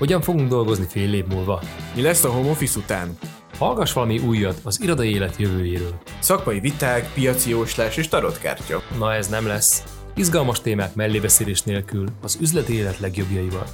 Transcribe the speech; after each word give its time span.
Hogyan 0.00 0.20
fogunk 0.20 0.48
dolgozni 0.48 0.86
fél 0.88 1.14
év 1.14 1.26
múlva? 1.26 1.62
Mi 1.94 2.02
lesz 2.02 2.24
a 2.24 2.30
home 2.30 2.50
office 2.50 2.78
után? 2.78 3.18
Hallgass 3.58 3.92
valami 3.92 4.18
újat 4.18 4.60
az 4.64 4.82
irodai 4.82 5.10
élet 5.14 5.36
jövőjéről. 5.36 6.00
Szakmai 6.20 6.60
viták, 6.60 7.12
piaci 7.12 7.50
jóslás 7.50 7.96
és 7.96 8.08
tarotkártya. 8.08 8.82
Na 8.98 9.14
ez 9.14 9.28
nem 9.28 9.46
lesz. 9.46 9.84
Izgalmas 10.14 10.60
témák 10.60 10.94
mellébeszélés 10.94 11.62
nélkül 11.62 12.08
az 12.22 12.38
üzleti 12.40 12.74
élet 12.74 12.98
legjobbjaival. 12.98 13.66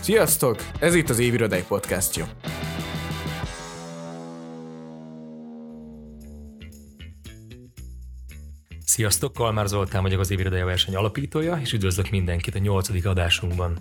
Sziasztok! 0.00 0.56
Ez 0.78 0.94
itt 0.94 1.08
az 1.08 1.18
Évirodai 1.18 1.64
podcastja. 1.68 2.26
Sziasztok, 8.84 9.32
Kalmár 9.32 9.66
Zoltán 9.66 10.02
vagyok 10.02 10.20
az 10.20 10.30
Évirodai 10.30 10.62
verseny 10.62 10.94
alapítója, 10.94 11.58
és 11.62 11.72
üdvözlök 11.72 12.10
mindenkit 12.10 12.54
a 12.54 12.58
nyolcadik 12.58 13.06
adásunkban. 13.06 13.78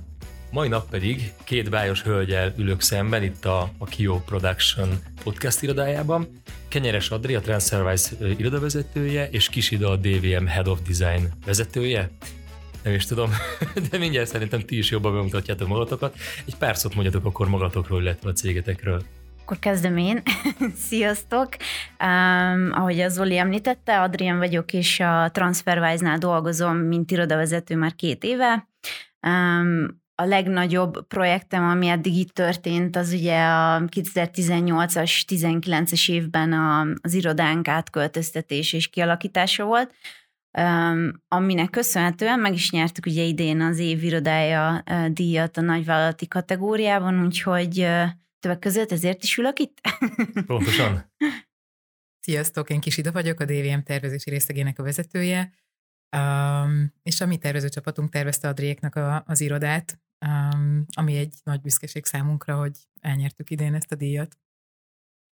Mai 0.52 0.68
nap 0.68 0.90
pedig 0.90 1.34
két 1.44 1.70
bájos 1.70 2.02
hölgyel 2.02 2.54
ülök 2.58 2.82
szemben 2.82 3.24
itt 3.24 3.46
a, 3.46 3.70
a 3.78 3.86
Kio 3.86 4.20
Production 4.20 4.90
podcast 5.24 5.62
irodájában. 5.62 6.28
Kenyeres 6.68 7.10
Adri, 7.10 7.36
a 7.36 7.42
TransferWise 7.42 8.16
irodavezetője, 8.38 9.30
és 9.30 9.50
Kisida 9.50 9.90
a 9.90 9.96
DVM 9.96 10.46
Head 10.46 10.68
of 10.68 10.80
Design 10.88 11.28
vezetője. 11.46 12.10
Nem 12.84 12.94
is 12.94 13.06
tudom, 13.06 13.30
de 13.90 13.98
mindjárt 13.98 14.28
szerintem 14.28 14.60
ti 14.60 14.78
is 14.78 14.92
jobban 14.92 15.14
bemutatjátok 15.14 15.68
magatokat. 15.68 16.16
Egy 16.46 16.56
pár 16.56 16.78
szót 16.78 16.94
mondjatok 16.94 17.26
akkor 17.26 17.50
magatokról, 17.50 18.02
illetve 18.02 18.30
a 18.30 18.34
cégetekről. 18.34 19.04
Akkor 19.42 19.60
kezdem 19.60 19.98
én. 19.98 20.22
Sziasztok! 20.88 21.50
Um, 22.00 22.72
ahogy 22.72 23.00
az 23.00 23.14
Zoli 23.14 23.38
említette, 23.38 24.02
Adrián 24.02 24.38
vagyok, 24.38 24.74
és 24.74 25.00
a 25.00 25.30
TransferWise-nál 25.34 26.18
dolgozom, 26.18 26.78
mint 26.78 27.12
irodavezető 27.12 27.76
már 27.76 27.96
két 27.96 28.24
éve. 28.24 28.68
Um, 29.28 30.01
a 30.22 30.26
legnagyobb 30.26 31.08
projektem, 31.08 31.64
ami 31.64 31.88
eddig 31.88 32.18
itt 32.18 32.34
történt, 32.34 32.96
az 32.96 33.14
ugye 33.14 33.44
a 33.44 33.80
2018-as, 33.80 35.24
19-es 35.28 36.12
évben 36.12 36.54
a, 36.54 36.88
az 37.02 37.14
irodánk 37.14 37.68
átköltöztetés 37.68 38.74
és 38.74 38.88
kialakítása 38.88 39.66
volt, 39.66 39.94
aminek 41.28 41.70
köszönhetően 41.70 42.40
meg 42.40 42.54
is 42.54 42.72
nyertük 42.72 43.06
ugye 43.06 43.24
idén 43.24 43.62
az 43.62 43.80
év 43.80 44.04
irodája 44.04 44.84
díjat 45.08 45.58
a 45.58 45.62
nagyvállalati 45.62 46.28
kategóriában, 46.28 47.26
úgyhogy 47.26 47.88
többek 48.40 48.60
között 48.60 48.92
ezért 48.92 49.24
is 49.24 49.38
ülök 49.38 49.60
itt. 49.60 49.78
Pontosan. 50.46 51.14
Sziasztok, 52.20 52.70
én 52.70 52.80
Kis 52.80 52.98
Ida 52.98 53.12
vagyok, 53.12 53.40
a 53.40 53.46
DVM 53.46 53.80
tervezési 53.84 54.30
részlegének 54.30 54.80
a 54.80 54.84
vezetője, 54.84 55.54
um, 56.18 56.94
és 57.04 57.22
a 57.22 57.26
mi 57.26 57.38
tervezőcsapatunk 57.38 58.10
tervezte 58.10 58.48
Adriéknak 58.48 58.96
a, 58.96 59.24
az 59.28 59.42
irodát, 59.42 60.01
um, 60.26 60.86
ami 60.94 61.18
egy 61.18 61.34
nagy 61.44 61.62
büszkeség 61.62 62.06
számunkra, 62.06 62.58
hogy 62.58 62.78
elnyertük 63.00 63.50
idén 63.50 63.74
ezt 63.74 63.92
a 63.92 63.96
díjat. 63.96 64.38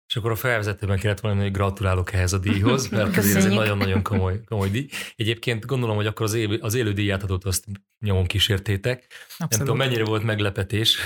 És 0.08 0.16
akkor 0.16 0.32
a 0.32 0.36
felvezetőben 0.36 1.00
kellett 1.00 1.20
volna, 1.20 1.42
hogy 1.42 1.52
gratulálok 1.52 2.14
ehhez 2.14 2.34
a 2.34 2.38
díjhoz, 2.38 2.90
mert 2.90 3.18
ez 3.18 3.46
egy 3.46 3.54
nagyon-nagyon 3.54 4.04
komoly, 4.04 4.44
komoly 4.44 4.70
díj. 4.70 4.88
Egyébként 5.16 5.66
gondolom, 5.66 5.96
hogy 5.96 6.06
akkor 6.06 6.26
az, 6.26 6.34
él, 6.34 6.54
az 6.54 6.74
élő 6.74 6.94
díjátadót 6.94 7.44
azt 7.44 7.66
nyomon 8.00 8.26
kísértétek. 8.26 9.06
Abszolút. 9.30 9.50
Nem 9.50 9.60
tudom, 9.60 9.78
mennyire 9.78 10.04
volt 10.04 10.24
meglepetés. 10.24 10.98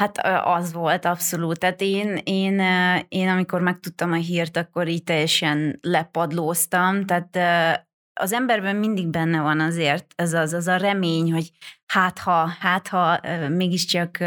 Hát 0.00 0.18
az 0.44 0.72
volt 0.72 1.04
abszolút. 1.04 1.58
Tehát 1.58 1.80
én, 1.80 2.20
én, 2.24 2.60
én 3.08 3.28
amikor 3.28 3.60
megtudtam 3.60 4.12
a 4.12 4.16
hírt, 4.16 4.56
akkor 4.56 4.88
így 4.88 5.02
teljesen 5.02 5.78
lepadlóztam. 5.82 7.04
Tehát 7.06 7.36
az 8.20 8.32
emberben 8.32 8.76
mindig 8.76 9.08
benne 9.08 9.40
van 9.40 9.60
azért 9.60 10.06
ez 10.16 10.32
az, 10.32 10.52
az 10.52 10.66
a 10.66 10.76
remény, 10.76 11.32
hogy 11.32 11.50
hát 11.86 12.18
ha, 12.18 12.56
hát 12.60 12.88
ha 12.88 13.20
mégiscsak 13.48 14.18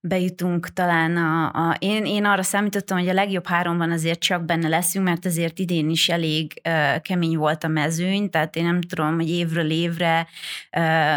bejutunk 0.00 0.72
talán 0.72 1.16
a, 1.16 1.46
a 1.46 1.76
én, 1.78 2.04
én 2.04 2.24
arra 2.24 2.42
számítottam, 2.42 2.98
hogy 2.98 3.08
a 3.08 3.12
legjobb 3.12 3.46
háromban 3.46 3.90
azért 3.90 4.20
csak 4.20 4.44
benne 4.44 4.68
leszünk, 4.68 5.04
mert 5.04 5.26
azért 5.26 5.58
idén 5.58 5.90
is 5.90 6.08
elég 6.08 6.62
kemény 7.00 7.36
volt 7.36 7.64
a 7.64 7.68
mezőny, 7.68 8.30
tehát 8.30 8.56
én 8.56 8.64
nem 8.64 8.80
tudom, 8.80 9.14
hogy 9.14 9.30
évről 9.30 9.70
évre 9.70 10.26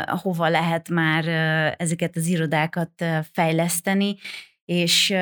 hova 0.06 0.48
lehet 0.48 0.90
már 0.90 1.28
ezeket 1.78 2.16
az 2.16 2.28
irodákat 2.28 3.06
fejleszteni, 3.32 4.16
és 4.66 5.14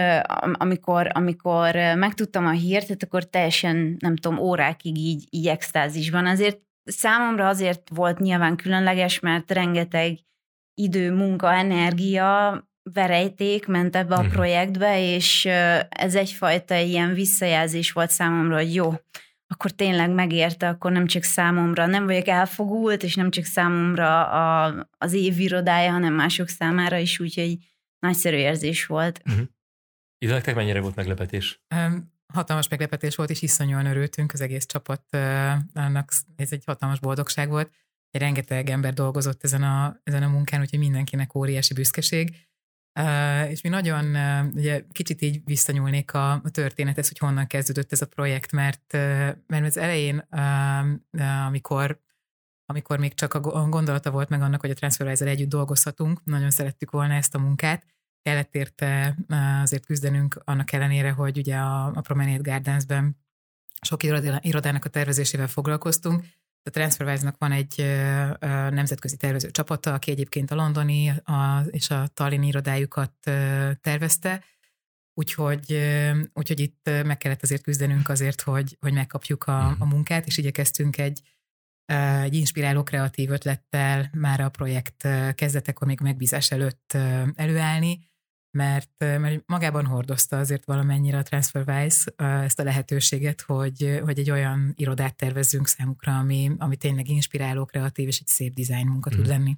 amikor, 0.54 1.10
amikor 1.14 1.76
megtudtam 1.76 2.46
a 2.46 2.52
hírt, 2.52 3.04
akkor 3.04 3.24
teljesen, 3.24 3.96
nem 4.00 4.16
tudom, 4.16 4.38
órákig 4.40 4.98
így, 4.98 5.28
így 5.30 5.48
extázisban. 5.48 6.26
Azért 6.26 6.60
Számomra 6.84 7.48
azért 7.48 7.90
volt 7.90 8.20
nyilván 8.20 8.56
különleges, 8.56 9.20
mert 9.20 9.52
rengeteg 9.52 10.20
idő, 10.74 11.12
munka, 11.12 11.54
energia, 11.54 12.64
verejték 12.92 13.68
ment 13.68 13.96
ebbe 13.96 14.16
a 14.16 14.18
uh-huh. 14.18 14.34
projektbe, 14.34 15.14
és 15.14 15.46
ez 15.90 16.16
egyfajta 16.16 16.76
ilyen 16.76 17.14
visszajelzés 17.14 17.92
volt 17.92 18.10
számomra, 18.10 18.56
hogy 18.56 18.74
jó, 18.74 18.94
akkor 19.48 19.72
tényleg 19.72 20.10
megérte, 20.10 20.68
akkor 20.68 20.92
nem 20.92 21.08
csak 21.08 21.24
számomra, 21.24 21.86
nem 21.86 22.06
vagyok 22.06 22.28
elfogult, 22.28 23.04
és 23.04 23.16
nem 23.16 23.30
csak 23.30 23.44
számomra 23.44 24.30
a, 24.30 24.76
az 24.98 25.14
év 25.14 25.40
irodája, 25.40 25.92
hanem 25.92 26.14
mások 26.14 26.48
számára 26.48 26.98
is, 26.98 27.20
úgyhogy 27.20 27.58
nagyszerű 28.00 28.36
érzés 28.36 28.86
volt. 28.86 29.22
Uh-huh. 29.26 29.46
Ide 30.18 30.54
mennyire 30.54 30.82
volt 30.82 30.96
meglepetés? 30.96 31.62
Um, 31.76 32.13
hatalmas 32.34 32.68
meglepetés 32.68 33.16
volt, 33.16 33.30
és 33.30 33.42
iszonyúan 33.42 33.86
örültünk 33.86 34.34
az 34.34 34.42
egész 34.42 34.66
csapat, 34.66 35.04
annak 35.74 36.12
ez 36.36 36.52
egy 36.52 36.64
hatalmas 36.66 37.00
boldogság 37.00 37.50
volt. 37.50 37.72
Rengeteg 38.12 38.70
ember 38.70 38.94
dolgozott 38.94 39.44
ezen 39.44 39.64
a, 39.64 40.00
ezen 40.04 40.24
a 40.24 40.28
munkán, 40.28 40.62
úgyhogy 40.62 40.80
mindenkinek 40.80 41.36
óriási 41.36 41.74
büszkeség. 41.74 42.36
És 43.50 43.62
mi 43.62 43.70
nagyon, 43.70 44.16
ugye 44.54 44.84
kicsit 44.92 45.22
így 45.22 45.42
visszanyúlnék 45.46 46.14
a, 46.14 46.32
a 46.32 46.50
történethez, 46.52 47.08
hogy 47.08 47.18
honnan 47.18 47.48
kezdődött 47.48 47.92
ez 47.92 48.02
a 48.02 48.08
projekt, 48.08 48.52
mert, 48.52 48.94
mert 49.48 49.66
az 49.66 49.78
elején, 49.78 50.18
amikor 51.48 52.02
amikor 52.66 53.00
még 53.00 53.14
csak 53.14 53.34
a 53.34 53.70
gondolata 53.70 54.12
volt 54.12 54.30
meg 54.30 54.42
annak, 54.42 54.62
hogy 54.62 54.70
a 54.70 54.74
TransferWise-el 54.74 55.30
együtt 55.30 55.50
dolgozhatunk, 55.50 56.24
nagyon 56.24 56.50
szerettük 56.50 56.92
volna 56.92 57.14
ezt 57.14 57.36
a 57.36 57.40
munkát, 57.40 57.86
kellett 58.24 58.56
érte 58.56 59.18
azért 59.62 59.86
küzdenünk 59.86 60.42
annak 60.46 60.72
ellenére, 60.72 61.12
hogy 61.12 61.38
ugye 61.38 61.56
a, 61.56 61.86
a 61.86 62.02
Promenade 62.02 62.52
Gardensben 62.52 63.18
sok 63.82 64.04
irodának 64.42 64.86
a 64.86 64.90
tervezésével 64.90 65.48
foglalkoztunk. 65.48 66.26
A 66.64 66.70
TransferWise-nak 66.70 67.38
van 67.38 67.52
egy 67.52 67.76
nemzetközi 68.70 69.18
tervező 69.18 69.52
csapata, 69.52 69.94
aki 69.94 70.12
egyébként 70.12 70.52
a 70.52 70.56
londoni 70.56 71.10
a, 71.10 71.60
és 71.70 71.90
a 71.90 72.08
Tallinn 72.08 72.44
irodájukat 72.44 73.14
tervezte, 73.82 74.44
úgyhogy, 75.14 75.92
úgyhogy 76.34 76.60
itt 76.60 76.90
meg 77.04 77.18
kellett 77.18 77.42
azért 77.42 77.64
küzdenünk 77.64 78.10
azért, 78.10 78.42
hogy, 78.42 78.78
hogy 78.80 78.94
megkapjuk 78.94 79.44
a, 79.44 79.76
a 79.80 79.86
munkát, 79.86 80.26
és 80.26 80.38
igyekeztünk 80.38 80.98
egy, 80.98 81.22
egy 81.86 82.34
inspiráló 82.34 82.84
kreatív 82.84 83.32
ötlettel 83.32 84.10
már 84.14 84.40
a 84.40 84.50
projekt 84.50 85.08
kezdetekor, 85.36 85.88
még 85.88 86.00
megbízás 86.00 86.52
előtt 86.52 86.98
előállni, 87.36 88.13
mert, 88.54 88.90
mert 88.98 89.44
magában 89.46 89.86
hordozta 89.86 90.38
azért 90.38 90.66
valamennyire 90.66 91.18
a 91.18 91.24
TransferWise 91.24 92.14
ezt 92.18 92.60
a 92.60 92.64
lehetőséget, 92.64 93.42
hogy, 93.42 94.00
hogy 94.04 94.20
egy 94.20 94.32
olyan 94.32 94.74
irodát 94.76 95.16
tervezzünk 95.16 95.68
számukra, 95.68 96.18
ami, 96.18 96.52
ami 96.58 96.76
tényleg 96.76 97.10
inspiráló, 97.10 97.66
kreatív 97.66 98.08
és 98.08 98.20
egy 98.20 98.28
szép 98.28 98.54
dizájn 98.54 98.88
munka 98.88 99.10
hmm. 99.10 99.18
tud 99.18 99.28
mhm. 99.28 99.38
lenni. 99.38 99.58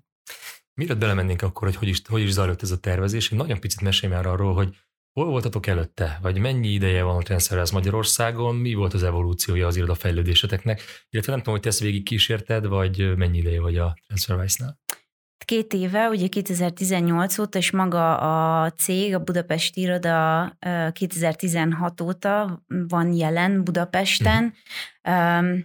Miért 0.73 0.97
belemennénk 0.97 1.41
akkor, 1.41 1.67
hogy 1.67 1.75
hogy 1.75 1.87
is, 1.87 2.01
hogy 2.07 2.21
is 2.21 2.31
zajlott 2.31 2.61
ez 2.61 2.71
a 2.71 2.79
tervezés? 2.79 3.31
Én 3.31 3.37
nagyon 3.37 3.59
picit 3.59 3.81
mesélj 3.81 4.13
már 4.13 4.25
arról, 4.25 4.53
hogy 4.53 4.75
hol 5.11 5.25
voltatok 5.25 5.67
előtte, 5.67 6.19
vagy 6.21 6.37
mennyi 6.37 6.67
ideje 6.67 7.03
van 7.03 7.17
a 7.17 7.21
TransferWise 7.21 7.73
Magyarországon, 7.73 8.55
mi 8.55 8.73
volt 8.73 8.93
az 8.93 9.03
evolúciója 9.03 9.67
az 9.67 9.75
iroda 9.75 9.95
fejlődéseteknek, 9.95 10.81
illetve 11.09 11.31
nem 11.31 11.39
tudom, 11.39 11.53
hogy 11.53 11.63
te 11.63 11.69
ezt 11.69 11.79
végig 11.79 12.03
kísérted, 12.03 12.65
vagy 12.65 13.15
mennyi 13.15 13.37
ideje 13.37 13.61
vagy 13.61 13.77
a 13.77 13.97
TransferWise-nál? 14.07 14.79
Két 15.37 15.73
éve, 15.73 16.09
ugye 16.09 16.27
2018 16.27 17.37
óta, 17.37 17.57
és 17.57 17.71
maga 17.71 18.17
a 18.17 18.71
cég, 18.71 19.13
a 19.13 19.23
Budapesti 19.23 19.81
Iroda 19.81 20.57
2016 20.91 22.01
óta 22.01 22.63
van 22.67 23.13
jelen 23.13 23.63
Budapesten. 23.63 24.53
Mm. 25.09 25.55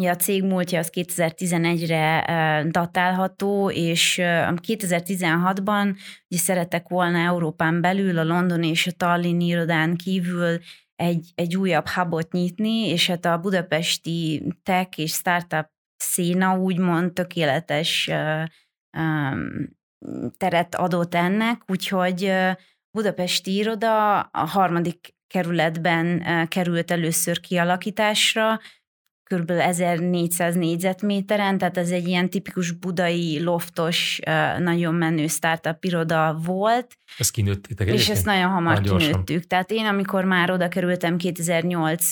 Ja, 0.00 0.10
a 0.10 0.16
cég 0.16 0.44
múltja 0.44 0.78
az 0.78 0.90
2011-re 0.92 2.24
datálható, 2.70 3.70
és 3.70 4.18
2016-ban 4.22 5.96
ugye 6.28 6.40
szeretek 6.40 6.88
volna 6.88 7.18
Európán 7.18 7.80
belül, 7.80 8.18
a 8.18 8.24
London 8.24 8.62
és 8.62 8.86
a 8.86 8.90
Tallinn 8.90 9.40
irodán 9.40 9.96
kívül 9.96 10.58
egy, 10.96 11.30
egy 11.34 11.56
újabb 11.56 11.88
hubot 11.88 12.32
nyitni, 12.32 12.88
és 12.88 13.06
hát 13.06 13.24
a 13.24 13.38
budapesti 13.38 14.42
tech 14.62 14.98
és 14.98 15.12
startup 15.12 15.66
széna 15.96 16.58
úgymond 16.58 17.12
tökéletes 17.12 18.10
teret 20.36 20.74
adott 20.74 21.14
ennek, 21.14 21.62
úgyhogy 21.66 22.32
Budapesti 22.90 23.54
iroda 23.54 24.20
a 24.20 24.44
harmadik 24.46 25.14
kerületben 25.26 26.22
került 26.48 26.90
először 26.90 27.40
kialakításra, 27.40 28.60
kb. 29.34 29.50
1400 29.50 30.54
négyzetméteren, 30.54 31.58
tehát 31.58 31.76
ez 31.76 31.90
egy 31.90 32.08
ilyen 32.08 32.30
tipikus 32.30 32.72
budai, 32.72 33.42
loftos, 33.42 34.18
nagyon 34.58 34.94
menő 34.94 35.26
startup 35.26 35.84
iroda 35.84 36.38
volt. 36.44 36.96
Ezt 37.18 37.30
kinőttétek 37.30 37.88
És 37.88 38.08
ezt 38.08 38.24
nagyon 38.24 38.50
hamar 38.50 38.80
kinőttük. 38.80 39.46
Tehát 39.46 39.70
én, 39.70 39.86
amikor 39.86 40.24
már 40.24 40.50
oda 40.50 40.68
kerültem 40.68 41.16
2008 41.16 42.10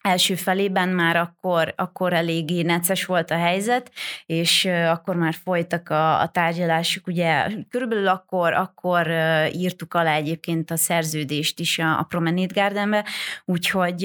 első 0.00 0.34
felében 0.34 0.88
már 0.88 1.16
akkor, 1.16 1.74
akkor 1.76 2.12
eléggé 2.12 2.62
neces 2.62 3.04
volt 3.04 3.30
a 3.30 3.36
helyzet, 3.36 3.92
és 4.26 4.64
akkor 4.64 5.16
már 5.16 5.34
folytak 5.34 5.88
a, 5.88 6.20
a 6.20 6.28
tárgyalások, 6.28 7.06
ugye 7.06 7.46
körülbelül 7.68 8.08
akkor, 8.08 8.52
akkor 8.52 9.10
írtuk 9.52 9.94
alá 9.94 10.14
egyébként 10.14 10.70
a 10.70 10.76
szerződést 10.76 11.60
is 11.60 11.78
a, 11.78 11.98
a 11.98 12.02
Promenade 12.02 12.60
Gardenbe, 12.60 13.04
úgyhogy 13.44 14.04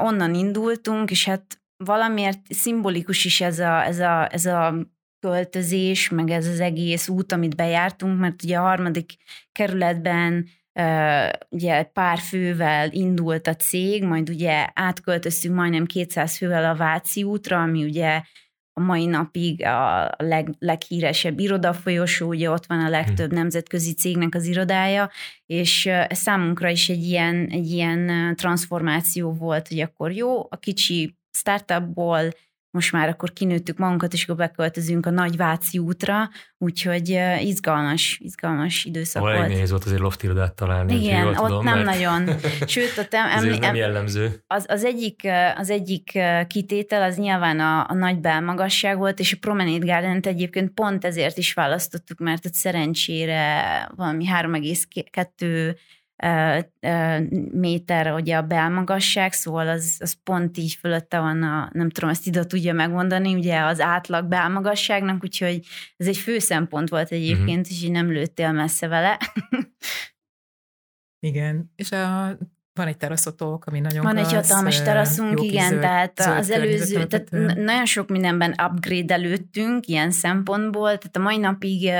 onnan 0.00 0.34
indultunk, 0.34 1.10
és 1.10 1.24
hát 1.24 1.60
valamiért 1.84 2.40
szimbolikus 2.48 3.24
is 3.24 3.40
ez 3.40 3.58
a, 3.58 3.84
ez 3.84 3.98
a, 3.98 4.28
ez 4.32 4.46
a 4.46 4.74
költözés, 5.20 6.08
meg 6.08 6.30
ez 6.30 6.46
az 6.46 6.60
egész 6.60 7.08
út, 7.08 7.32
amit 7.32 7.56
bejártunk, 7.56 8.18
mert 8.18 8.42
ugye 8.42 8.56
a 8.56 8.62
harmadik 8.62 9.12
kerületben 9.52 10.48
ugye 11.48 11.82
pár 11.82 12.18
fővel 12.18 12.92
indult 12.92 13.46
a 13.46 13.54
cég, 13.54 14.04
majd 14.04 14.28
ugye 14.28 14.66
átköltöztünk 14.74 15.54
majdnem 15.54 15.86
200 15.86 16.36
fővel 16.36 16.64
a 16.64 16.76
Váci 16.76 17.22
útra, 17.22 17.62
ami 17.62 17.84
ugye 17.84 18.22
a 18.72 18.80
mai 18.80 19.06
napig 19.06 19.64
a 19.64 20.10
leg, 20.16 20.54
leghíresebb 20.58 21.38
irodafolyosó, 21.38 22.28
ugye 22.28 22.50
ott 22.50 22.66
van 22.66 22.80
a 22.84 22.88
legtöbb 22.88 23.28
hm. 23.28 23.34
nemzetközi 23.34 23.94
cégnek 23.94 24.34
az 24.34 24.46
irodája, 24.46 25.10
és 25.46 25.90
számunkra 26.08 26.68
is 26.68 26.88
egy 26.88 27.02
ilyen, 27.02 27.48
egy 27.50 27.70
ilyen 27.70 28.34
transformáció 28.36 29.32
volt, 29.32 29.68
hogy 29.68 29.80
akkor 29.80 30.12
jó, 30.12 30.40
a 30.40 30.56
kicsi 30.56 31.16
startupból 31.30 32.30
most 32.70 32.92
már 32.92 33.08
akkor 33.08 33.32
kinőttük 33.32 33.78
magunkat, 33.78 34.12
és 34.12 34.22
akkor 34.22 34.36
beköltözünk 34.36 35.06
a 35.06 35.10
Nagy 35.10 35.36
Váci 35.36 35.78
útra, 35.78 36.30
úgyhogy 36.58 37.20
izgalmas, 37.40 38.18
izgalmas 38.22 38.84
időszak 38.84 39.22
Ahol 39.22 39.36
volt. 39.36 39.48
nehéz 39.48 39.70
volt 39.70 39.84
azért 39.84 40.00
loftirodát 40.00 40.54
találni. 40.54 40.94
Igen, 40.94 41.26
ott 41.26 41.34
tudom, 41.34 41.64
nem 41.64 41.78
mert... 41.78 41.86
nagyon. 41.86 42.38
Sőt, 42.66 42.98
ott 42.98 43.14
em, 43.14 43.44
em, 43.44 43.58
nem 43.58 43.74
jellemző. 43.74 44.42
Az, 44.46 44.64
az, 44.68 44.84
egyik, 44.84 45.28
az 45.56 45.70
egyik 45.70 46.18
kitétel 46.46 47.02
az 47.02 47.16
nyilván 47.16 47.60
a, 47.60 47.86
a 47.88 47.94
nagy 47.94 48.18
belmagasság 48.18 48.96
volt, 48.96 49.18
és 49.18 49.32
a 49.32 49.36
Promenade 49.40 49.86
garden 49.92 50.20
egyébként 50.22 50.70
pont 50.70 51.04
ezért 51.04 51.38
is 51.38 51.52
választottuk, 51.52 52.18
mert 52.18 52.46
ott 52.46 52.54
szerencsére 52.54 53.62
valami 53.96 54.24
3,2 54.40 55.76
méter 57.52 58.12
ugye 58.12 58.36
a 58.36 58.42
belmagasság, 58.42 59.32
szóval 59.32 59.68
az, 59.68 59.96
az 60.00 60.16
pont 60.22 60.58
így 60.58 60.72
fölötte 60.72 61.18
van 61.18 61.42
a, 61.42 61.70
nem 61.72 61.90
tudom, 61.90 62.10
ezt 62.10 62.26
ide 62.26 62.44
tudja 62.44 62.72
megmondani, 62.72 63.34
ugye 63.34 63.60
az 63.60 63.80
átlag 63.80 64.26
belmagasságnak, 64.26 65.22
úgyhogy 65.22 65.66
ez 65.96 66.06
egy 66.06 66.16
fő 66.16 66.38
szempont 66.38 66.88
volt 66.88 67.10
egyébként, 67.10 67.66
uh-huh. 67.66 67.70
és 67.70 67.82
így 67.82 67.90
nem 67.90 68.10
lőttél 68.10 68.52
messze 68.52 68.88
vele. 68.88 69.18
Igen, 71.20 71.72
és 71.76 71.92
a 71.92 72.38
van 72.78 72.86
egy 72.86 72.96
teraszotok, 72.96 73.64
ami 73.66 73.80
nagyon 73.80 74.02
Van 74.02 74.14
klassz, 74.14 74.32
egy 74.32 74.48
hatalmas 74.48 74.82
teraszunk, 74.82 75.42
igen, 75.42 75.68
zöld, 75.68 75.80
tehát 75.80 76.20
zöld 76.20 76.38
az 76.38 76.50
előző, 76.50 77.04
tehát 77.04 77.56
nagyon 77.56 77.86
sok 77.86 78.08
mindenben 78.08 78.54
upgrade 78.62 79.14
előttünk 79.14 79.86
ilyen 79.86 80.10
szempontból, 80.10 80.86
tehát 80.86 81.16
a 81.16 81.20
mai 81.20 81.36
napig 81.36 81.90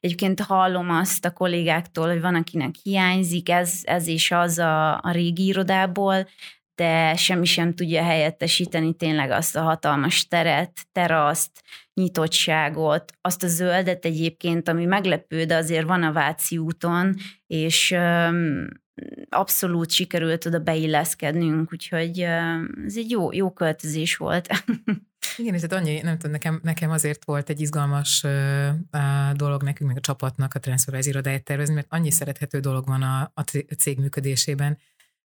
egyébként 0.00 0.40
hallom 0.40 0.90
azt 0.90 1.24
a 1.24 1.30
kollégáktól, 1.30 2.08
hogy 2.08 2.20
van, 2.20 2.34
akinek 2.34 2.74
hiányzik 2.82 3.48
ez, 3.48 3.80
ez 3.82 4.06
és 4.06 4.30
az 4.30 4.58
a, 4.58 5.00
a 5.00 5.10
régi 5.10 5.46
irodából, 5.46 6.26
de 6.74 7.16
semmi 7.16 7.44
sem 7.44 7.74
tudja 7.74 8.02
helyettesíteni 8.02 8.94
tényleg 8.94 9.30
azt 9.30 9.56
a 9.56 9.62
hatalmas 9.62 10.26
teret, 10.26 10.72
teraszt, 10.92 11.62
nyitottságot, 11.94 13.12
azt 13.20 13.42
a 13.42 13.46
zöldet 13.46 14.04
egyébként, 14.04 14.68
ami 14.68 14.84
meglepő, 14.84 15.44
de 15.44 15.56
azért 15.56 15.86
van 15.86 16.02
a 16.02 16.12
Váci 16.12 16.58
úton, 16.58 17.16
és 17.46 17.96
abszolút 19.28 19.90
sikerült 19.90 20.46
oda 20.46 20.58
beilleszkednünk, 20.58 21.72
úgyhogy 21.72 22.20
ez 22.86 22.96
egy 22.96 23.10
jó, 23.10 23.32
jó 23.32 23.52
költözés 23.52 24.16
volt. 24.16 24.48
Igen, 25.36 25.54
és 25.54 25.60
hát 25.60 25.72
annyi, 25.72 26.00
nem 26.00 26.16
tudom, 26.16 26.30
nekem, 26.30 26.60
nekem 26.62 26.90
azért 26.90 27.24
volt 27.24 27.48
egy 27.48 27.60
izgalmas 27.60 28.22
uh, 28.22 29.32
dolog 29.32 29.62
nekünk, 29.62 29.88
meg 29.88 29.98
a 29.98 30.00
csapatnak 30.00 30.54
a 30.54 30.58
Transferwise 30.58 31.08
irodáját 31.08 31.44
tervezni, 31.44 31.74
mert 31.74 31.86
annyi 31.90 32.10
szerethető 32.10 32.60
dolog 32.60 32.86
van 32.86 33.02
a, 33.02 33.32
a 33.34 33.42
cég 33.78 33.98
működésében, 33.98 34.78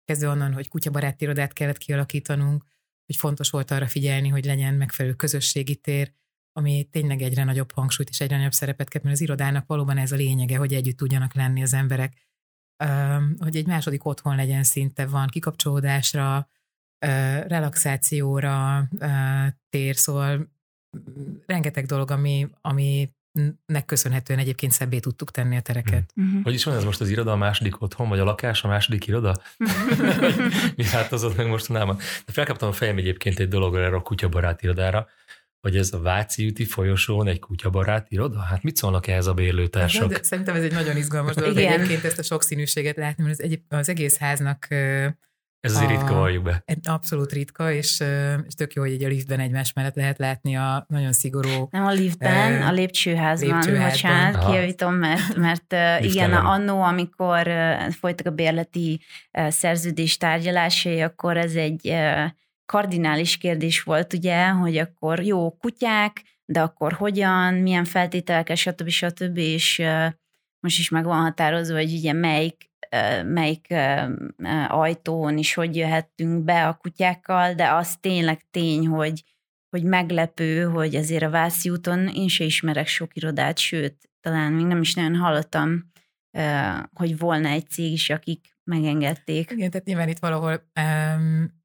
kezdve 0.05 0.29
onnan, 0.29 0.53
hogy 0.53 0.69
kutyabarát 0.69 1.21
irodát 1.21 1.53
kellett 1.53 1.79
kialakítanunk, 1.79 2.65
hogy 3.07 3.17
fontos 3.17 3.51
volt 3.51 3.71
arra 3.71 3.87
figyelni, 3.87 4.29
hogy 4.29 4.45
legyen 4.45 4.75
megfelelő 4.75 5.15
közösségi 5.15 5.77
tér, 5.77 6.13
ami 6.53 6.89
tényleg 6.91 7.23
egyre 7.23 7.45
nagyobb 7.45 7.73
hangsúlyt 7.73 8.09
és 8.09 8.21
egyre 8.21 8.37
nagyobb 8.37 8.53
szerepet 8.53 8.91
kap, 8.91 9.03
mert 9.03 9.15
az 9.15 9.21
irodának 9.21 9.67
valóban 9.67 9.99
ez 9.99 10.13
a 10.13 10.17
lényege, 10.17 10.57
hogy 10.57 10.75
együtt 10.75 10.97
tudjanak 10.97 11.35
lenni 11.35 11.63
az 11.63 11.75
emberek, 11.75 12.13
hogy 13.39 13.57
egy 13.57 13.67
második 13.67 14.05
otthon 14.05 14.37
legyen 14.37 14.63
szinte, 14.63 15.07
van 15.07 15.27
kikapcsolódásra, 15.27 16.49
relaxációra 17.47 18.89
tér, 19.69 19.97
szóval 19.97 20.51
rengeteg 21.47 21.87
dolog, 21.87 22.11
ami, 22.11 22.49
ami 22.61 23.11
nek 23.67 23.85
köszönhetően 23.85 24.39
egyébként 24.39 24.73
szebbé 24.73 24.99
tudtuk 24.99 25.31
tenni 25.31 25.57
a 25.57 25.61
tereket. 25.61 26.13
Uh-huh. 26.17 26.43
Hogy 26.43 26.55
is 26.55 26.65
van 26.65 26.75
ez 26.75 26.85
most 26.85 27.01
az 27.01 27.09
iroda 27.09 27.33
a 27.33 27.37
második 27.37 27.81
otthon, 27.81 28.09
vagy 28.09 28.19
a 28.19 28.25
lakás 28.25 28.65
a 28.65 28.69
második 28.69 29.07
iroda? 29.07 29.37
Mi 30.77 30.85
változott 30.93 31.37
meg 31.37 31.47
mostanában? 31.47 31.97
De 31.97 32.33
felkaptam 32.33 32.69
a 32.69 32.73
fejem 32.73 32.97
egyébként 32.97 33.39
egy 33.39 33.49
dologra 33.49 33.85
erre 33.85 33.97
a 33.97 34.03
kutyabarát 34.03 34.63
irodára, 34.63 35.09
hogy 35.63 35.77
ez 35.77 35.93
a 35.93 36.01
Váci 36.01 36.47
úti 36.47 36.65
folyosón 36.65 37.27
egy 37.27 37.39
kutyabarát 37.39 38.07
iroda? 38.11 38.41
Hát 38.41 38.63
mit 38.63 38.77
szólnak 38.77 39.07
ehhez 39.07 39.27
a 39.27 39.35
bérlőtársak? 39.35 40.09
De, 40.09 40.17
de 40.17 40.23
szerintem 40.23 40.55
ez 40.55 40.63
egy 40.63 40.73
nagyon 40.73 40.97
izgalmas 40.97 41.35
dolog 41.35 41.57
Igen. 41.57 41.73
egyébként 41.73 42.05
ezt 42.05 42.19
a 42.19 42.23
sokszínűséget 42.23 42.97
látni, 42.97 43.23
mert 43.23 43.39
az, 43.39 43.45
egy, 43.45 43.61
az 43.69 43.89
egész 43.89 44.17
háznak 44.19 44.67
ez 45.61 45.75
azért 45.75 45.91
a, 45.91 45.93
ritka, 45.95 46.15
valljuk 46.15 46.43
be. 46.43 46.65
Abszolút 46.83 47.33
ritka, 47.33 47.73
és, 47.73 48.03
és 48.47 48.55
tök 48.55 48.73
jó, 48.73 48.83
hogy 48.83 48.93
egy 48.93 49.05
a 49.05 49.09
liftben 49.09 49.41
egymás 49.41 49.73
mellett 49.73 49.95
lehet 49.95 50.19
látni 50.19 50.57
a 50.57 50.85
nagyon 50.89 51.13
szigorú... 51.13 51.69
Nem 51.71 51.85
a 51.85 51.93
liftben, 51.93 52.53
uh, 52.53 52.69
a 52.69 52.73
lépcsőházban, 52.73 53.55
lépcsőházban. 53.55 53.91
bocsánat, 53.91 54.47
kijavítom, 54.47 54.95
mert, 54.95 55.37
mert 55.37 55.75
igen, 56.05 56.33
annó, 56.33 56.83
amikor 56.83 57.49
folytak 57.91 58.27
a 58.27 58.31
bérleti 58.31 59.01
szerződés 59.49 60.17
tárgyalásai, 60.17 61.01
akkor 61.01 61.37
ez 61.37 61.55
egy 61.55 61.95
kardinális 62.67 63.37
kérdés 63.37 63.83
volt, 63.83 64.13
ugye, 64.13 64.47
hogy 64.49 64.77
akkor 64.77 65.23
jó 65.23 65.51
kutyák, 65.51 66.23
de 66.45 66.61
akkor 66.61 66.93
hogyan, 66.93 67.55
milyen 67.55 67.85
feltételek, 67.85 68.57
stb. 68.57 68.89
stb. 68.89 69.37
És 69.37 69.83
most 70.61 70.79
is 70.79 70.89
meg 70.89 71.05
van 71.05 71.23
határozva, 71.23 71.77
hogy 71.77 71.93
ugye 71.93 72.13
melyik, 72.13 72.71
melyik 73.25 73.75
ajtón 74.69 75.39
is 75.39 75.55
hogy 75.55 75.77
jöhettünk 75.77 76.45
be 76.45 76.69
a 76.69 76.75
kutyákkal, 76.75 77.55
de 77.55 77.73
az 77.73 77.97
tényleg 78.01 78.41
tény, 78.51 78.87
hogy, 78.87 79.23
hogy 79.69 79.85
meglepő, 79.85 80.63
hogy 80.65 80.97
azért 80.97 81.23
a 81.23 81.31
Vászi 81.31 81.71
úton 81.71 82.09
én 82.09 82.29
se 82.29 82.45
ismerek 82.45 82.87
sok 82.87 83.17
irodát, 83.17 83.59
sőt, 83.59 84.11
talán 84.21 84.53
még 84.53 84.67
nem 84.67 84.81
is 84.81 84.95
nagyon 84.95 85.17
hallottam, 85.17 85.91
hogy 86.93 87.19
volna 87.19 87.49
egy 87.49 87.71
cég 87.71 87.93
is, 87.93 88.11
akik 88.11 88.57
megengedték. 88.65 89.51
Igen, 89.51 89.71
tehát 89.71 89.87
nyilván 89.87 90.09
itt 90.09 90.19
valahol 90.19 90.71
um, 90.81 91.61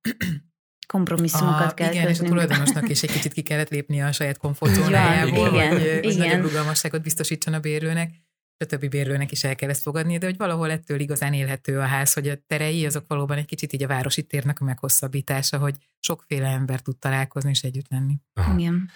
kompromisszumokat 0.88 1.72
a, 1.72 1.74
kell 1.74 1.92
Igen, 1.92 2.06
kötnünk. 2.06 2.24
és 2.24 2.26
a 2.26 2.30
tulajdonosnak 2.30 2.90
is 2.90 3.04
egy 3.04 3.12
kicsit 3.12 3.34
ki 3.34 3.42
kellett 3.42 3.70
lépni 3.70 4.02
a 4.02 4.12
saját 4.12 4.38
komfortzónájából, 4.38 5.48
igen, 5.48 5.72
hogy, 5.72 5.82
igen. 5.82 6.04
hogy 6.04 6.18
nagyobb 6.18 6.42
rugalmasságot 6.42 7.02
biztosítson 7.02 7.54
a 7.54 7.60
bérlőnek, 7.60 8.10
és 8.58 8.66
a 8.66 8.70
többi 8.70 8.88
bérlőnek 8.88 9.32
is 9.32 9.44
el 9.44 9.56
kell 9.56 9.70
ezt 9.70 9.82
fogadni, 9.82 10.18
de 10.18 10.26
hogy 10.26 10.38
valahol 10.38 10.72
ettől 10.72 11.00
igazán 11.00 11.34
élhető 11.34 11.80
a 11.80 11.86
ház, 11.86 12.14
hogy 12.14 12.28
a 12.28 12.36
terei 12.48 12.86
azok 12.86 13.08
valóban 13.08 13.38
egy 13.38 13.46
kicsit 13.46 13.74
így 13.74 13.84
a 13.84 13.88
városi 13.88 14.24
térnek 14.24 14.60
a 14.60 14.64
meghosszabbítása, 14.64 15.58
hogy 15.58 15.76
sokféle 16.00 16.48
ember 16.48 16.82
tud 16.82 16.98
találkozni 16.98 17.50
és 17.50 17.64
együtt 17.64 17.90
lenni. 17.90 18.16
Aha. 18.34 18.60
Igen. 18.60 18.90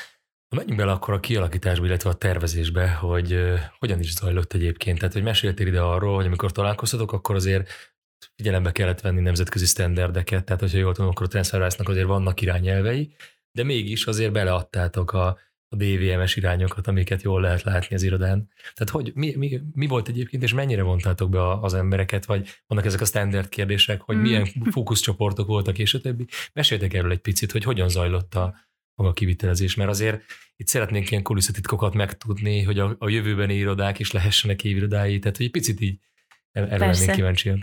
Menjünk 0.55 0.77
bele 0.77 0.91
akkor 0.91 1.13
a 1.13 1.19
kialakításba, 1.19 1.85
illetve 1.85 2.09
a 2.09 2.13
tervezésbe, 2.13 2.89
hogy 2.89 3.33
uh, 3.33 3.59
hogyan 3.79 3.99
is 3.99 4.13
zajlott 4.13 4.53
egyébként. 4.53 4.97
Tehát, 4.97 5.13
hogy 5.13 5.23
meséltél 5.23 5.67
ide 5.67 5.81
arról, 5.81 6.15
hogy 6.15 6.25
amikor 6.25 6.51
találkoztatok, 6.51 7.11
akkor 7.11 7.35
azért 7.35 7.69
figyelembe 8.35 8.71
kellett 8.71 9.01
venni 9.01 9.21
nemzetközi 9.21 9.65
sztenderdeket, 9.65 10.43
tehát 10.45 10.61
hogyha 10.61 10.77
jól 10.77 10.93
tudom, 10.93 11.09
akkor 11.09 11.25
a 11.25 11.29
TransferWise-nak 11.29 11.89
azért 11.89 12.07
vannak 12.07 12.41
irányelvei, 12.41 13.15
de 13.51 13.63
mégis 13.63 14.05
azért 14.05 14.31
beleadtátok 14.31 15.13
a, 15.13 15.37
a 15.67 15.75
DVMS 15.75 16.35
irányokat, 16.35 16.87
amiket 16.87 17.21
jól 17.21 17.41
lehet 17.41 17.61
látni 17.63 17.95
az 17.95 18.03
irodán. 18.03 18.49
Tehát 18.73 18.93
hogy, 18.93 19.11
mi, 19.15 19.35
mi, 19.35 19.61
mi 19.73 19.87
volt 19.87 20.07
egyébként, 20.07 20.43
és 20.43 20.53
mennyire 20.53 20.81
vontátok 20.81 21.29
be 21.29 21.59
az 21.59 21.73
embereket, 21.73 22.25
vagy 22.25 22.49
vannak 22.67 22.85
ezek 22.85 23.01
a 23.01 23.05
standard 23.05 23.49
kérdések, 23.49 24.01
hogy 24.01 24.15
mm. 24.15 24.21
milyen 24.21 24.45
fókuszcsoportok 24.71 25.47
voltak, 25.47 25.77
és 25.77 25.93
a 25.93 25.99
többi. 25.99 26.27
Meséltek 26.53 26.93
erről 26.93 27.11
egy 27.11 27.19
picit, 27.19 27.51
hogy 27.51 27.63
hogyan 27.63 27.89
zajlott 27.89 28.35
a 28.35 28.55
maga 28.95 29.13
kivitelezés, 29.13 29.75
mert 29.75 29.89
azért 29.89 30.23
itt 30.55 30.67
szeretnénk 30.67 31.11
ilyen 31.11 31.23
kulisszatitkokat 31.23 31.93
megtudni, 31.93 32.63
hogy 32.63 32.79
a, 32.79 32.95
a 32.99 33.09
jövőbeni 33.09 33.53
irodák 33.53 33.99
is 33.99 34.11
lehessenek 34.11 34.63
évirodái, 34.63 35.19
tehát 35.19 35.37
hogy 35.37 35.45
egy 35.45 35.51
picit 35.51 35.81
így 35.81 35.99
erre 36.51 36.77
lennék 36.77 37.11
kíváncsiak. 37.11 37.57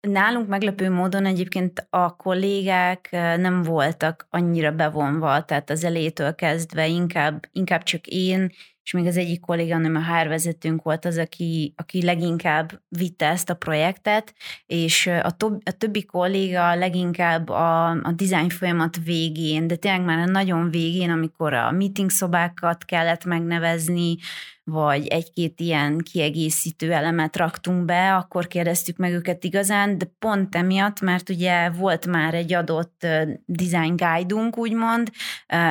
Nálunk 0.00 0.48
meglepő 0.48 0.90
módon 0.90 1.26
egyébként 1.26 1.86
a 1.90 2.16
kollégák 2.16 3.08
nem 3.36 3.62
voltak 3.62 4.26
annyira 4.30 4.72
bevonva, 4.72 5.44
tehát 5.44 5.70
az 5.70 5.84
elétől 5.84 6.34
kezdve 6.34 6.86
inkább, 6.86 7.48
inkább 7.52 7.82
csak 7.82 8.06
én 8.06 8.50
és 8.88 8.94
még 8.94 9.06
az 9.06 9.16
egyik 9.16 9.40
kolléganőm, 9.40 9.96
a 9.96 10.14
HR 10.14 10.28
vezetőnk 10.28 10.82
volt 10.82 11.04
az, 11.04 11.18
aki, 11.18 11.74
aki 11.76 12.04
leginkább 12.04 12.82
vitte 12.88 13.26
ezt 13.26 13.50
a 13.50 13.54
projektet, 13.54 14.34
és 14.66 15.06
a, 15.06 15.30
to- 15.30 15.68
a 15.68 15.72
többi 15.72 16.04
kolléga 16.04 16.74
leginkább 16.74 17.48
a, 17.48 17.90
a 17.90 18.12
design 18.16 18.48
folyamat 18.48 18.96
végén, 19.04 19.66
de 19.66 19.76
tényleg 19.76 20.04
már 20.04 20.18
a 20.18 20.30
nagyon 20.30 20.70
végén, 20.70 21.10
amikor 21.10 21.52
a 21.52 21.70
meeting 21.70 22.10
szobákat 22.10 22.84
kellett 22.84 23.24
megnevezni, 23.24 24.16
vagy 24.70 25.06
egy-két 25.06 25.60
ilyen 25.60 25.98
kiegészítő 25.98 26.92
elemet 26.92 27.36
raktunk 27.36 27.84
be, 27.84 28.14
akkor 28.14 28.46
kérdeztük 28.46 28.96
meg 28.96 29.12
őket 29.12 29.44
igazán, 29.44 29.98
de 29.98 30.04
pont 30.18 30.54
emiatt, 30.54 31.00
mert 31.00 31.28
ugye 31.28 31.70
volt 31.70 32.06
már 32.06 32.34
egy 32.34 32.52
adott 32.52 33.06
design 33.46 33.96
guide-unk, 33.96 34.58
úgymond, 34.58 35.10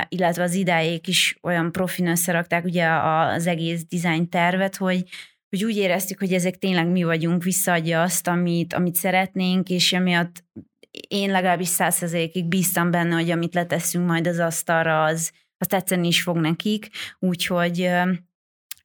illetve 0.10 0.44
az 0.44 0.54
idáék 0.54 1.08
is 1.08 1.38
olyan 1.42 1.72
profin 1.72 2.08
összerakták 2.08 2.66
ugye 2.66 2.88
az 2.90 3.48
egész 3.48 3.86
design 3.90 4.30
tervet, 4.30 4.76
hogy 4.76 5.04
hogy 5.50 5.64
úgy 5.64 5.76
éreztük, 5.76 6.20
hogy 6.20 6.34
ezek 6.34 6.58
tényleg 6.58 6.88
mi 6.88 7.04
vagyunk, 7.04 7.44
visszaadja 7.44 8.02
azt, 8.02 8.28
amit, 8.28 8.74
amit 8.74 8.96
szeretnénk, 8.96 9.70
és 9.70 9.94
emiatt 9.94 10.44
én 11.08 11.32
legalábbis 11.32 11.68
százszerzékig 11.68 12.46
bíztam 12.46 12.92
benne, 12.92 13.16
hogy 13.16 13.32
amit 13.32 13.54
leteszünk 13.54 14.08
majd 14.08 14.28
az 14.28 14.40
asztalra, 14.40 15.04
az, 15.04 15.32
az 15.58 15.68
tetszeni 15.68 16.08
is 16.08 16.22
fog 16.22 16.38
nekik, 16.38 16.90
úgyhogy 17.20 17.90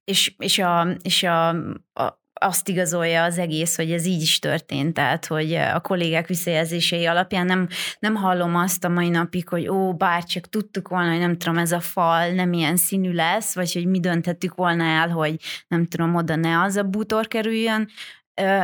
és, 0.05 0.35
és, 0.39 0.59
a, 0.59 0.97
és 1.03 1.23
a, 1.23 1.49
a, 1.93 2.23
azt 2.43 2.69
igazolja 2.69 3.23
az 3.23 3.39
egész, 3.39 3.77
hogy 3.77 3.93
ez 3.93 4.07
így 4.07 4.23
is 4.23 4.39
történt, 4.39 4.95
tehát 4.95 5.27
hogy 5.27 5.55
a 5.55 5.81
kollégák 5.81 6.27
visszajelzései 6.27 7.07
alapján 7.07 7.47
nem, 7.47 7.69
nem 7.99 8.15
hallom 8.15 8.57
azt 8.57 8.85
a 8.85 8.89
mai 8.89 9.09
napig, 9.09 9.49
hogy 9.49 9.69
ó, 9.69 9.95
bár 9.95 10.25
csak 10.25 10.49
tudtuk 10.49 10.89
volna, 10.89 11.11
hogy 11.11 11.19
nem 11.19 11.39
tudom, 11.39 11.59
ez 11.59 11.73
a 11.73 11.81
fal 11.81 12.31
nem 12.31 12.53
ilyen 12.53 12.77
színű 12.77 13.13
lesz, 13.13 13.55
vagy 13.55 13.73
hogy 13.73 13.87
mi 13.87 14.01
döntettük 14.01 14.55
volna 14.55 14.85
el, 14.85 15.09
hogy 15.09 15.37
nem 15.69 15.87
tudom, 15.87 16.15
oda 16.15 16.37
ne 16.37 16.61
az 16.61 16.77
a 16.77 16.83
bútor 16.83 17.29
kerüljön. 17.29 17.89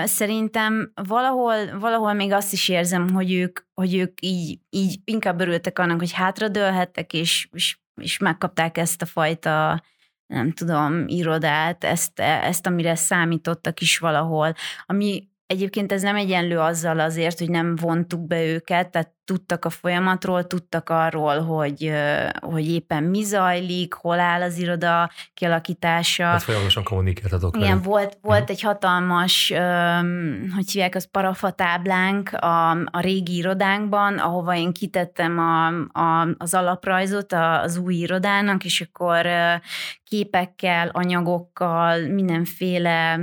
Szerintem 0.04 0.92
valahol, 0.94 1.78
valahol 1.78 2.12
még 2.12 2.32
azt 2.32 2.52
is 2.52 2.68
érzem, 2.68 3.08
hogy 3.08 3.32
ők, 3.32 3.60
hogy 3.74 3.94
ők 3.94 4.18
így, 4.20 4.58
így 4.70 5.00
inkább 5.04 5.40
örültek 5.40 5.78
annak, 5.78 5.98
hogy 5.98 6.12
hátradőlhettek, 6.12 7.12
és, 7.12 7.48
és, 7.52 7.78
és 8.00 8.18
megkapták 8.18 8.78
ezt 8.78 9.02
a 9.02 9.06
fajta 9.06 9.82
nem 10.28 10.52
tudom, 10.52 11.04
irodát, 11.06 11.84
ezt, 11.84 12.20
ezt 12.20 12.66
amire 12.66 12.94
számítottak 12.94 13.80
is 13.80 13.98
valahol, 13.98 14.54
ami 14.86 15.27
Egyébként 15.48 15.92
ez 15.92 16.02
nem 16.02 16.16
egyenlő 16.16 16.58
azzal 16.58 17.00
azért, 17.00 17.38
hogy 17.38 17.50
nem 17.50 17.76
vontuk 17.76 18.26
be 18.26 18.44
őket, 18.44 18.90
tehát 18.90 19.12
tudtak 19.24 19.64
a 19.64 19.70
folyamatról, 19.70 20.46
tudtak 20.46 20.88
arról, 20.90 21.40
hogy, 21.40 21.92
hogy 22.40 22.68
éppen 22.68 23.02
mi 23.02 23.22
zajlik, 23.22 23.94
hol 23.94 24.20
áll 24.20 24.42
az 24.42 24.58
iroda 24.58 25.10
kialakítása. 25.34 26.24
Hát 26.24 26.42
folyamatosan 26.42 26.82
kommunikáltatok 26.82 27.56
Igen, 27.56 27.82
volt, 27.82 28.18
volt 28.22 28.38
hmm. 28.38 28.46
egy 28.48 28.60
hatalmas, 28.60 29.52
hogy 30.54 30.70
hívják, 30.70 30.94
az 30.94 31.10
parafatáblánk 31.10 32.32
a, 32.32 32.70
a 32.70 33.00
régi 33.00 33.36
irodánkban, 33.36 34.18
ahova 34.18 34.56
én 34.56 34.72
kitettem 34.72 35.38
a, 35.38 35.66
a, 36.00 36.28
az 36.38 36.54
alaprajzot 36.54 37.32
az 37.32 37.76
új 37.76 37.94
irodának, 37.94 38.64
és 38.64 38.80
akkor 38.80 39.26
képekkel, 40.04 40.88
anyagokkal, 40.92 42.00
mindenféle 42.00 43.20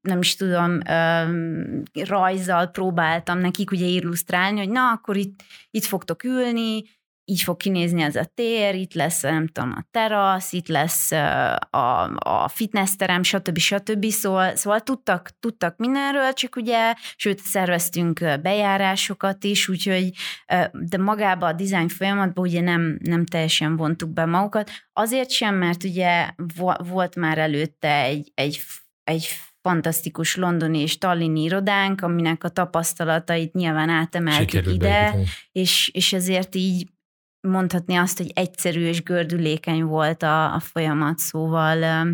nem 0.00 0.18
is 0.18 0.36
tudom, 0.36 0.78
rajzzal 1.92 2.66
próbáltam 2.66 3.38
nekik 3.38 3.70
ugye 3.70 3.86
illusztrálni, 3.86 4.58
hogy 4.58 4.70
na, 4.70 4.90
akkor 4.90 5.16
itt, 5.16 5.42
itt 5.70 5.84
fogtok 5.84 6.24
ülni, 6.24 6.82
így 7.30 7.42
fog 7.42 7.56
kinézni 7.56 8.02
ez 8.02 8.16
a 8.16 8.24
tér, 8.34 8.74
itt 8.74 8.94
lesz, 8.94 9.22
nem 9.22 9.46
tudom, 9.46 9.74
a 9.76 9.84
terasz, 9.90 10.52
itt 10.52 10.68
lesz 10.68 11.10
a, 11.70 12.02
a 12.18 12.48
fitnessterem, 12.48 13.22
stb. 13.22 13.58
stb. 13.58 14.06
Szóval, 14.06 14.56
szóval 14.56 14.80
tudtak, 14.80 15.30
tudtak 15.40 15.76
mindenről, 15.76 16.32
csak 16.32 16.56
ugye, 16.56 16.94
sőt, 17.16 17.38
szerveztünk 17.38 18.18
bejárásokat 18.42 19.44
is, 19.44 19.68
úgyhogy, 19.68 20.10
de 20.72 20.98
magába 20.98 21.46
a 21.46 21.52
design 21.52 21.88
folyamatban 21.88 22.44
ugye 22.44 22.60
nem, 22.60 22.98
nem 23.02 23.26
teljesen 23.26 23.76
vontuk 23.76 24.10
be 24.10 24.24
magukat. 24.24 24.70
Azért 24.92 25.30
sem, 25.30 25.54
mert 25.54 25.84
ugye 25.84 26.30
volt 26.88 27.16
már 27.16 27.38
előtte 27.38 28.02
egy, 28.02 28.32
egy, 28.34 28.60
egy 29.04 29.28
fantasztikus 29.62 30.36
londoni 30.36 30.78
és 30.78 30.98
tallini 30.98 31.42
irodánk, 31.42 32.00
aminek 32.02 32.44
a 32.44 32.48
tapasztalatait 32.48 33.52
nyilván 33.52 33.88
átemeltük 33.88 34.66
ide, 34.66 35.14
és, 35.52 35.90
és 35.92 36.12
ezért 36.12 36.54
így 36.54 36.88
mondhatni 37.40 37.94
azt, 37.94 38.18
hogy 38.18 38.30
egyszerű 38.34 38.84
és 38.84 39.02
gördülékeny 39.02 39.82
volt 39.82 40.22
a, 40.22 40.54
a 40.54 40.60
folyamat, 40.60 41.18
szóval 41.18 42.06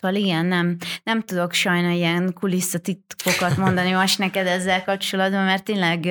Szóval 0.00 0.16
igen, 0.16 0.46
nem, 0.46 0.76
nem 1.02 1.20
tudok 1.20 1.52
sajna 1.52 1.90
ilyen 1.90 2.32
kulisszatitkokat 2.32 3.56
mondani 3.56 3.90
most 3.90 4.18
neked 4.18 4.46
ezzel 4.46 4.84
kapcsolatban, 4.84 5.44
mert 5.44 5.64
tényleg 5.64 6.08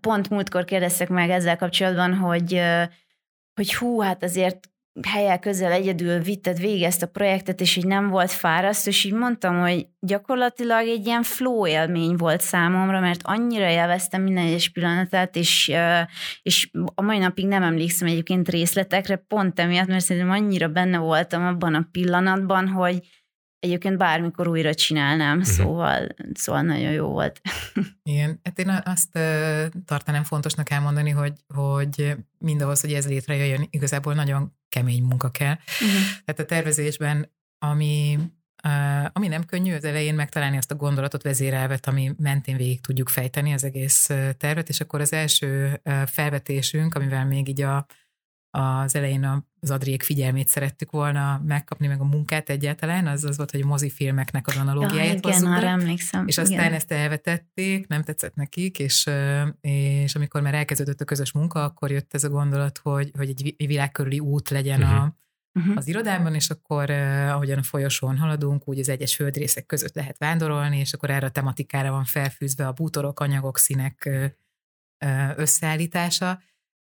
pont 0.00 0.30
múltkor 0.30 0.64
kérdeztek 0.64 1.08
meg 1.08 1.30
ezzel 1.30 1.56
kapcsolatban, 1.56 2.14
hogy, 2.14 2.62
hogy 3.54 3.74
hú, 3.74 4.00
hát 4.00 4.22
azért 4.22 4.70
helyel 5.02 5.38
közel 5.38 5.72
egyedül 5.72 6.18
vitted 6.18 6.58
végig 6.58 6.82
ezt 6.82 7.02
a 7.02 7.06
projektet, 7.06 7.60
és 7.60 7.76
így 7.76 7.86
nem 7.86 8.08
volt 8.08 8.30
fáraszt, 8.30 8.86
és 8.86 9.04
így 9.04 9.12
mondtam, 9.12 9.60
hogy 9.60 9.86
gyakorlatilag 10.00 10.86
egy 10.86 11.06
ilyen 11.06 11.22
flow 11.22 11.66
élmény 11.66 12.16
volt 12.16 12.40
számomra, 12.40 13.00
mert 13.00 13.20
annyira 13.22 13.68
élveztem 13.68 14.22
minden 14.22 14.44
egyes 14.44 14.68
pillanatát, 14.68 15.36
és, 15.36 15.72
és 16.42 16.70
a 16.94 17.02
mai 17.02 17.18
napig 17.18 17.46
nem 17.46 17.62
emlékszem 17.62 18.08
egyébként 18.08 18.48
részletekre, 18.48 19.16
pont 19.16 19.60
emiatt, 19.60 19.88
mert 19.88 20.04
szerintem 20.04 20.30
annyira 20.30 20.68
benne 20.68 20.98
voltam 20.98 21.46
abban 21.46 21.74
a 21.74 21.88
pillanatban, 21.92 22.68
hogy 22.68 23.00
egyébként 23.58 23.96
bármikor 23.96 24.48
újra 24.48 24.74
csinálnám, 24.74 25.38
uh-huh. 25.38 25.52
szóval, 25.54 26.08
szóval 26.34 26.62
nagyon 26.62 26.92
jó 26.92 27.08
volt. 27.08 27.40
Igen, 28.02 28.40
hát 28.42 28.58
én 28.58 28.82
azt 28.84 29.18
tartanám 29.84 30.22
fontosnak 30.22 30.70
elmondani, 30.70 31.10
hogy, 31.10 31.32
hogy 31.54 32.16
mindahhoz, 32.38 32.80
hogy 32.80 32.92
ez 32.92 33.08
létrejöjjön, 33.08 33.66
igazából 33.70 34.14
nagyon 34.14 34.52
kemény 34.68 35.02
munka 35.02 35.30
kell. 35.30 35.54
Uh-huh. 35.80 36.00
Tehát 36.24 36.40
a 36.40 36.44
tervezésben, 36.44 37.34
ami, 37.58 38.18
ami 39.12 39.28
nem 39.28 39.44
könnyű 39.44 39.74
az 39.74 39.84
elején 39.84 40.14
megtalálni 40.14 40.56
azt 40.56 40.70
a 40.70 40.76
gondolatot, 40.76 41.22
vezérelvet, 41.22 41.86
ami 41.86 42.12
mentén 42.18 42.56
végig 42.56 42.80
tudjuk 42.80 43.08
fejteni 43.08 43.52
az 43.52 43.64
egész 43.64 44.10
tervet, 44.36 44.68
és 44.68 44.80
akkor 44.80 45.00
az 45.00 45.12
első 45.12 45.80
felvetésünk, 46.06 46.94
amivel 46.94 47.26
még 47.26 47.48
így 47.48 47.62
a, 47.62 47.86
az 48.56 48.94
elején 48.94 49.44
az 49.60 49.70
Adriék 49.70 50.02
figyelmét 50.02 50.48
szerettük 50.48 50.90
volna 50.90 51.42
megkapni, 51.46 51.86
meg 51.86 52.00
a 52.00 52.04
munkát 52.04 52.48
egyáltalán, 52.48 53.06
az 53.06 53.24
az 53.24 53.36
volt, 53.36 53.50
hogy 53.50 53.60
a 53.60 53.66
mozifilmeknek 53.66 54.46
az 54.46 54.56
analógiáját 54.56 55.26
ja, 55.26 55.36
igen, 55.36 55.52
arra 55.52 55.66
emlékszem. 55.66 56.26
És 56.26 56.38
aztán 56.38 56.58
igen. 56.58 56.72
ezt 56.72 56.92
elvetették, 56.92 57.86
nem 57.86 58.02
tetszett 58.02 58.34
nekik, 58.34 58.78
és, 58.78 59.10
és 59.60 60.14
amikor 60.14 60.40
már 60.40 60.54
elkezdődött 60.54 61.00
a 61.00 61.04
közös 61.04 61.32
munka, 61.32 61.64
akkor 61.64 61.90
jött 61.90 62.14
ez 62.14 62.24
a 62.24 62.28
gondolat, 62.28 62.78
hogy, 62.78 63.10
hogy 63.16 63.28
egy 63.28 63.54
világkörüli 63.56 64.18
út 64.18 64.48
legyen 64.50 64.82
uh-huh. 64.82 65.02
a, 65.02 65.16
uh-huh. 65.58 65.76
az 65.76 65.88
irodában, 65.88 66.34
és 66.34 66.50
akkor 66.50 66.90
ahogyan 66.90 67.58
a 67.58 67.62
folyosón 67.62 68.18
haladunk, 68.18 68.68
úgy 68.68 68.78
az 68.78 68.88
egyes 68.88 69.14
földrészek 69.14 69.66
között 69.66 69.94
lehet 69.94 70.18
vándorolni, 70.18 70.78
és 70.78 70.92
akkor 70.92 71.10
erre 71.10 71.26
a 71.26 71.30
tematikára 71.30 71.90
van 71.90 72.04
felfűzve 72.04 72.66
a 72.66 72.72
bútorok, 72.72 73.20
anyagok, 73.20 73.58
színek 73.58 74.10
összeállítása, 75.36 76.40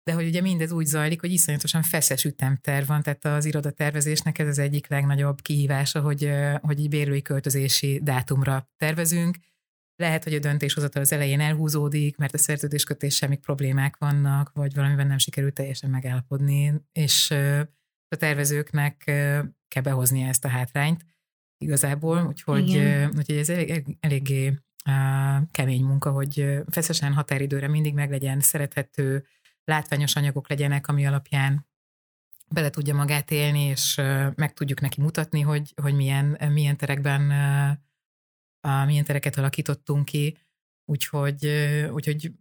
de 0.04 0.12
hogy 0.12 0.26
ugye 0.26 0.40
mindez 0.40 0.72
úgy 0.72 0.86
zajlik, 0.86 1.20
hogy 1.20 1.32
iszonyatosan 1.32 1.82
feszes 1.82 2.24
ütemterv 2.24 2.86
van, 2.86 3.02
tehát 3.02 3.24
az 3.24 3.44
irodatervezésnek 3.44 4.38
ez 4.38 4.48
az 4.48 4.58
egyik 4.58 4.88
legnagyobb 4.88 5.40
kihívása, 5.40 6.00
hogy, 6.00 6.30
hogy 6.60 6.80
így 6.80 6.88
bérlői 6.88 7.22
költözési 7.22 8.00
dátumra 8.02 8.70
tervezünk. 8.76 9.36
Lehet, 9.96 10.24
hogy 10.24 10.34
a 10.34 10.38
döntéshozatal 10.38 11.02
az 11.02 11.12
elején 11.12 11.40
elhúzódik, 11.40 12.16
mert 12.16 12.34
a 12.34 12.38
szerződéskötéssel 12.38 13.28
még 13.28 13.40
problémák 13.40 13.96
vannak, 13.96 14.50
vagy 14.54 14.74
valamiben 14.74 15.06
nem 15.06 15.18
sikerült 15.18 15.54
teljesen 15.54 15.90
megállapodni, 15.90 16.74
és 16.92 17.30
a 18.08 18.16
tervezőknek 18.16 18.96
kell 19.68 19.82
behoznia 19.82 20.28
ezt 20.28 20.44
a 20.44 20.48
hátrányt 20.48 21.04
igazából, 21.58 22.26
úgyhogy, 22.26 22.76
úgyhogy 23.16 23.36
ez 23.36 23.48
elég, 23.48 23.96
eléggé 24.00 24.58
kemény 25.50 25.84
munka, 25.84 26.10
hogy 26.10 26.58
feszesen 26.70 27.12
határidőre 27.12 27.68
mindig 27.68 27.94
meglegyen 27.94 28.40
szerethető, 28.40 29.26
látványos 29.64 30.16
anyagok 30.16 30.48
legyenek, 30.48 30.86
ami 30.86 31.06
alapján 31.06 31.66
bele 32.48 32.70
tudja 32.70 32.94
magát 32.94 33.30
élni, 33.30 33.60
és 33.60 33.94
meg 34.34 34.52
tudjuk 34.54 34.80
neki 34.80 35.00
mutatni, 35.00 35.40
hogy, 35.40 35.72
hogy 35.82 35.94
milyen, 35.94 36.38
milyen 36.52 36.76
terekben, 36.76 37.20
milyen 38.86 39.04
tereket 39.04 39.36
alakítottunk 39.36 40.04
ki. 40.04 40.38
Úgyhogy, 40.84 41.46
úgyhogy 41.92 42.32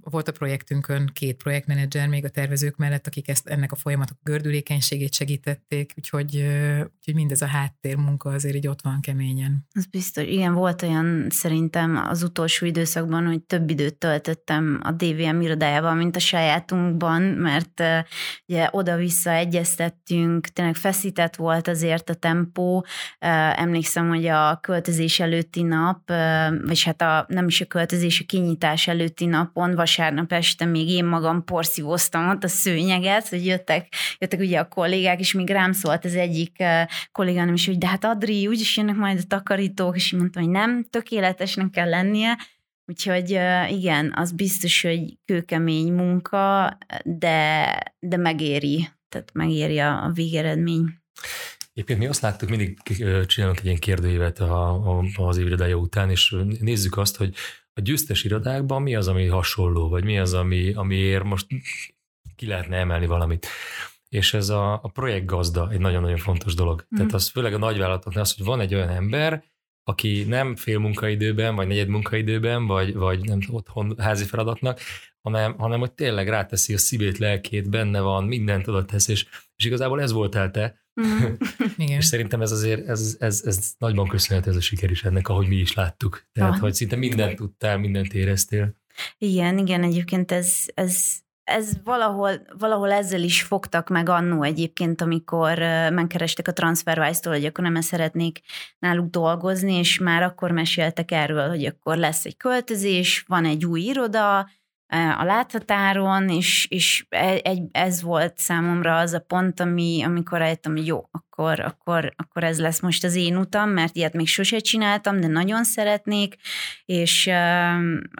volt 0.00 0.28
a 0.28 0.32
projektünkön 0.32 1.10
két 1.12 1.36
projektmenedzser 1.36 2.08
még 2.08 2.24
a 2.24 2.28
tervezők 2.28 2.76
mellett, 2.76 3.06
akik 3.06 3.28
ezt, 3.28 3.48
ennek 3.48 3.72
a 3.72 3.76
folyamatok 3.76 4.16
gördülékenységét 4.22 5.14
segítették, 5.14 5.92
úgyhogy, 5.96 6.36
úgyhogy 6.96 7.14
mindez 7.14 7.42
a 7.42 7.46
háttérmunka 7.46 8.30
azért 8.30 8.54
így 8.54 8.66
ott 8.66 8.82
van 8.82 9.00
keményen. 9.00 9.66
Az 9.72 9.86
biztos. 9.86 10.24
Igen, 10.24 10.54
volt 10.54 10.82
olyan 10.82 11.26
szerintem 11.30 11.96
az 11.96 12.22
utolsó 12.22 12.66
időszakban, 12.66 13.26
hogy 13.26 13.42
több 13.42 13.70
időt 13.70 13.94
töltöttem 13.94 14.80
a 14.82 14.90
DVM 14.90 15.40
irodájával, 15.40 15.94
mint 15.94 16.16
a 16.16 16.20
sajátunkban, 16.20 17.22
mert 17.22 17.82
ugye 18.46 18.68
oda-vissza 18.70 19.30
egyeztettünk, 19.30 20.46
tényleg 20.46 20.74
feszített 20.74 21.36
volt 21.36 21.68
azért 21.68 22.10
a 22.10 22.14
tempó. 22.14 22.84
Emlékszem, 23.18 24.08
hogy 24.08 24.26
a 24.26 24.58
költözés 24.60 25.20
előtti 25.20 25.62
nap, 25.62 26.08
vagy 26.64 26.82
hát 26.82 27.02
a, 27.02 27.24
nem 27.28 27.46
is 27.46 27.60
a 27.60 27.64
költözés, 27.64 27.88
a 27.92 28.24
kinyitás 28.26 28.88
előtti 28.88 29.26
napon, 29.26 29.74
vasárnap 29.74 30.32
este 30.32 30.64
még 30.64 30.88
én 30.88 31.04
magam 31.04 31.44
porszívoztam 31.44 32.28
ott 32.28 32.44
a 32.44 32.48
szőnyeget, 32.48 33.28
hogy 33.28 33.46
jöttek, 33.46 33.94
jöttek 34.18 34.40
ugye 34.40 34.58
a 34.58 34.68
kollégák, 34.68 35.20
és 35.20 35.32
még 35.32 35.48
rám 35.48 35.72
szólt 35.72 36.04
az 36.04 36.14
egyik 36.14 36.56
kollégám 37.12 37.52
is, 37.52 37.66
hogy 37.66 37.78
de 37.78 37.86
hát 37.86 38.04
Adri, 38.04 38.46
úgyis 38.46 38.76
jönnek 38.76 38.96
majd 38.96 39.18
a 39.18 39.26
takarítók, 39.28 39.96
és 39.96 40.12
mondtam, 40.12 40.42
hogy 40.42 40.52
nem, 40.52 40.86
tökéletesnek 40.90 41.70
kell 41.70 41.88
lennie, 41.88 42.38
Úgyhogy 42.90 43.30
igen, 43.68 44.12
az 44.16 44.32
biztos, 44.32 44.82
hogy 44.82 45.18
kőkemény 45.24 45.92
munka, 45.92 46.78
de, 47.04 47.78
de 47.98 48.16
megéri, 48.16 48.88
tehát 49.08 49.30
megéri 49.32 49.78
a, 49.78 50.04
a 50.04 50.10
végeredmény. 50.12 50.84
Éppen 51.72 51.98
mi 51.98 52.06
azt 52.06 52.20
láttuk, 52.20 52.48
mindig 52.48 52.78
csinálunk 53.26 53.58
egy 53.58 53.64
ilyen 53.64 53.78
kérdőívet 53.78 54.38
a, 54.38 54.70
a, 54.98 55.04
az 55.16 55.38
irodája 55.38 55.76
után, 55.76 56.10
és 56.10 56.36
nézzük 56.60 56.96
azt, 56.96 57.16
hogy 57.16 57.34
a 57.80 57.82
győztes 57.82 58.24
irodákban 58.24 58.82
mi 58.82 58.94
az, 58.94 59.08
ami 59.08 59.26
hasonló, 59.26 59.88
vagy 59.88 60.04
mi 60.04 60.18
az, 60.18 60.34
ami, 60.34 60.72
amiért 60.72 61.24
most 61.24 61.46
ki 62.36 62.46
lehetne 62.46 62.76
emelni 62.76 63.06
valamit. 63.06 63.46
És 64.08 64.34
ez 64.34 64.48
a, 64.48 64.72
a 64.72 64.88
projektgazda 64.88 65.70
egy 65.70 65.78
nagyon-nagyon 65.78 66.16
fontos 66.16 66.54
dolog. 66.54 66.86
Mm. 66.94 66.96
Tehát 66.96 67.12
az 67.12 67.28
főleg 67.28 67.54
a 67.54 67.58
nagyvállalatoknál 67.58 68.22
az, 68.22 68.34
hogy 68.36 68.46
van 68.46 68.60
egy 68.60 68.74
olyan 68.74 68.88
ember, 68.88 69.44
aki 69.84 70.24
nem 70.28 70.56
fél 70.56 70.78
munkaidőben, 70.78 71.54
vagy 71.54 71.66
negyed 71.66 71.88
munkaidőben, 71.88 72.66
vagy, 72.66 72.94
vagy 72.94 73.20
nem 73.20 73.38
otthon 73.50 73.94
házi 73.98 74.24
feladatnak, 74.24 74.80
hanem, 75.20 75.58
hanem 75.58 75.80
hogy 75.80 75.92
tényleg 75.92 76.28
ráteszi 76.28 76.74
a 76.74 76.78
szívét, 76.78 77.18
lelkét, 77.18 77.70
benne 77.70 78.00
van, 78.00 78.24
mindent 78.24 78.68
oda 78.68 78.84
tesz, 78.84 79.08
és, 79.08 79.26
és 79.56 79.64
igazából 79.64 80.00
ez 80.00 80.12
voltál 80.12 80.50
te, 80.50 80.80
Mm. 81.00 81.32
Igen. 81.76 81.96
És 81.96 82.04
szerintem 82.04 82.40
ez 82.40 82.52
azért, 82.52 82.88
ez, 82.88 83.16
ez, 83.18 83.42
ez 83.44 83.72
nagyban 83.78 84.08
köszönhető 84.08 84.50
ez 84.50 84.56
a 84.56 84.60
siker 84.60 84.90
is 84.90 85.04
ennek, 85.04 85.28
ahogy 85.28 85.48
mi 85.48 85.56
is 85.56 85.74
láttuk. 85.74 86.26
Tehát, 86.32 86.52
ah. 86.52 86.60
hogy 86.60 86.74
szinte 86.74 86.96
mindent 86.96 87.36
tudtál, 87.36 87.78
mindent 87.78 88.14
éreztél. 88.14 88.74
Igen, 89.18 89.58
igen, 89.58 89.82
egyébként 89.82 90.32
ez, 90.32 90.64
ez, 90.74 91.12
ez 91.44 91.72
valahol, 91.84 92.30
valahol 92.58 92.92
ezzel 92.92 93.22
is 93.22 93.42
fogtak 93.42 93.88
meg 93.88 94.08
annó 94.08 94.42
egyébként, 94.42 95.00
amikor 95.00 95.58
megkerestek 95.92 96.48
a 96.48 96.52
TransferWise-tól, 96.52 97.32
hogy 97.32 97.44
akkor 97.44 97.64
nem 97.64 97.80
szeretnék 97.80 98.40
náluk 98.78 99.10
dolgozni, 99.10 99.74
és 99.74 99.98
már 99.98 100.22
akkor 100.22 100.50
meséltek 100.50 101.10
erről, 101.10 101.48
hogy 101.48 101.64
akkor 101.64 101.96
lesz 101.96 102.24
egy 102.24 102.36
költözés, 102.36 103.24
van 103.28 103.44
egy 103.44 103.66
új 103.66 103.80
iroda, 103.80 104.48
a 104.90 105.24
láthatáron, 105.24 106.28
és, 106.28 106.66
és 106.70 107.06
e, 107.08 107.40
egy, 107.42 107.62
ez 107.72 108.02
volt 108.02 108.38
számomra 108.38 108.96
az 108.96 109.12
a 109.12 109.18
pont, 109.20 109.60
ami, 109.60 110.02
amikor 110.04 110.38
rájöttem, 110.38 110.72
hogy 110.72 110.86
jó, 110.86 111.08
akkor, 111.10 111.60
akkor, 111.60 112.12
akkor 112.16 112.44
ez 112.44 112.60
lesz 112.60 112.80
most 112.80 113.04
az 113.04 113.14
én 113.14 113.36
utam, 113.36 113.70
mert 113.70 113.96
ilyet 113.96 114.12
még 114.12 114.26
sose 114.26 114.58
csináltam, 114.58 115.20
de 115.20 115.26
nagyon 115.26 115.64
szeretnék, 115.64 116.34
és 116.84 117.28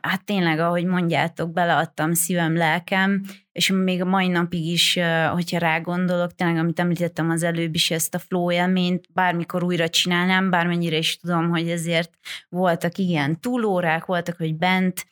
hát 0.02 0.24
tényleg, 0.24 0.58
ahogy 0.58 0.84
mondjátok, 0.84 1.52
beleadtam 1.52 2.12
szívem, 2.12 2.56
lelkem, 2.56 3.22
és 3.52 3.70
még 3.70 4.02
a 4.02 4.04
mai 4.04 4.28
napig 4.28 4.66
is, 4.66 4.98
hogyha 5.32 5.58
rá 5.58 5.78
gondolok, 5.78 6.34
tényleg, 6.34 6.56
amit 6.56 6.80
említettem 6.80 7.30
az 7.30 7.42
előbb 7.42 7.74
is, 7.74 7.90
ezt 7.90 8.14
a 8.14 8.18
flow 8.18 8.52
élményt 8.52 9.12
bármikor 9.12 9.62
újra 9.62 9.88
csinálnám, 9.88 10.50
bármennyire 10.50 10.96
is 10.96 11.16
tudom, 11.16 11.48
hogy 11.48 11.68
ezért 11.68 12.10
voltak 12.48 12.98
igen 12.98 13.40
túlórák, 13.40 14.04
voltak, 14.04 14.36
hogy 14.36 14.56
bent, 14.56 15.04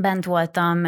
bent 0.00 0.24
voltam 0.24 0.82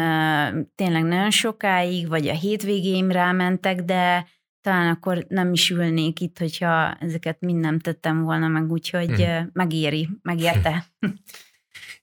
tényleg 0.75 1.03
nagyon 1.03 1.31
sokáig, 1.31 2.07
vagy 2.07 2.27
a 2.27 2.33
hétvégéim 2.33 3.11
rámentek, 3.11 3.81
de 3.81 4.27
talán 4.61 4.89
akkor 4.89 5.25
nem 5.27 5.53
is 5.53 5.69
ülnék 5.69 6.19
itt, 6.19 6.37
hogyha 6.37 6.93
ezeket 6.93 7.39
mind 7.39 7.59
nem 7.59 7.79
tettem 7.79 8.21
volna 8.21 8.47
meg, 8.47 8.71
úgyhogy 8.71 9.23
hmm. 9.23 9.49
megéri, 9.53 10.09
megérte. 10.21 10.85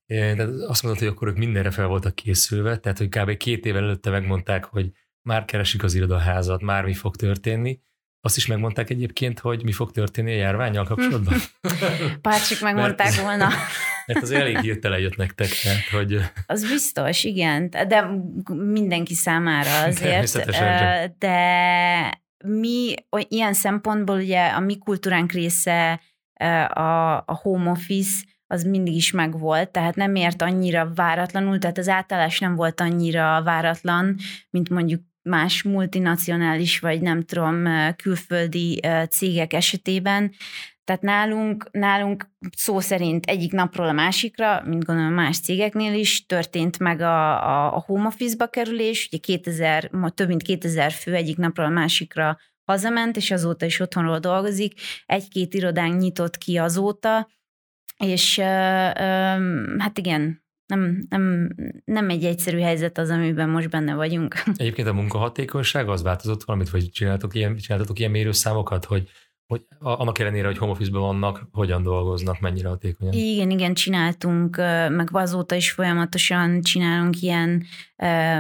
de 0.37 0.47
azt 0.67 0.83
mondod, 0.83 1.01
hogy 1.01 1.11
akkor 1.11 1.29
ők 1.29 1.37
mindenre 1.37 1.71
fel 1.71 1.87
voltak 1.87 2.15
készülve, 2.15 2.77
tehát 2.77 2.99
hogy 2.99 3.09
kb. 3.09 3.37
két 3.37 3.67
évvel 3.67 3.83
előtte 3.83 4.11
megmondták, 4.11 4.65
hogy 4.65 4.91
már 5.23 5.45
keresik 5.45 5.83
az 5.83 5.95
irodaházat, 5.95 6.63
már 6.63 6.85
mi 6.85 6.95
fog 6.95 7.17
történni, 7.17 7.81
azt 8.21 8.37
is 8.37 8.47
megmondták 8.47 8.91
egyébként, 8.91 9.39
hogy 9.39 9.65
mi 9.65 9.73
fog 9.73 9.91
történni 9.91 10.33
a 10.33 10.37
járványjal 10.37 10.85
kapcsolatban? 10.85 11.35
Bárcsak 12.23 12.61
megmondták 12.61 13.07
mert, 13.07 13.21
volna. 13.21 13.49
Mert 14.07 14.23
az 14.23 14.31
elég 14.31 14.59
hirtelen 14.59 14.99
jött 14.99 15.17
nektek, 15.17 15.49
tehát, 15.63 15.89
hogy... 15.93 16.21
Az 16.47 16.69
biztos, 16.69 17.25
igen, 17.25 17.71
de 17.71 18.07
mindenki 18.55 19.15
számára 19.15 19.83
azért. 19.83 20.47
De 21.19 22.23
mi 22.45 22.95
ilyen 23.29 23.53
szempontból 23.53 24.17
ugye 24.17 24.47
a 24.47 24.61
mi 24.61 24.79
kultúránk 24.79 25.33
része 25.33 26.01
a, 26.69 27.17
a 27.17 27.39
home 27.43 27.71
office, 27.71 28.25
az 28.47 28.65
mindig 28.65 28.95
is 28.95 29.11
megvolt, 29.11 29.71
tehát 29.71 29.95
nem 29.95 30.15
ért 30.15 30.43
annyira 30.43 30.93
váratlanul, 30.95 31.59
tehát 31.59 31.79
az 31.79 31.89
átállás 31.89 32.39
nem 32.39 32.55
volt 32.55 32.81
annyira 32.81 33.43
váratlan, 33.43 34.17
mint 34.51 34.69
mondjuk 34.69 35.03
más 35.25 35.63
multinacionális, 35.63 36.79
vagy 36.79 37.01
nem 37.01 37.23
tudom, 37.23 37.65
külföldi 37.97 38.81
cégek 39.11 39.53
esetében. 39.53 40.33
Tehát 40.85 41.03
nálunk, 41.03 41.69
nálunk 41.71 42.31
szó 42.57 42.81
szerint 42.81 43.27
egyik 43.27 43.53
napról 43.53 43.89
a 43.89 43.93
másikra, 43.93 44.63
mint 44.65 44.85
gondolom 44.85 45.13
más 45.13 45.41
cégeknél 45.41 45.95
is, 45.95 46.27
történt 46.27 46.79
meg 46.79 47.01
a, 47.01 47.47
a, 47.49 47.77
a 47.77 47.83
home 47.87 48.07
office-ba 48.07 48.47
kerülés, 48.47 49.09
ugye 49.13 49.19
2000, 49.19 49.91
több 50.15 50.29
mint 50.29 50.43
2000 50.43 50.93
fő 50.93 51.15
egyik 51.15 51.37
napról 51.37 51.67
a 51.67 51.71
másikra 51.71 52.39
hazament, 52.65 53.17
és 53.17 53.31
azóta 53.31 53.67
is 53.67 53.81
otthonról 53.81 54.19
dolgozik. 54.19 54.81
Egy-két 55.07 55.55
irodánk 55.55 56.01
nyitott 56.01 56.39
ki 56.39 56.57
azóta, 56.57 57.29
és 57.99 58.39
hát 59.79 59.99
igen, 59.99 60.44
nem, 60.67 61.07
nem, 61.09 61.55
nem 61.85 62.11
egy 62.11 62.25
egyszerű 62.25 62.59
helyzet 62.59 62.99
az, 62.99 63.11
amiben 63.11 63.49
most 63.49 63.71
benne 63.71 63.95
vagyunk. 63.95 64.35
Egyébként 64.57 64.89
a 64.89 64.93
munkahatékonyság 64.93 65.89
az 65.89 66.03
változott 66.03 66.45
valamit, 66.45 66.71
vagy 66.71 66.91
csináltok 66.91 67.35
ilyen, 67.35 67.57
csináltatok 67.57 67.99
ilyen 67.99 68.11
mérőszámokat, 68.11 68.85
hogy 68.85 69.11
hogy 69.47 69.67
annak 69.79 70.19
ellenére, 70.19 70.47
hogy 70.47 70.59
home 70.59 70.75
vannak, 70.91 71.49
hogyan 71.53 71.83
dolgoznak, 71.83 72.41
mennyire 72.41 72.69
hatékonyan? 72.69 73.13
Igen, 73.15 73.51
igen, 73.51 73.75
csináltunk, 73.75 74.57
meg 74.89 75.09
azóta 75.13 75.55
is 75.55 75.71
folyamatosan 75.71 76.61
csinálunk 76.63 77.21
ilyen 77.23 77.65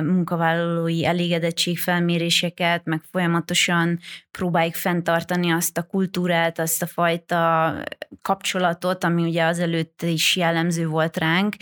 munkavállalói 0.04 1.04
elégedettségfelméréseket, 1.04 2.84
meg 2.84 3.02
folyamatosan 3.10 3.98
próbáljuk 4.30 4.74
fenntartani 4.74 5.50
azt 5.50 5.78
a 5.78 5.82
kultúrát, 5.82 6.58
azt 6.58 6.82
a 6.82 6.86
fajta 6.86 7.74
kapcsolatot, 8.22 9.04
ami 9.04 9.22
ugye 9.22 9.44
azelőtt 9.44 10.02
is 10.02 10.36
jellemző 10.36 10.86
volt 10.86 11.16
ránk, 11.16 11.54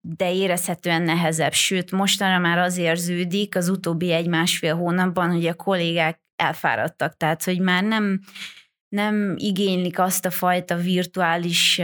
de 0.00 0.32
érezhetően 0.34 1.02
nehezebb. 1.02 1.52
Sőt, 1.52 1.90
mostanra 1.90 2.38
már 2.38 2.58
az 2.58 2.76
érződik 2.76 3.56
az 3.56 3.68
utóbbi 3.68 4.12
egy-másfél 4.12 4.76
hónapban, 4.76 5.30
hogy 5.32 5.46
a 5.46 5.54
kollégák 5.54 6.20
elfáradtak, 6.36 7.16
tehát 7.16 7.44
hogy 7.44 7.60
már 7.60 7.82
nem, 7.84 8.20
nem 8.90 9.34
igénylik 9.38 9.98
azt 9.98 10.26
a 10.26 10.30
fajta 10.30 10.76
virtuális, 10.76 11.76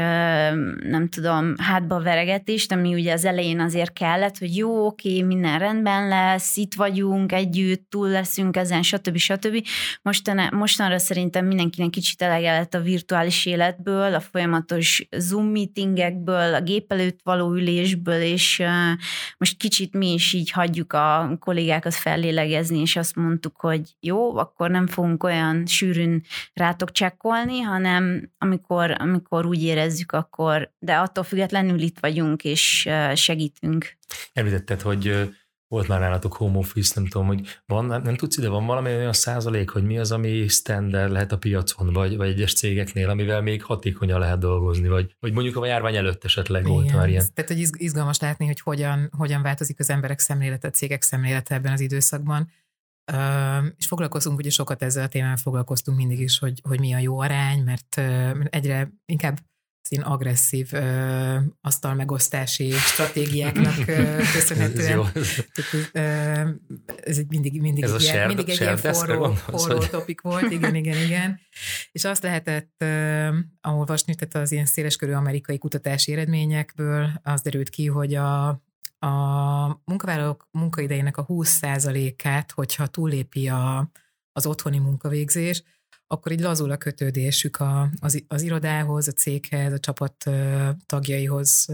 nem 0.83 1.09
tudom, 1.11 1.55
hátba 1.59 2.01
veregetést, 2.01 2.73
ami 2.73 2.95
ugye 2.95 3.13
az 3.13 3.25
elején 3.25 3.61
azért 3.61 3.93
kellett, 3.93 4.39
hogy 4.39 4.57
jó, 4.57 4.87
oké, 4.87 5.23
minden 5.23 5.59
rendben 5.59 6.09
lesz, 6.09 6.57
itt 6.57 6.75
vagyunk 6.75 7.33
együtt, 7.33 7.91
túl 7.91 8.09
leszünk 8.09 8.57
ezen, 8.57 8.83
stb. 8.83 9.17
stb. 9.17 9.67
Mostan, 10.03 10.49
mostanra 10.55 10.99
szerintem 10.99 11.47
mindenkinek 11.47 11.91
kicsit 11.91 12.23
elege 12.23 12.53
lett 12.53 12.75
a 12.75 12.81
virtuális 12.81 13.47
életből, 13.47 14.15
a 14.15 14.21
folyamatos 14.21 15.09
Zoom 15.17 15.47
meetingekből, 15.47 16.55
a 16.55 16.61
gép 16.61 16.93
előtt 16.93 17.21
való 17.23 17.55
ülésből, 17.55 18.21
és 18.21 18.63
most 19.39 19.57
kicsit 19.57 19.93
mi 19.93 20.13
is 20.13 20.33
így 20.33 20.51
hagyjuk 20.51 20.93
a 20.93 21.37
kollégákat 21.41 21.95
fellélegezni, 21.95 22.81
és 22.81 22.97
azt 22.97 23.17
mondtuk, 23.17 23.61
hogy 23.61 23.97
jó, 24.01 24.37
akkor 24.37 24.71
nem 24.71 24.87
fogunk 24.87 25.25
olyan 25.25 25.67
sűrűn 25.67 26.23
rátok 26.53 26.95
csekkolni, 26.97 27.61
hanem 27.61 28.33
amikor, 28.39 28.95
amikor 28.99 29.47
úgy 29.47 29.63
érezzük, 29.63 30.13
akkor, 30.13 30.73
de 30.79 30.97
attól 30.97 31.25
függetlenül 31.25 31.81
itt 31.81 31.99
vagyunk 31.99 32.45
és 32.45 32.89
segítünk. 33.15 33.97
Említetted, 34.33 34.81
hogy 34.81 35.29
volt 35.69 35.89
már 35.89 36.01
nálatok 36.01 36.33
home 36.33 36.59
office, 36.59 36.93
nem 36.95 37.09
tudom, 37.09 37.27
hogy 37.27 37.61
van, 37.67 37.85
nem, 37.85 38.17
tudsz 38.17 38.37
ide, 38.37 38.49
van 38.49 38.67
valami 38.67 38.95
olyan 38.95 39.13
százalék, 39.13 39.71
hogy 39.71 39.83
mi 39.83 39.99
az, 39.99 40.13
ami 40.13 40.49
standard 40.49 41.13
lehet 41.13 41.33
a 41.33 41.39
piacon, 41.39 41.93
vagy, 41.93 42.17
vagy 42.17 42.29
egyes 42.29 42.55
cégeknél, 42.55 43.09
amivel 43.09 43.41
még 43.41 43.63
hatékonyan 43.63 44.19
lehet 44.19 44.39
dolgozni, 44.39 44.89
vagy, 44.89 45.17
vagy 45.21 45.33
mondjuk 45.33 45.57
a 45.57 45.67
járvány 45.67 45.97
előtt 45.97 46.25
esetleg 46.25 46.63
Igen. 46.63 46.73
volt 46.73 46.93
már 46.93 47.09
ilyen. 47.09 47.25
Tehát, 47.35 47.51
hogy 47.51 47.67
izgalmas 47.73 48.19
látni, 48.19 48.47
hogy 48.47 48.61
hogyan, 48.61 49.11
hogyan 49.17 49.43
változik 49.43 49.81
az 49.81 49.91
emberek 49.91 50.19
szemlélete, 50.19 50.69
a 50.69 50.71
cégek 50.71 51.03
szemlélete 51.03 51.55
ebben 51.55 51.73
az 51.73 51.81
időszakban. 51.81 52.51
És 53.77 53.87
foglalkozunk, 53.87 54.39
ugye 54.39 54.51
sokat 54.51 54.83
ezzel 54.83 55.05
a 55.05 55.09
témával 55.09 55.37
foglalkoztunk 55.37 55.97
mindig 55.99 56.21
is, 56.21 56.39
hogy, 56.39 56.61
hogy 56.63 56.81
mi 56.81 56.95
a 56.95 56.99
jó 56.99 57.19
arány, 57.19 57.63
mert 57.63 58.01
egyre 58.51 58.93
inkább 59.05 59.39
szín 59.87 60.01
agresszív 60.01 60.69
ö, 60.73 61.37
asztalmegosztási 61.61 62.71
stratégiáknak 62.71 63.75
ö, 63.87 64.17
köszönhetően. 64.35 65.01
ez, 65.15 65.41
ez 67.05 67.19
egy 67.19 67.27
mindig, 67.29 67.61
mindig 67.61 67.85
ez 67.85 67.91
ilyen, 67.91 68.01
share, 68.01 68.27
mindig 68.27 68.49
egy 68.49 68.61
ilyen 68.61 68.77
forró, 68.77 69.33
forró 69.33 69.79
topik 69.79 70.21
volt, 70.21 70.51
igen, 70.51 70.75
igen, 70.75 71.05
igen. 71.05 71.41
És 71.93 72.05
azt 72.05 72.23
lehetett 72.23 72.75
ö, 72.79 73.29
olvasni, 73.63 74.15
tehát 74.15 74.35
az 74.47 74.53
ilyen 74.53 74.67
széleskörű 74.67 75.13
amerikai 75.13 75.59
kutatási 75.59 76.13
eredményekből 76.13 77.11
az 77.23 77.41
derült 77.41 77.69
ki, 77.69 77.87
hogy 77.87 78.15
a, 78.15 78.63
a 79.07 79.83
munkavállalók 79.85 80.49
munkaidejének 80.51 81.17
a 81.17 81.27
20%-át, 81.27 82.53
hogyha 82.53 82.87
túlépi 82.87 83.49
a, 83.49 83.91
az 84.33 84.47
otthoni 84.47 84.79
munkavégzés, 84.79 85.63
akkor 86.07 86.33
így 86.33 86.41
lazul 86.41 86.71
a 86.71 86.77
kötődésük 86.77 87.57
a, 87.57 87.91
az, 88.01 88.25
az 88.29 88.43
irodához, 88.43 89.09
a 89.09 89.13
céghez, 89.13 89.73
a 89.73 89.79
csapat 89.79 90.31
tagjaihoz 90.87 91.67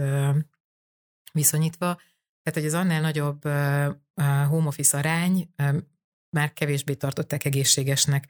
viszonyítva. 1.33 2.01
Tehát, 2.43 2.59
hogy 2.59 2.65
az 2.65 2.75
annál 2.75 3.01
nagyobb 3.01 3.43
home 4.49 4.67
office 4.67 4.99
arány 4.99 5.49
már 6.33 6.53
kevésbé 6.53 6.95
tartották 6.95 7.45
egészségesnek. 7.45 8.29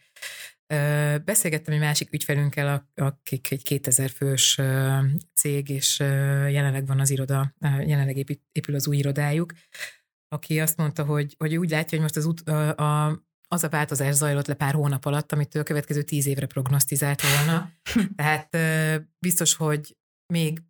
Beszélgettem 1.25 1.75
egy 1.75 1.81
másik 1.81 2.13
ügyfelünkkel, 2.13 2.89
akik 2.95 3.51
egy 3.51 3.63
2000 3.63 4.11
fős 4.11 4.61
cég, 5.35 5.69
és 5.69 5.99
jelenleg 6.49 6.87
van 6.87 7.01
az 7.01 7.11
iroda, 7.11 7.55
jelenleg 7.61 8.17
épül 8.53 8.75
az 8.75 8.89
új 8.89 8.97
irodájuk, 8.97 9.53
aki 10.29 10.61
azt 10.61 10.77
mondta, 10.77 11.05
hogy, 11.05 11.35
hogy 11.39 11.57
úgy 11.57 11.71
látja, 11.71 11.91
hogy 11.91 12.01
most 12.01 12.17
az 12.17 12.27
út, 12.27 12.49
a, 12.49 12.77
a 12.77 13.23
az 13.53 13.65
a 13.65 13.69
változás 13.69 14.15
zajlott 14.15 14.47
le 14.47 14.55
pár 14.55 14.75
hónap 14.75 15.05
alatt, 15.05 15.33
amit 15.33 15.55
a 15.55 15.63
következő 15.63 16.03
tíz 16.03 16.27
évre 16.27 16.47
prognosztizált 16.47 17.23
volna. 17.23 17.71
Tehát 18.17 18.57
biztos, 19.19 19.55
hogy 19.55 19.97
még 20.33 20.63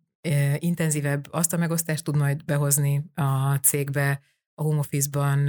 intenzívebb 0.57 1.27
azt 1.31 1.53
a 1.53 1.57
megosztást 1.57 2.03
tud 2.03 2.15
majd 2.15 2.45
behozni 2.45 3.05
a 3.13 3.55
cégbe, 3.55 4.21
a 4.55 4.61
home 4.63 4.77
office-ban 4.77 5.39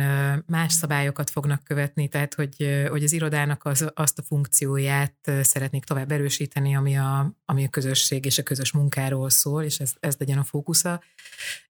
más 0.46 0.72
szabályokat 0.72 1.30
fognak 1.30 1.64
követni, 1.64 2.08
tehát 2.08 2.34
hogy, 2.34 2.86
hogy 2.88 3.04
az 3.04 3.12
irodának 3.12 3.64
az, 3.64 3.90
azt 3.94 4.18
a 4.18 4.22
funkcióját 4.22 5.30
szeretnék 5.42 5.84
tovább 5.84 6.12
erősíteni, 6.12 6.76
ami 6.76 6.96
a, 6.96 7.36
ami 7.44 7.64
a 7.64 7.68
közösség 7.68 8.24
és 8.24 8.38
a 8.38 8.42
közös 8.42 8.72
munkáról 8.72 9.30
szól, 9.30 9.62
és 9.62 9.80
ez, 9.80 9.92
ez 10.00 10.16
legyen 10.18 10.38
a 10.38 10.44
fókusza. 10.44 11.02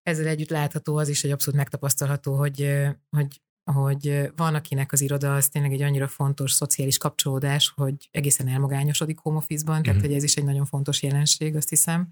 Ezzel 0.02 0.26
együtt 0.26 0.50
látható 0.50 0.96
az 0.96 1.08
is, 1.08 1.20
hogy 1.22 1.30
abszolút 1.30 1.58
megtapasztalható, 1.58 2.34
hogy, 2.34 2.78
hogy 3.10 3.40
hogy 3.64 4.30
van, 4.36 4.54
akinek 4.54 4.92
az 4.92 5.00
iroda 5.00 5.34
az 5.34 5.48
tényleg 5.48 5.72
egy 5.72 5.82
annyira 5.82 6.08
fontos 6.08 6.52
szociális 6.52 6.98
kapcsolódás, 6.98 7.72
hogy 7.76 8.08
egészen 8.10 8.48
elmagányosodik 8.48 9.18
home 9.18 9.36
office-ban, 9.36 9.82
tehát 9.82 9.96
uh-huh. 9.96 10.10
hogy 10.10 10.16
ez 10.16 10.22
is 10.22 10.36
egy 10.36 10.44
nagyon 10.44 10.64
fontos 10.64 11.02
jelenség, 11.02 11.56
azt 11.56 11.68
hiszem. 11.68 12.08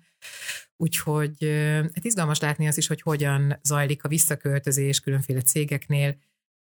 Úgyhogy 0.76 1.36
hát 1.94 2.04
izgalmas 2.04 2.40
látni 2.40 2.66
az 2.66 2.76
is, 2.76 2.86
hogy 2.86 3.00
hogyan 3.00 3.58
zajlik 3.62 4.04
a 4.04 4.08
visszaköltözés 4.08 5.00
különféle 5.00 5.40
cégeknél. 5.40 6.16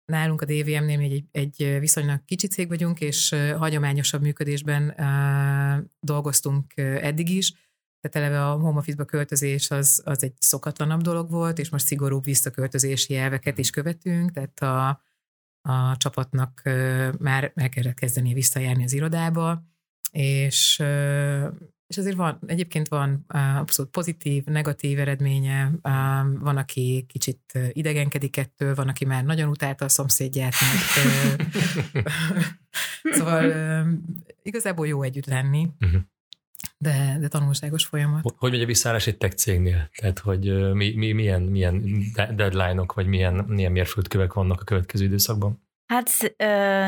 Nálunk 0.05 0.41
a 0.41 0.45
DVM-nél 0.45 0.99
egy, 0.99 1.23
egy 1.31 1.79
viszonylag 1.79 2.25
kicsi 2.25 2.47
cég 2.47 2.67
vagyunk, 2.67 3.01
és 3.01 3.35
hagyományosabb 3.57 4.21
működésben 4.21 4.93
uh, 4.97 5.87
dolgoztunk 5.99 6.77
eddig 6.77 7.29
is, 7.29 7.53
tehát 8.01 8.29
eleve 8.29 8.45
a 8.45 8.51
home 8.51 8.77
office-ba 8.77 9.05
költözés 9.05 9.71
az, 9.71 10.01
az 10.05 10.23
egy 10.23 10.33
szokatlanabb 10.39 11.01
dolog 11.01 11.29
volt, 11.29 11.59
és 11.59 11.69
most 11.69 11.85
szigorúbb 11.85 12.23
visszaköltözési 12.23 13.15
elveket 13.15 13.57
is 13.57 13.69
követünk, 13.69 14.31
tehát 14.31 14.59
a, 14.59 14.87
a 15.61 15.97
csapatnak 15.97 16.61
már 17.19 17.51
el 17.55 17.69
kellett 17.69 17.93
kezdeni 17.93 18.33
visszajárni 18.33 18.83
az 18.83 18.93
irodába, 18.93 19.63
és, 20.11 20.83
és 21.87 21.97
azért 21.97 22.15
van, 22.15 22.39
egyébként 22.45 22.87
van 22.87 23.25
abszolút 23.27 23.91
pozitív, 23.91 24.45
negatív 24.45 24.99
eredménye, 24.99 25.71
van, 26.39 26.57
aki 26.57 27.05
kicsit 27.07 27.59
idegenkedik 27.71 28.37
ettől, 28.37 28.75
van, 28.75 28.87
aki 28.87 29.05
már 29.05 29.23
nagyon 29.23 29.49
utálta 29.49 29.85
a 29.85 29.89
szomszédját, 29.89 30.53
mert 30.61 31.41
szóval 33.17 33.53
igazából 34.41 34.87
jó 34.87 35.01
együtt 35.01 35.25
lenni. 35.25 35.69
Uh-huh 35.79 36.01
de, 36.81 37.17
de 37.19 37.27
tanulságos 37.27 37.85
folyamat. 37.85 38.35
Hogy 38.37 38.51
megy 38.51 38.61
a 38.61 38.65
visszaállás 38.65 39.07
egy 39.07 39.17
tech 39.17 39.35
cégnél? 39.35 39.89
Tehát, 39.95 40.19
hogy 40.19 40.73
mi, 40.73 40.93
mi, 40.95 41.11
milyen, 41.11 41.41
milyen 41.41 42.03
deadline-ok, 42.35 42.93
vagy 42.93 43.07
milyen, 43.07 43.33
milyen 43.33 43.71
mérföldkövek 43.71 44.33
vannak 44.33 44.61
a 44.61 44.63
következő 44.63 45.05
időszakban? 45.05 45.63
Hát 45.85 46.09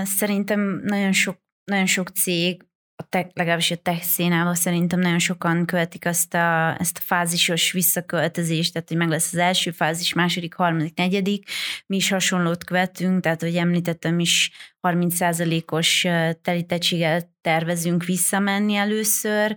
szerintem 0.04 0.82
nagyon 0.84 1.12
sok, 1.12 1.38
nagyon 1.64 1.86
sok 1.86 2.10
cég 2.10 2.66
a 2.96 3.04
tech, 3.10 3.30
legalábbis 3.34 3.72
a 3.72 3.76
tech 3.76 4.02
szénában 4.02 4.56
szerintem 4.56 5.00
nagyon 5.00 5.20
sokan 5.20 5.66
követik 5.66 6.06
azt 6.06 6.34
a, 6.34 6.76
ezt 6.80 6.98
a 6.98 7.04
fázisos 7.04 7.72
visszaköltözést, 7.72 8.74
tehát 8.74 8.88
hogy 8.88 8.98
meg 8.98 9.10
lesz 9.10 9.34
az 9.34 9.40
első 9.40 9.72
fázis, 9.72 10.14
második, 10.14 10.54
harmadik, 10.54 10.98
negyedik. 10.98 11.50
Mi 11.86 11.96
is 11.96 12.10
hasonlót 12.10 12.64
követünk, 12.64 13.22
tehát 13.22 13.42
hogy 13.42 13.56
említettem 13.56 14.20
is 14.20 14.52
30%-os 14.82 16.08
telítettséggel 16.42 17.32
tervezünk 17.42 18.04
visszamenni 18.04 18.76
először, 18.76 19.56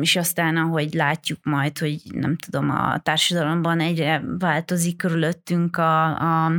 és 0.00 0.16
aztán 0.16 0.56
ahogy 0.56 0.94
látjuk 0.94 1.44
majd, 1.44 1.78
hogy 1.78 2.00
nem 2.12 2.36
tudom, 2.36 2.70
a 2.70 2.98
társadalomban 2.98 3.80
egyre 3.80 4.22
változik 4.38 4.96
körülöttünk 4.96 5.76
a, 5.76 6.04
a 6.46 6.52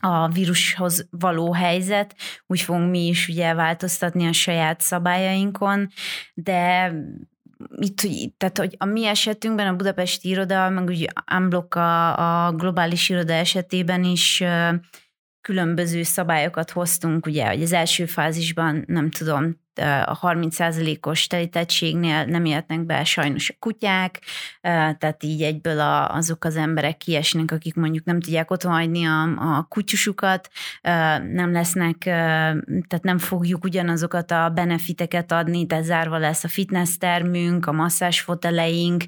a 0.00 0.28
vírushoz 0.28 1.06
való 1.10 1.52
helyzet, 1.52 2.14
úgy 2.46 2.60
fogunk 2.60 2.90
mi 2.90 3.06
is 3.06 3.28
ugye 3.28 3.54
változtatni 3.54 4.26
a 4.26 4.32
saját 4.32 4.80
szabályainkon, 4.80 5.88
de 6.34 6.92
itt, 7.76 8.02
tehát, 8.36 8.58
hogy 8.58 8.74
a 8.78 8.84
mi 8.84 9.06
esetünkben 9.06 9.66
a 9.66 9.76
budapesti 9.76 10.28
iroda, 10.28 10.68
meg 10.68 10.84
úgy 10.88 11.12
unblock 11.36 11.74
a, 11.74 12.46
a 12.46 12.52
globális 12.52 13.08
iroda 13.08 13.32
esetében 13.32 14.04
is 14.04 14.44
különböző 15.40 16.02
szabályokat 16.02 16.70
hoztunk, 16.70 17.26
ugye, 17.26 17.46
hogy 17.46 17.62
az 17.62 17.72
első 17.72 18.06
fázisban, 18.06 18.84
nem 18.86 19.10
tudom, 19.10 19.64
a 20.04 20.18
30%-os 20.22 21.26
telítettségnél 21.26 22.24
nem 22.24 22.44
jöhetnek 22.44 22.80
be 22.80 23.04
sajnos 23.04 23.50
a 23.50 23.54
kutyák, 23.58 24.20
tehát 24.60 25.22
így 25.22 25.42
egyből 25.42 25.80
azok 26.08 26.44
az 26.44 26.56
emberek 26.56 26.96
kiesnek, 26.96 27.50
akik 27.50 27.74
mondjuk 27.74 28.04
nem 28.04 28.20
tudják 28.20 28.50
otthon 28.50 28.72
hagyni 28.72 29.04
a, 29.04 29.22
a 29.22 29.66
kutyusukat, 29.68 30.48
nem 31.32 31.52
lesznek, 31.52 31.98
tehát 31.98 33.00
nem 33.02 33.18
fogjuk 33.18 33.64
ugyanazokat 33.64 34.30
a 34.30 34.50
benefiteket 34.54 35.32
adni, 35.32 35.66
tehát 35.66 35.84
zárva 35.84 36.18
lesz 36.18 36.44
a 36.44 36.48
fitness 36.48 36.96
termünk, 36.96 37.66
a 37.66 37.72
masszásfoteleink, 37.72 39.04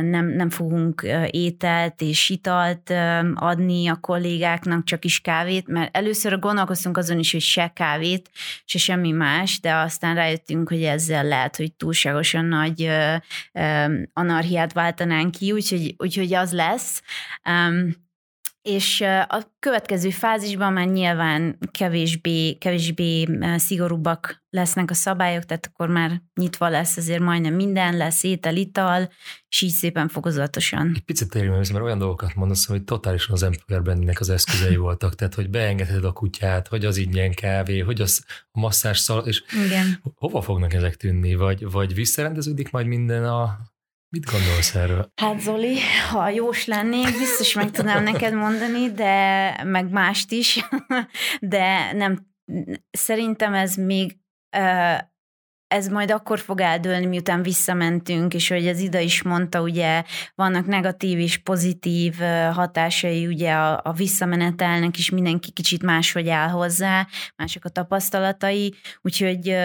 nem, 0.00 0.26
nem 0.26 0.50
fogunk 0.50 1.06
ételt 1.30 2.00
és 2.00 2.28
italt 2.30 2.92
adni 3.34 3.88
a 3.88 3.96
kollégáknak, 4.00 4.84
csak 4.84 5.04
is 5.04 5.20
kávét, 5.20 5.68
mert 5.68 5.96
először 5.96 6.38
gondolkoztunk 6.38 6.96
azon 6.96 7.18
is, 7.18 7.32
hogy 7.32 7.40
se 7.40 7.72
kávét, 7.74 8.30
se 8.64 8.78
semmi 8.78 9.10
más, 9.10 9.60
de 9.60 9.74
aztán 9.82 10.14
rájöttünk, 10.14 10.68
hogy 10.68 10.82
ezzel 10.82 11.24
lehet, 11.24 11.56
hogy 11.56 11.72
túlságosan 11.72 12.44
nagy 12.44 12.90
anarhiát 14.12 14.72
váltanánk 14.72 15.30
ki, 15.30 15.52
úgyhogy, 15.52 15.94
úgyhogy 15.98 16.34
az 16.34 16.52
lesz. 16.52 17.02
És 18.66 19.00
a 19.28 19.56
következő 19.58 20.10
fázisban 20.10 20.72
már 20.72 20.86
nyilván 20.86 21.58
kevésbé, 21.70 22.54
kevésbé 22.54 23.28
szigorúbbak 23.56 24.44
lesznek 24.50 24.90
a 24.90 24.94
szabályok, 24.94 25.44
tehát 25.44 25.70
akkor 25.72 25.88
már 25.88 26.22
nyitva 26.34 26.68
lesz 26.68 26.96
azért 26.96 27.20
majdnem 27.20 27.54
minden, 27.54 27.96
lesz 27.96 28.22
étel, 28.22 28.56
ital, 28.56 29.10
és 29.48 29.60
így 29.60 29.70
szépen 29.70 30.08
fokozatosan. 30.08 30.92
Egy 30.94 31.04
picit 31.04 31.30
térjünk 31.30 31.54
mert 31.56 31.84
olyan 31.84 31.98
dolgokat 31.98 32.34
mondasz, 32.34 32.66
hogy 32.66 32.84
totálisan 32.84 33.34
az 33.34 33.42
employer 33.42 33.82
brandingnek 33.82 34.20
az 34.20 34.30
eszközei 34.30 34.76
voltak, 34.76 35.14
tehát 35.14 35.34
hogy 35.34 35.50
beengedheted 35.50 36.04
a 36.04 36.12
kutyát, 36.12 36.68
hogy 36.68 36.84
az 36.84 36.96
ingyen 36.96 37.34
kávé, 37.34 37.78
hogy 37.78 38.00
az 38.00 38.24
a 38.50 38.60
masszás 38.60 38.98
szal, 38.98 39.26
és 39.26 39.42
Igen. 39.66 40.00
hova 40.14 40.42
fognak 40.42 40.72
ezek 40.72 40.96
tűnni, 40.96 41.34
vagy, 41.34 41.70
vagy 41.70 41.94
visszarendeződik 41.94 42.70
majd 42.70 42.86
minden 42.86 43.24
a 43.24 43.58
Mit 44.08 44.24
gondolsz 44.24 44.74
erről? 44.74 45.10
Hát 45.14 45.40
Zoli, 45.40 45.78
ha 46.10 46.28
jós 46.28 46.64
lennék, 46.64 47.18
biztos 47.18 47.54
meg 47.54 47.70
tudnám 47.70 48.02
neked 48.02 48.34
mondani, 48.34 48.92
de 48.92 49.60
meg 49.64 49.90
mást 49.90 50.32
is, 50.32 50.68
de 51.40 51.92
nem, 51.92 52.26
szerintem 52.90 53.54
ez 53.54 53.74
még 53.74 54.16
ez 55.68 55.88
majd 55.88 56.10
akkor 56.10 56.38
fog 56.38 56.60
eldőlni, 56.60 57.06
miután 57.06 57.42
visszamentünk, 57.42 58.34
és 58.34 58.48
hogy 58.48 58.66
az 58.66 58.78
Ida 58.78 58.98
is 58.98 59.22
mondta, 59.22 59.62
ugye 59.62 60.02
vannak 60.34 60.66
negatív 60.66 61.18
és 61.18 61.38
pozitív 61.38 62.14
hatásai 62.52 63.26
ugye 63.26 63.52
a, 63.52 63.80
a 63.84 63.92
visszamenetelnek 63.92 64.98
is 64.98 65.10
mindenki 65.10 65.50
kicsit 65.50 65.82
máshogy 65.82 66.28
áll 66.28 66.48
hozzá, 66.48 67.06
mások 67.36 67.64
a 67.64 67.68
tapasztalatai, 67.68 68.74
úgyhogy 69.00 69.56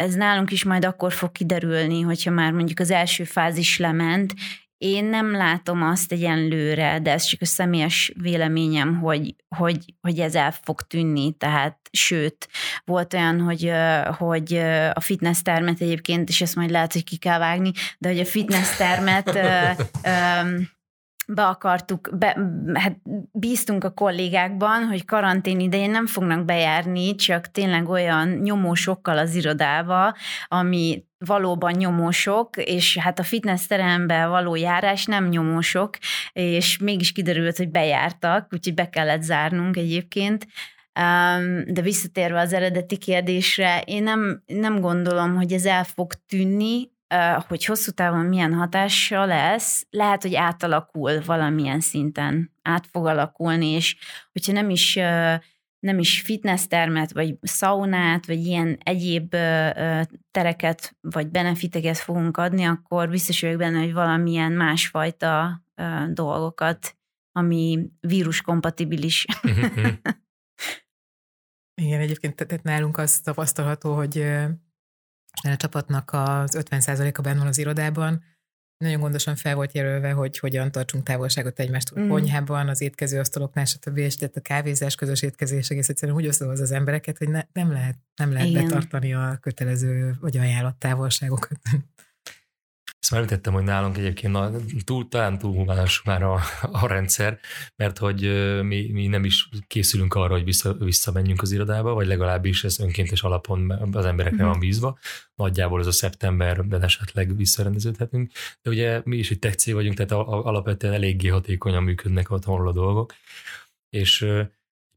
ez 0.00 0.14
nálunk 0.14 0.50
is 0.50 0.64
majd 0.64 0.84
akkor 0.84 1.12
fog 1.12 1.32
kiderülni, 1.32 2.00
hogyha 2.00 2.30
már 2.30 2.52
mondjuk 2.52 2.78
az 2.78 2.90
első 2.90 3.24
fázis 3.24 3.78
lement, 3.78 4.34
én 4.78 5.04
nem 5.04 5.32
látom 5.32 5.82
azt 5.82 6.12
egyenlőre, 6.12 6.98
de 7.02 7.12
ez 7.12 7.24
csak 7.24 7.40
a 7.40 7.46
személyes 7.46 8.12
véleményem, 8.16 8.98
hogy, 8.98 9.34
hogy, 9.56 9.84
hogy 10.00 10.18
ez 10.18 10.34
el 10.34 10.52
fog 10.62 10.80
tűnni, 10.80 11.32
tehát 11.32 11.78
sőt, 11.90 12.48
volt 12.84 13.14
olyan, 13.14 13.40
hogy, 13.40 13.72
hogy 14.16 14.54
a 14.92 15.00
fitness 15.00 15.42
termet 15.42 15.80
egyébként, 15.80 16.28
és 16.28 16.40
ezt 16.40 16.56
majd 16.56 16.70
lehet, 16.70 16.92
hogy 16.92 17.04
ki 17.04 17.16
kell 17.16 17.38
vágni, 17.38 17.72
de 17.98 18.08
hogy 18.08 18.18
a 18.18 18.24
fitness 18.24 18.76
termet 18.76 19.38
be 21.34 21.46
akartuk, 21.46 22.10
be, 22.18 22.36
hát 22.74 22.96
bíztunk 23.32 23.84
a 23.84 23.90
kollégákban, 23.90 24.86
hogy 24.86 25.04
karantén 25.04 25.60
idején 25.60 25.90
nem 25.90 26.06
fognak 26.06 26.44
bejárni, 26.44 27.14
csak 27.14 27.50
tényleg 27.50 27.88
olyan 27.88 28.28
nyomósokkal 28.28 29.18
az 29.18 29.34
irodába, 29.34 30.14
ami 30.48 31.04
valóban 31.18 31.72
nyomósok, 31.72 32.56
és 32.56 32.96
hát 32.98 33.18
a 33.18 33.22
fitness 33.22 33.66
terembe 33.66 34.26
való 34.26 34.54
járás 34.54 35.06
nem 35.06 35.28
nyomósok, 35.28 35.98
és 36.32 36.78
mégis 36.78 37.12
kiderült, 37.12 37.56
hogy 37.56 37.70
bejártak, 37.70 38.48
úgyhogy 38.52 38.74
be 38.74 38.88
kellett 38.88 39.22
zárnunk 39.22 39.76
egyébként. 39.76 40.46
De 41.66 41.80
visszatérve 41.82 42.40
az 42.40 42.52
eredeti 42.52 42.96
kérdésre, 42.96 43.82
én 43.84 44.02
nem, 44.02 44.42
nem 44.46 44.80
gondolom, 44.80 45.36
hogy 45.36 45.52
ez 45.52 45.64
el 45.64 45.84
fog 45.84 46.12
tűnni, 46.28 46.90
hogy 47.48 47.64
hosszú 47.64 47.90
távon 47.90 48.24
milyen 48.24 48.54
hatása 48.54 49.24
lesz, 49.24 49.86
lehet, 49.90 50.22
hogy 50.22 50.34
átalakul 50.34 51.20
valamilyen 51.24 51.80
szinten, 51.80 52.52
át 52.62 52.86
fog 52.86 53.06
alakulni, 53.06 53.66
és 53.66 53.96
hogyha 54.32 54.52
nem 54.52 54.70
is 54.70 54.98
nem 55.80 55.98
is 55.98 56.20
fitness 56.20 56.66
termet, 56.66 57.12
vagy 57.12 57.36
szaunát, 57.40 58.26
vagy 58.26 58.38
ilyen 58.46 58.78
egyéb 58.82 59.30
tereket, 60.30 60.96
vagy 61.00 61.28
benefiteket 61.28 61.98
fogunk 61.98 62.36
adni, 62.36 62.64
akkor 62.64 63.08
biztos 63.08 63.40
vagyok 63.40 63.58
benne, 63.58 63.78
hogy 63.78 63.92
valamilyen 63.92 64.52
másfajta 64.52 65.62
dolgokat, 66.08 66.96
ami 67.32 67.90
víruskompatibilis. 68.00 69.24
Mhm. 69.42 69.86
Igen, 71.82 72.00
egyébként 72.00 72.46
tehát 72.46 72.62
nálunk 72.62 72.98
az 72.98 73.20
tapasztalható, 73.20 73.94
hogy 73.94 74.26
a 75.42 75.56
csapatnak 75.56 76.10
az 76.12 76.56
50%-a 76.58 77.20
benne 77.20 77.38
van 77.38 77.46
az 77.46 77.58
irodában, 77.58 78.22
nagyon 78.84 79.00
gondosan 79.00 79.36
fel 79.36 79.54
volt 79.54 79.72
jelölve, 79.72 80.12
hogy 80.12 80.38
hogyan 80.38 80.70
tartsunk 80.70 81.04
távolságot 81.04 81.58
egymástól 81.58 82.02
mm. 82.02 82.08
konyhában, 82.08 82.68
az 82.68 82.80
étkezőasztaloknál, 82.80 83.64
stb. 83.64 83.96
És 83.96 84.16
tehát 84.16 84.36
a 84.36 84.40
kávézás, 84.40 84.94
közös 84.94 85.22
étkezés 85.22 85.68
egész 85.68 85.88
egyszerűen 85.88 86.16
úgy 86.16 86.26
osztaloz 86.26 86.60
az 86.60 86.70
embereket, 86.70 87.18
hogy 87.18 87.28
ne, 87.28 87.42
nem 87.52 87.72
lehet, 87.72 87.98
nem 88.16 88.32
lehet 88.32 88.52
betartani 88.52 89.14
a 89.14 89.38
kötelező 89.40 90.16
vagy 90.20 90.36
ajánlattávolságokat. 90.36 91.60
Ezt 93.00 93.10
már 93.10 93.20
említettem, 93.20 93.52
hogy 93.52 93.62
nálunk 93.62 93.96
egyébként 93.96 94.32
na, 94.32 94.50
túl, 94.84 95.08
talán 95.08 95.38
túlhumánus 95.38 96.02
már 96.02 96.22
a, 96.22 96.40
a 96.72 96.86
rendszer, 96.86 97.38
mert 97.76 97.98
hogy 97.98 98.20
mi, 98.62 98.90
mi 98.92 99.06
nem 99.06 99.24
is 99.24 99.48
készülünk 99.66 100.14
arra, 100.14 100.32
hogy 100.32 100.44
vissza, 100.44 100.74
visszamenjünk 100.74 101.42
az 101.42 101.52
irodába, 101.52 101.94
vagy 101.94 102.06
legalábbis 102.06 102.64
ez 102.64 102.80
önkéntes 102.80 103.22
alapon 103.22 103.70
az 103.92 104.04
emberekre 104.04 104.42
van 104.44 104.50
mhm. 104.50 104.60
bízva. 104.60 104.98
Nagyjából 105.34 105.80
ez 105.80 105.86
a 105.86 105.92
szeptemberben 105.92 106.82
esetleg 106.82 107.36
visszarendeződhetünk. 107.36 108.30
De 108.62 108.70
ugye 108.70 109.00
mi 109.04 109.16
is 109.16 109.30
egy 109.30 109.38
tech 109.38 109.56
cég 109.56 109.74
vagyunk, 109.74 109.96
tehát 109.96 110.12
alapvetően 110.26 110.94
eléggé 110.94 111.28
hatékonyan 111.28 111.82
működnek 111.82 112.30
otthonról 112.30 112.68
a 112.68 112.72
dolgok. 112.72 113.14
És 113.90 114.26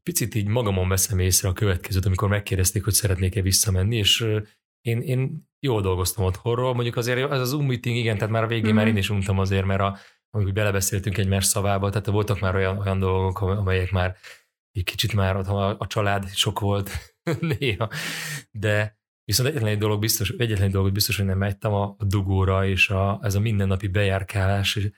picit 0.02 0.34
így 0.34 0.46
magamon 0.46 0.88
veszem 0.88 1.18
észre 1.18 1.48
a 1.48 1.52
következőt, 1.52 2.06
amikor 2.06 2.28
megkérdezték, 2.28 2.84
hogy 2.84 2.92
szeretnék-e 2.92 3.42
visszamenni, 3.42 3.96
és 3.96 4.26
én, 4.86 5.00
én 5.00 5.48
jól 5.60 5.80
dolgoztam 5.80 6.24
otthonról, 6.24 6.74
mondjuk 6.74 6.96
azért 6.96 7.30
ez 7.30 7.40
az 7.40 7.48
Zoom 7.48 7.66
meeting, 7.66 7.96
igen, 7.96 8.14
tehát 8.14 8.32
már 8.32 8.42
a 8.42 8.46
végén 8.46 8.64
mm-hmm. 8.64 8.74
már 8.74 8.86
én 8.86 8.96
is 8.96 9.10
untam 9.10 9.38
azért, 9.38 9.64
mert 9.64 9.80
a, 9.80 9.96
amikor 10.30 10.52
belebeszéltünk 10.52 11.18
egymás 11.18 11.44
szavába, 11.44 11.88
tehát 11.88 12.06
voltak 12.06 12.40
már 12.40 12.54
olyan, 12.54 12.78
olyan 12.78 12.98
dolgok, 12.98 13.40
amelyek 13.40 13.90
már 13.90 14.16
egy 14.72 14.84
kicsit 14.84 15.12
már 15.12 15.36
a, 15.36 15.78
a 15.78 15.86
család 15.86 16.28
sok 16.28 16.60
volt 16.60 17.16
néha, 17.58 17.88
de 18.50 18.98
viszont 19.24 19.48
egyetlen 19.48 19.70
egy 19.70 19.78
dolog 19.78 20.00
biztos, 20.00 20.30
egyetlen 20.30 20.66
egy 20.66 20.72
dolog 20.72 20.92
biztos, 20.92 21.16
hogy 21.16 21.26
nem 21.26 21.38
megytem 21.38 21.72
a, 21.72 21.94
a 21.98 22.04
dugóra, 22.04 22.66
és 22.66 22.90
a, 22.90 23.18
ez 23.22 23.34
a 23.34 23.40
mindennapi 23.40 23.88
bejárkálás, 23.88 24.76
és 24.76 24.90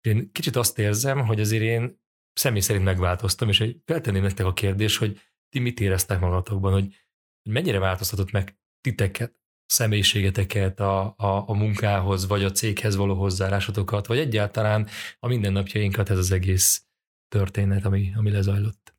én 0.00 0.32
kicsit 0.32 0.56
azt 0.56 0.78
érzem, 0.78 1.26
hogy 1.26 1.40
azért 1.40 1.62
én 1.62 2.00
személy 2.32 2.60
szerint 2.60 2.84
megváltoztam, 2.84 3.48
és 3.48 3.76
feltenném 3.84 4.22
nektek 4.22 4.46
a 4.46 4.52
kérdés, 4.52 4.96
hogy 4.96 5.20
ti 5.48 5.58
mit 5.58 5.80
éreztek 5.80 6.20
magatokban, 6.20 6.72
hogy, 6.72 6.94
hogy 7.42 7.52
mennyire 7.52 7.78
változtatott 7.78 8.30
meg 8.30 8.56
titeket, 8.82 9.34
személyiségeteket 9.66 10.80
a, 10.80 11.14
a, 11.16 11.48
a 11.48 11.52
munkához, 11.52 12.26
vagy 12.26 12.44
a 12.44 12.50
céghez 12.50 12.96
való 12.96 13.14
hozzáállásotokat, 13.14 14.06
vagy 14.06 14.18
egyáltalán 14.18 14.88
a 15.18 15.28
mindennapjainkat 15.28 16.10
ez 16.10 16.18
az 16.18 16.30
egész 16.30 16.84
történet, 17.28 17.84
ami, 17.84 18.12
ami 18.16 18.30
lezajlott? 18.30 18.94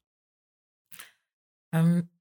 Um, 1.77 2.11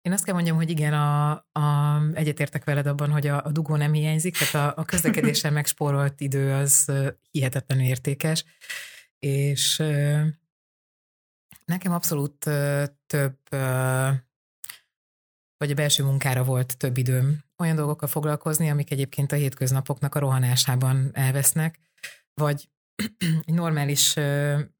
én 0.00 0.12
azt 0.12 0.24
kell 0.24 0.34
mondjam, 0.34 0.56
hogy 0.56 0.70
igen, 0.70 0.92
a, 0.92 1.30
a, 1.52 2.00
egyetértek 2.14 2.64
veled 2.64 2.86
abban, 2.86 3.10
hogy 3.10 3.26
a, 3.26 3.44
a 3.44 3.50
dugó 3.50 3.76
nem 3.76 3.92
hiányzik, 3.92 4.36
tehát 4.36 4.76
a, 4.76 4.80
a 4.80 4.84
közlekedéssel 4.84 5.50
megspórolt 5.50 6.20
idő 6.20 6.52
az 6.52 6.92
hihetetlenül 7.30 7.84
értékes, 7.84 8.44
és 9.18 9.82
nekem 11.64 11.92
abszolút 11.92 12.50
több 13.06 13.38
vagy 15.58 15.70
a 15.70 15.74
belső 15.74 16.04
munkára 16.04 16.44
volt 16.44 16.76
több 16.76 16.96
időm 16.96 17.44
olyan 17.58 17.76
dolgokkal 17.76 18.08
foglalkozni, 18.08 18.70
amik 18.70 18.90
egyébként 18.90 19.32
a 19.32 19.36
hétköznapoknak 19.36 20.14
a 20.14 20.18
rohanásában 20.18 21.10
elvesznek, 21.12 21.78
vagy 22.34 22.68
egy 23.46 23.54
normális 23.54 24.14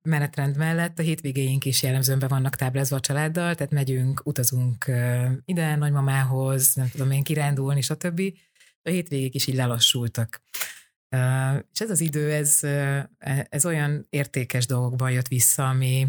menetrend 0.03 0.57
mellett 0.57 0.99
a 0.99 1.03
hétvégéink 1.03 1.65
is 1.65 1.83
jellemzően 1.83 2.19
be 2.19 2.29
vannak 2.29 2.57
táblázva 2.57 2.97
a 2.97 3.01
családdal, 3.01 3.55
tehát 3.55 3.73
megyünk, 3.73 4.21
utazunk 4.25 4.91
ide, 5.45 5.77
nagymamához, 5.77 6.75
nem 6.75 6.89
tudom 6.89 7.11
én 7.11 7.23
kirándulni, 7.23 7.81
stb. 7.81 8.23
A 8.83 8.89
hétvégék 8.89 9.35
is 9.35 9.47
így 9.47 9.55
lelassultak. 9.55 10.43
És 11.73 11.81
ez 11.81 11.91
az 11.91 12.01
idő, 12.01 12.33
ez, 12.33 12.61
ez 13.49 13.67
olyan 13.67 14.07
értékes 14.11 14.67
dolgokban 14.67 15.11
jött 15.11 15.29
vissza, 15.29 15.69
ami, 15.69 16.09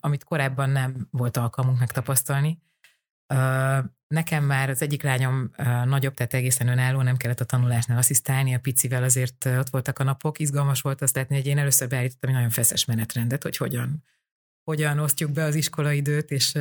amit 0.00 0.24
korábban 0.24 0.70
nem 0.70 1.08
volt 1.10 1.36
alkalmunk 1.36 1.78
megtapasztalni. 1.78 2.58
Nekem 4.06 4.44
már 4.44 4.70
az 4.70 4.82
egyik 4.82 5.02
lányom 5.02 5.50
nagyobb, 5.84 6.14
tehát 6.14 6.34
egészen 6.34 6.68
önálló, 6.68 7.02
nem 7.02 7.16
kellett 7.16 7.40
a 7.40 7.44
tanulásnál 7.44 7.98
asszisztálni, 7.98 8.54
a 8.54 8.58
picivel 8.58 9.02
azért 9.02 9.44
ott 9.44 9.68
voltak 9.68 9.98
a 9.98 10.04
napok, 10.04 10.38
izgalmas 10.38 10.80
volt 10.80 11.02
azt 11.02 11.16
látni, 11.16 11.36
hogy 11.36 11.46
én 11.46 11.58
először 11.58 11.88
beállítottam 11.88 12.30
egy 12.30 12.36
nagyon 12.36 12.50
feszes 12.50 12.84
menetrendet, 12.84 13.42
hogy 13.42 13.56
hogyan, 13.56 14.04
hogyan 14.64 14.98
osztjuk 14.98 15.30
be 15.30 15.44
az 15.44 15.54
iskolaidőt, 15.54 16.30
és, 16.30 16.54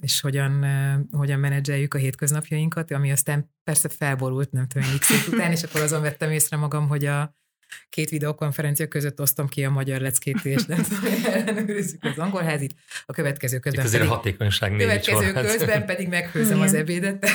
és 0.00 0.20
hogyan, 0.20 0.64
hogyan 1.10 1.38
menedzseljük 1.38 1.94
a 1.94 1.98
hétköznapjainkat, 1.98 2.90
ami 2.90 3.10
aztán 3.10 3.50
persze 3.64 3.88
felborult, 3.88 4.52
nem 4.52 4.66
tudom, 4.66 4.98
x 4.98 5.26
után, 5.26 5.50
és 5.50 5.62
akkor 5.62 5.80
azon 5.80 6.02
vettem 6.02 6.30
észre 6.30 6.56
magam, 6.56 6.88
hogy 6.88 7.04
a, 7.04 7.34
két 7.88 8.10
videokonferencia 8.10 8.88
között 8.88 9.20
osztom 9.20 9.48
ki 9.48 9.64
a 9.64 9.70
magyar 9.70 10.00
leckét, 10.00 10.44
és 10.44 10.64
nem 10.64 10.84
ellenőrizzük 11.32 12.04
az 12.04 12.18
angolházit. 12.18 12.74
A 13.06 13.12
következő 13.12 13.58
közben 13.58 13.84
Itt 13.84 13.90
pedig, 13.92 14.08
a 14.08 14.10
hatékonyság 14.10 14.76
következő 14.76 15.32
közben 15.32 15.86
pedig 15.86 16.08
meghőzem 16.08 16.60
az 16.60 16.74
ebédet. 16.74 17.26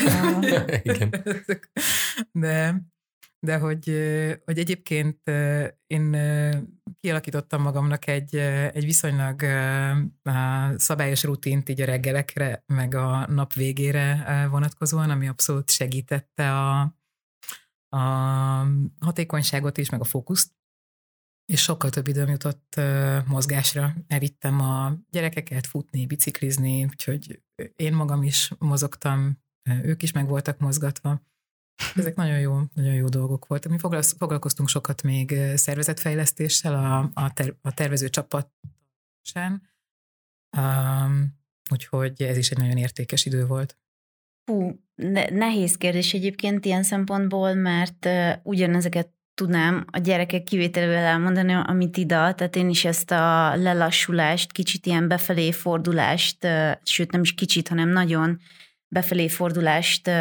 Igen. 0.83 1.09
De, 2.31 2.81
de 3.39 3.57
hogy, 3.57 3.85
hogy 4.45 4.59
egyébként 4.59 5.31
én 5.87 6.17
kialakítottam 6.99 7.61
magamnak 7.61 8.07
egy, 8.07 8.35
egy 8.73 8.85
viszonylag 8.85 9.41
szabályos 10.75 11.23
rutint 11.23 11.69
így 11.69 11.81
a 11.81 11.85
reggelekre, 11.85 12.63
meg 12.65 12.95
a 12.95 13.27
nap 13.27 13.53
végére 13.53 14.47
vonatkozóan, 14.51 15.09
ami 15.09 15.27
abszolút 15.27 15.69
segítette 15.69 16.57
a, 16.57 16.95
a 17.91 17.97
hatékonyságot 18.99 19.77
is, 19.77 19.89
meg 19.89 19.99
a 19.99 20.04
fókuszt, 20.04 20.54
és 21.45 21.62
sokkal 21.62 21.89
több 21.89 22.08
időm 22.08 22.30
jutott 22.30 22.80
mozgásra. 23.27 23.95
Elvittem 24.08 24.60
a 24.60 24.97
gyerekeket 25.10 25.67
futni, 25.67 26.06
biciklizni, 26.06 26.84
úgyhogy 26.84 27.41
én 27.75 27.93
magam 27.93 28.23
is 28.23 28.51
mozogtam, 28.60 29.39
ők 29.69 30.04
is 30.04 30.12
meg 30.12 30.27
voltak 30.27 30.60
mozgatva. 30.60 31.21
Ezek 31.95 32.15
nagyon 32.15 32.39
jó, 32.39 32.62
nagyon 32.73 32.93
jó 32.93 33.08
dolgok 33.08 33.47
voltak. 33.47 33.71
Mi 33.71 33.77
foglalkoztunk 34.17 34.69
sokat 34.69 35.01
még 35.01 35.36
szervezetfejlesztéssel 35.56 36.73
a, 36.73 37.10
a, 37.13 37.34
ter, 37.34 37.56
a 37.62 37.73
tervező 37.73 38.10
csapatán, 38.10 39.69
um, 40.58 41.39
úgyhogy 41.71 42.21
ez 42.21 42.38
is 42.38 42.51
egy 42.51 42.58
nagyon 42.58 42.77
értékes 42.77 43.25
idő 43.25 43.45
volt. 43.45 43.77
Hú, 44.45 44.80
nehéz 45.30 45.77
kérdés 45.77 46.13
egyébként 46.13 46.65
ilyen 46.65 46.84
szempontból, 46.84 47.54
mert 47.54 48.10
ugyanezeket 48.43 49.10
tudnám 49.34 49.86
a 49.91 49.97
gyerekek 49.97 50.43
kivételével 50.43 51.04
elmondani, 51.04 51.54
amit 51.54 51.97
ide, 51.97 52.15
tehát 52.15 52.56
én 52.56 52.69
is 52.69 52.86
ezt 52.86 53.12
a 53.12 53.56
lelassulást, 53.56 54.51
kicsit 54.51 54.86
ilyen 54.86 55.08
befelé 55.08 55.51
fordulást, 55.51 56.47
sőt 56.84 57.12
nem 57.12 57.21
is 57.21 57.34
kicsit, 57.34 57.67
hanem 57.67 57.89
nagyon 57.89 58.39
befelé 58.88 59.27
fordulást 59.27 60.12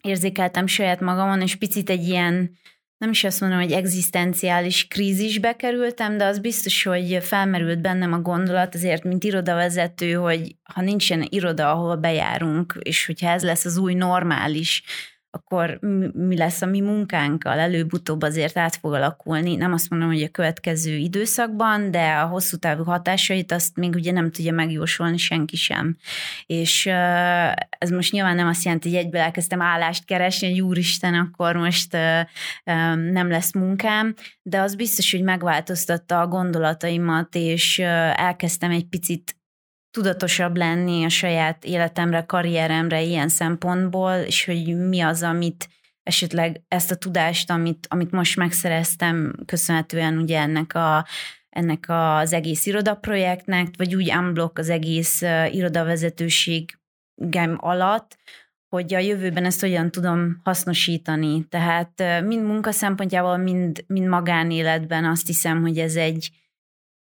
érzékeltem 0.00 0.66
saját 0.66 1.00
magamon, 1.00 1.40
és 1.40 1.56
picit 1.56 1.90
egy 1.90 2.08
ilyen 2.08 2.50
nem 3.00 3.10
is 3.10 3.24
azt 3.24 3.40
mondom, 3.40 3.58
hogy 3.58 3.72
egzisztenciális 3.72 4.88
krízisbe 4.88 5.56
kerültem, 5.56 6.16
de 6.16 6.24
az 6.24 6.38
biztos, 6.38 6.82
hogy 6.82 7.18
felmerült 7.20 7.80
bennem 7.80 8.12
a 8.12 8.20
gondolat 8.20 8.74
azért, 8.74 9.04
mint 9.04 9.24
irodavezető, 9.24 10.12
hogy 10.12 10.56
ha 10.62 10.80
nincsen 10.80 11.26
iroda, 11.28 11.70
ahol 11.70 11.96
bejárunk, 11.96 12.78
és 12.80 13.06
hogyha 13.06 13.28
ez 13.28 13.42
lesz 13.42 13.64
az 13.64 13.76
új 13.76 13.94
normális, 13.94 14.82
akkor 15.30 15.78
mi 16.12 16.36
lesz 16.36 16.62
a 16.62 16.66
mi 16.66 16.80
munkánkkal? 16.80 17.58
Előbb-utóbb 17.58 18.22
azért 18.22 18.58
át 18.58 18.76
fog 18.76 18.92
alakulni. 18.92 19.56
Nem 19.56 19.72
azt 19.72 19.90
mondom, 19.90 20.08
hogy 20.08 20.22
a 20.22 20.28
következő 20.28 20.94
időszakban, 20.96 21.90
de 21.90 22.12
a 22.12 22.26
hosszú 22.26 22.56
távú 22.56 22.84
hatásait 22.84 23.52
azt 23.52 23.76
még 23.76 23.94
ugye 23.94 24.12
nem 24.12 24.30
tudja 24.30 24.52
megjósolni 24.52 25.16
senki 25.16 25.56
sem. 25.56 25.96
És 26.46 26.86
ez 27.68 27.90
most 27.90 28.12
nyilván 28.12 28.36
nem 28.36 28.48
azt 28.48 28.64
jelenti, 28.64 28.88
hogy 28.88 28.98
egyből 28.98 29.20
elkezdtem 29.20 29.62
állást 29.62 30.04
keresni, 30.04 30.50
hogy 30.50 30.60
úristen, 30.60 31.14
akkor 31.14 31.56
most 31.56 31.92
nem 33.12 33.28
lesz 33.28 33.52
munkám, 33.52 34.14
de 34.42 34.60
az 34.60 34.74
biztos, 34.74 35.10
hogy 35.12 35.22
megváltoztatta 35.22 36.20
a 36.20 36.26
gondolataimat, 36.26 37.34
és 37.34 37.78
elkezdtem 37.78 38.70
egy 38.70 38.86
picit 38.86 39.39
tudatosabb 39.90 40.56
lenni 40.56 41.04
a 41.04 41.08
saját 41.08 41.64
életemre, 41.64 42.24
karrieremre 42.26 43.02
ilyen 43.02 43.28
szempontból, 43.28 44.12
és 44.12 44.44
hogy 44.44 44.88
mi 44.88 45.00
az, 45.00 45.22
amit 45.22 45.68
esetleg 46.02 46.62
ezt 46.68 46.90
a 46.90 46.96
tudást, 46.96 47.50
amit, 47.50 47.86
amit 47.90 48.10
most 48.10 48.36
megszereztem, 48.36 49.34
köszönhetően 49.46 50.18
ugye 50.18 50.38
ennek 50.38 50.74
a 50.74 51.06
ennek 51.50 51.84
az 51.88 52.32
egész 52.32 52.66
irodaprojektnek, 52.66 53.68
vagy 53.76 53.94
úgy 53.94 54.14
unblock 54.14 54.58
az 54.58 54.68
egész 54.68 55.22
irodavezetőségem 55.50 57.56
alatt, 57.56 58.18
hogy 58.68 58.94
a 58.94 58.98
jövőben 58.98 59.44
ezt 59.44 59.60
hogyan 59.60 59.90
tudom 59.90 60.40
hasznosítani. 60.44 61.46
Tehát 61.48 62.22
mind 62.24 62.46
munka 62.46 62.70
szempontjából, 62.70 63.36
mind, 63.36 63.84
mind 63.86 64.06
magánéletben 64.06 65.04
azt 65.04 65.26
hiszem, 65.26 65.60
hogy 65.60 65.78
ez 65.78 65.96
egy, 65.96 66.30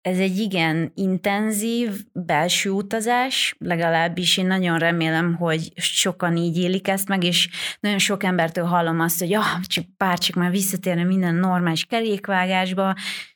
ez 0.04 0.18
egy 0.18 0.38
igen 0.38 0.92
intenzív 0.94 1.90
belső 2.12 2.70
utazás, 2.70 3.56
legalábbis 3.58 4.36
én 4.36 4.46
nagyon 4.46 4.78
remélem, 4.78 5.34
hogy 5.34 5.72
sokan 5.76 6.36
így 6.36 6.58
élik 6.58 6.88
ezt 6.88 7.08
meg, 7.08 7.24
és 7.24 7.48
nagyon 7.80 7.98
sok 7.98 8.22
embertől 8.22 8.64
hallom 8.64 9.00
azt, 9.00 9.18
hogy 9.18 9.34
ah, 9.34 9.60
csak 9.66 9.84
pár 9.96 10.18
csak 10.18 10.36
már 10.36 10.50
visszatérne 10.50 11.04
minden 11.04 11.34
normális 11.34 11.84
kerékvágásba, 11.84 12.94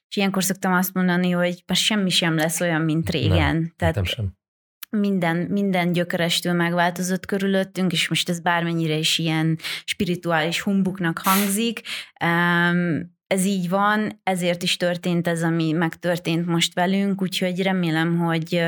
és 0.09 0.17
ilyenkor 0.17 0.45
szoktam 0.45 0.73
azt 0.73 0.95
mondani, 0.95 1.31
hogy 1.31 1.63
már 1.67 1.77
semmi 1.77 2.11
sem 2.11 2.35
lesz 2.35 2.61
olyan, 2.61 2.81
mint 2.81 3.11
régen. 3.11 3.55
Nem, 3.55 3.73
Tehát 3.77 4.07
sem. 4.07 4.37
Minden, 4.91 5.37
minden 5.37 5.93
gyökerestől 5.93 6.53
megváltozott 6.53 7.27
körülöttünk, 7.27 7.93
és 7.93 8.09
most 8.09 8.29
ez 8.29 8.41
bármennyire 8.41 8.97
is 8.97 9.19
ilyen 9.19 9.59
spirituális 9.85 10.61
humbuknak 10.61 11.19
hangzik, 11.19 11.81
um, 12.25 13.17
ez 13.29 13.45
így 13.45 13.69
van, 13.69 14.21
ezért 14.23 14.63
is 14.63 14.77
történt 14.77 15.29
ez, 15.29 15.43
ami 15.43 15.73
megtörtént 15.73 16.47
most 16.47 16.75
velünk, 16.75 17.23
úgyhogy 17.23 17.63
remélem, 17.63 18.19
hogy, 18.19 18.63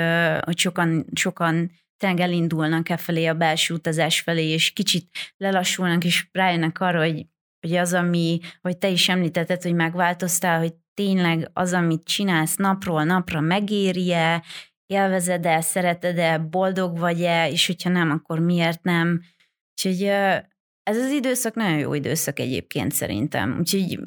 hogy 0.44 0.58
sokan, 0.58 1.06
sokan 1.14 1.70
tényleg 1.96 2.20
elindulnak 2.20 2.88
e 2.88 2.96
felé 2.96 3.26
a 3.26 3.34
belső 3.34 3.74
utazás 3.74 4.20
felé, 4.20 4.48
és 4.48 4.70
kicsit 4.70 5.08
lelassulnak, 5.36 6.04
és 6.04 6.28
rájönnek 6.32 6.80
arra, 6.80 6.98
hogy, 6.98 7.26
hogy 7.60 7.76
az, 7.76 7.92
ami, 7.92 8.40
hogy 8.60 8.78
te 8.78 8.88
is 8.88 9.08
említetted, 9.08 9.62
hogy 9.62 9.74
megváltoztál, 9.74 10.58
hogy 10.58 10.74
tényleg 10.94 11.50
az, 11.52 11.72
amit 11.72 12.04
csinálsz 12.04 12.56
napról 12.56 13.04
napra 13.04 13.40
megéri-e, 13.40 14.44
élvezed-e, 14.86 15.60
szereted-e, 15.60 16.38
boldog 16.38 16.98
vagy-e, 16.98 17.50
és 17.50 17.66
hogyha 17.66 17.90
nem, 17.90 18.10
akkor 18.10 18.38
miért 18.38 18.82
nem. 18.82 19.22
Úgyhogy 19.70 20.02
ez 20.82 20.96
az 20.96 21.10
időszak 21.10 21.54
nagyon 21.54 21.78
jó 21.78 21.94
időszak 21.94 22.38
egyébként 22.38 22.92
szerintem. 22.92 23.56
Úgyhogy 23.58 23.98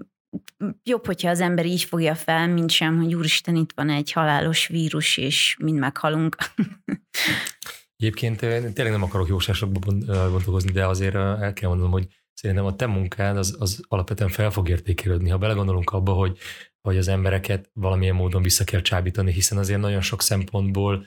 jobb, 0.84 1.06
hogyha 1.06 1.30
az 1.30 1.40
ember 1.40 1.66
így 1.66 1.84
fogja 1.84 2.16
fel, 2.16 2.48
mint 2.48 2.72
sem, 2.72 2.98
hogy 2.98 3.16
úristen, 3.16 3.56
itt 3.56 3.72
van 3.76 3.90
egy 3.90 4.12
halálos 4.12 4.68
vírus, 4.68 5.18
és 5.18 5.58
mind 5.60 5.80
meghalunk. 5.80 6.36
Egyébként 7.98 8.40
tényleg 8.40 8.92
nem 8.92 9.04
akarok 9.04 9.28
jósásokba 9.28 9.80
bontokozni, 10.06 10.72
de 10.72 10.88
azért 10.88 11.16
el 11.16 11.54
kell 11.54 11.70
mondanom, 11.70 11.92
hogy 11.92 12.08
szerintem 12.34 12.66
a 12.66 12.76
te 12.76 12.86
munkád 12.86 13.38
az, 13.38 13.56
az 13.60 13.82
alapvetően 13.88 14.30
fel 14.30 14.52
fog 14.52 14.70
értékelődni. 14.70 15.30
Ha 15.30 15.38
belegondolunk 15.38 15.90
abba, 15.90 16.12
hogy, 16.12 16.38
hogy 16.82 16.98
az 16.98 17.08
embereket 17.08 17.70
valamilyen 17.74 18.16
módon 18.16 18.42
vissza 18.42 18.64
kell 18.64 18.82
csábítani, 18.82 19.32
hiszen 19.32 19.58
azért 19.58 19.80
nagyon 19.80 20.02
sok 20.02 20.22
szempontból 20.22 21.06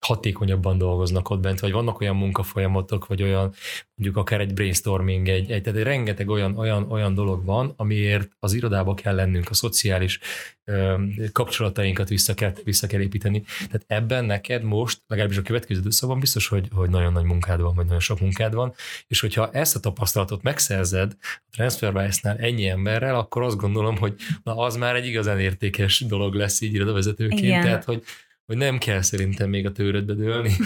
hatékonyabban 0.00 0.78
dolgoznak 0.78 1.30
ott 1.30 1.40
bent, 1.40 1.60
vagy 1.60 1.72
vannak 1.72 2.00
olyan 2.00 2.16
munkafolyamatok, 2.16 3.06
vagy 3.06 3.22
olyan, 3.22 3.52
mondjuk 3.94 4.16
akár 4.16 4.40
egy 4.40 4.54
brainstorming, 4.54 5.28
egy, 5.28 5.50
egy 5.50 5.62
tehát 5.62 5.78
egy 5.78 5.84
rengeteg 5.84 6.28
olyan, 6.28 6.56
olyan, 6.58 6.90
olyan 6.90 7.14
dolog 7.14 7.44
van, 7.44 7.72
amiért 7.76 8.30
az 8.38 8.52
irodába 8.52 8.94
kell 8.94 9.14
lennünk, 9.14 9.50
a 9.50 9.54
szociális 9.54 10.18
ö, 10.64 11.02
kapcsolatainkat 11.32 12.08
vissza 12.08 12.34
kell, 12.34 12.52
vissza 12.64 12.86
kell 12.86 13.00
építeni. 13.00 13.42
Tehát 13.56 13.84
ebben 13.86 14.24
neked 14.24 14.62
most, 14.62 15.02
legalábbis 15.06 15.36
a 15.36 15.42
következő 15.42 15.80
időszakban 15.80 16.20
biztos, 16.20 16.48
hogy, 16.48 16.68
hogy 16.72 16.90
nagyon 16.90 17.12
nagy 17.12 17.24
munkád 17.24 17.60
van, 17.60 17.74
vagy 17.74 17.84
nagyon 17.84 18.00
sok 18.00 18.20
munkád 18.20 18.54
van, 18.54 18.74
és 19.06 19.20
hogyha 19.20 19.50
ezt 19.50 19.76
a 19.76 19.80
tapasztalatot 19.80 20.42
megszerzed 20.42 21.16
a 21.20 21.48
TransferWise-nál 21.50 22.36
ennyi 22.36 22.68
emberrel, 22.68 23.16
akkor 23.16 23.42
azt 23.42 23.56
gondolom, 23.56 23.96
hogy 23.96 24.14
na 24.42 24.56
az 24.56 24.76
már 24.76 24.96
egy 24.96 25.06
igazán 25.06 25.40
értékes 25.40 26.00
dolog 26.00 26.34
lesz 26.34 26.60
így 26.60 26.74
irodavezetőként, 26.74 27.42
Igen. 27.42 27.62
tehát 27.62 27.84
hogy 27.84 28.02
hogy 28.48 28.56
nem 28.56 28.78
kell 28.78 29.02
szerintem 29.02 29.48
még 29.48 29.66
a 29.66 29.72
tőrödbe 29.72 30.14
dőlni. 30.14 30.52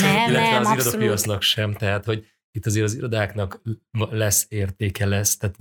nem, 0.00 0.28
Illetve 0.28 0.50
nem, 0.50 0.64
az 0.64 0.72
irodapiacnak 0.72 1.42
sem, 1.42 1.72
tehát 1.72 2.04
hogy 2.04 2.26
itt 2.50 2.66
azért 2.66 2.84
az 2.84 2.94
irodáknak 2.94 3.62
lesz 4.10 4.46
értéke 4.48 5.06
lesz, 5.06 5.36
tehát 5.36 5.56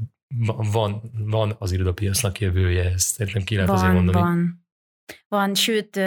van, 0.72 1.12
van 1.18 1.56
az 1.60 1.72
irodapiacnak 1.72 2.40
jövője, 2.40 2.84
ezt 2.84 3.08
szerintem 3.08 3.44
ki 3.44 3.56
lehet 3.56 3.70
van, 3.70 3.78
azért 3.78 3.94
mondani. 3.94 4.20
Van. 4.20 4.66
Van, 5.28 5.56
sőt, 5.56 6.00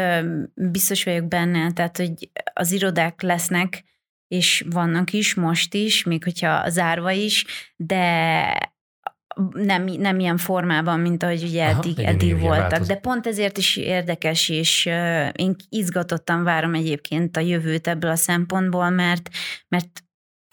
biztos 0.54 1.04
vagyok 1.04 1.28
benne, 1.28 1.72
tehát, 1.72 1.96
hogy 1.96 2.30
az 2.52 2.72
irodák 2.72 3.22
lesznek, 3.22 3.84
és 4.26 4.64
vannak 4.70 5.12
is, 5.12 5.34
most 5.34 5.74
is, 5.74 6.04
még 6.04 6.24
hogyha 6.24 6.70
zárva 6.70 7.11
is, 7.11 7.44
de 7.76 8.76
nem, 9.53 9.85
nem 9.85 10.18
ilyen 10.18 10.37
formában, 10.37 11.01
mint 11.01 11.22
ahogy 11.22 11.42
ugye 11.42 11.64
Aha, 11.64 11.79
eddig, 11.79 11.98
igen, 11.98 12.14
eddig 12.14 12.40
voltak. 12.40 12.70
Változ. 12.70 12.87
De 12.87 12.96
pont 12.96 13.27
ezért 13.27 13.59
is 13.59 13.77
érdekes, 13.77 14.48
és 14.48 14.87
én 15.33 15.57
izgatottan 15.68 16.44
várom 16.44 16.74
egyébként 16.74 17.37
a 17.37 17.40
jövőt 17.40 17.87
ebből 17.87 18.11
a 18.11 18.16
szempontból, 18.16 18.90
mert, 18.90 19.29
mert 19.68 20.03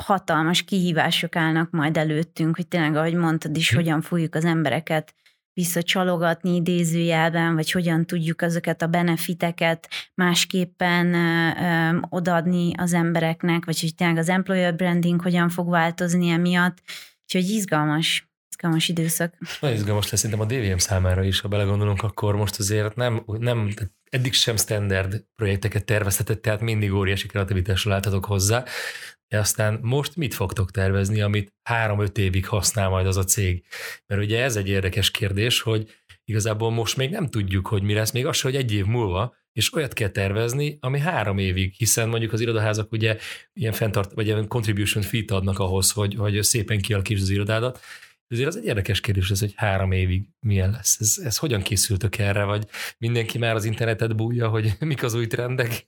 hatalmas 0.03 0.63
kihívások 0.63 1.35
állnak 1.35 1.71
majd 1.71 1.97
előttünk, 1.97 2.55
hogy 2.55 2.67
tényleg, 2.67 2.95
ahogy 2.95 3.13
mondtad 3.13 3.57
is, 3.57 3.69
hm. 3.69 3.75
hogyan 3.75 4.01
fogjuk 4.01 4.35
az 4.35 4.45
embereket 4.45 5.13
visszacsalogatni 5.53 6.55
idézőjelben, 6.55 7.55
vagy 7.55 7.71
hogyan 7.71 8.05
tudjuk 8.05 8.41
ezeket 8.41 8.81
a 8.81 8.87
benefiteket 8.87 9.87
másképpen 10.13 11.13
ö, 11.13 11.97
odaadni 12.09 12.71
az 12.77 12.93
embereknek, 12.93 13.65
vagy 13.65 13.79
hogy 13.79 13.95
tényleg 13.95 14.17
az 14.17 14.29
employer 14.29 14.75
branding 14.75 15.21
hogyan 15.21 15.49
fog 15.49 15.69
változni 15.69 16.29
emiatt. 16.29 16.77
Úgyhogy 17.23 17.49
izgalmas. 17.49 18.34
Izgalmas 18.55 18.87
időszak. 18.87 19.37
Nagyon 19.59 19.77
izgalmas 19.77 20.09
lesz 20.09 20.19
szerintem 20.19 20.47
a 20.47 20.51
DVM 20.51 20.77
számára 20.77 21.23
is, 21.23 21.39
ha 21.39 21.47
belegondolunk, 21.47 22.03
akkor 22.03 22.35
most 22.35 22.59
azért 22.59 22.95
nem, 22.95 23.23
nem 23.25 23.73
eddig 24.09 24.33
sem 24.33 24.57
standard 24.57 25.25
projekteket 25.35 25.85
tervezhetett, 25.85 26.41
tehát 26.41 26.61
mindig 26.61 26.93
óriási 26.93 27.27
kreativitással 27.27 27.91
láthatok 27.91 28.25
hozzá, 28.25 28.63
de 29.27 29.39
aztán 29.39 29.79
most 29.81 30.15
mit 30.15 30.33
fogtok 30.33 30.71
tervezni, 30.71 31.21
amit 31.21 31.53
három-öt 31.63 32.17
évig 32.17 32.47
használ 32.47 32.89
majd 32.89 33.07
az 33.07 33.17
a 33.17 33.23
cég? 33.23 33.63
Mert 34.07 34.21
ugye 34.21 34.43
ez 34.43 34.55
egy 34.55 34.67
érdekes 34.67 35.11
kérdés, 35.11 35.61
hogy 35.61 35.95
igazából 36.25 36.71
most 36.71 36.97
még 36.97 37.09
nem 37.09 37.29
tudjuk, 37.29 37.67
hogy 37.67 37.83
mi 37.83 37.93
lesz, 37.93 38.11
még 38.11 38.25
az, 38.25 38.41
hogy 38.41 38.55
egy 38.55 38.73
év 38.73 38.85
múlva, 38.85 39.35
és 39.51 39.73
olyat 39.73 39.93
kell 39.93 40.09
tervezni, 40.09 40.77
ami 40.79 40.99
három 40.99 41.37
évig, 41.37 41.73
hiszen 41.73 42.09
mondjuk 42.09 42.33
az 42.33 42.41
irodaházak 42.41 42.91
ugye 42.91 43.17
ilyen 43.53 43.73
fenntart, 43.73 44.13
vagy 44.13 44.25
ilyen 44.25 44.47
contribution 44.47 45.03
fee 45.03 45.23
adnak 45.27 45.59
ahhoz, 45.59 45.91
hogy, 45.91 46.15
hogy 46.15 46.43
szépen 46.43 46.81
kialakítsd 46.81 47.21
az 47.21 47.29
irodádat, 47.29 47.79
ezért 48.27 48.47
az 48.47 48.57
egy 48.57 48.65
érdekes 48.65 49.01
kérdés 49.01 49.29
ez, 49.29 49.39
hogy 49.39 49.53
három 49.55 49.91
évig 49.91 50.29
milyen 50.39 50.71
lesz. 50.71 50.97
Ez, 50.99 51.17
ez 51.23 51.37
hogyan 51.37 51.61
készültök 51.61 52.17
erre, 52.17 52.43
vagy 52.43 52.67
mindenki 52.97 53.37
már 53.37 53.55
az 53.55 53.65
internetet 53.65 54.15
bújja, 54.15 54.49
hogy 54.49 54.75
mik 54.79 55.03
az 55.03 55.13
új 55.13 55.27
trendek, 55.27 55.85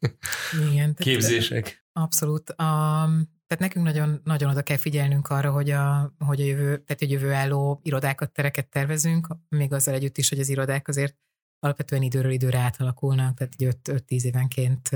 Igen, 0.72 0.96
képzések? 1.00 1.86
Abszolút. 1.92 2.50
Um, 2.50 3.36
tehát 3.48 3.60
nekünk 3.60 3.86
nagyon, 3.86 4.22
nagyon 4.24 4.50
oda 4.50 4.62
kell 4.62 4.78
figyelnünk 4.78 5.28
arra, 5.28 5.52
hogy 5.52 5.70
a, 5.70 6.14
hogy 6.20 6.42
a 6.42 6.46
jövő, 6.46 6.64
tehát 6.64 7.02
a 7.02 7.06
jövő 7.06 7.32
álló 7.32 7.80
irodákat, 7.84 8.32
tereket 8.32 8.70
tervezünk, 8.70 9.28
még 9.50 9.74
azzal 9.74 9.94
együtt 9.94 10.18
is, 10.18 10.30
hogy 10.30 10.40
az 10.40 10.50
irodák 10.50 10.88
azért 10.88 11.18
alapvetően 11.60 12.02
időről 12.02 12.32
időre 12.32 12.58
átalakulnak, 12.58 13.38
tehát 13.38 13.78
5-10 13.90 14.24
évenként 14.24 14.90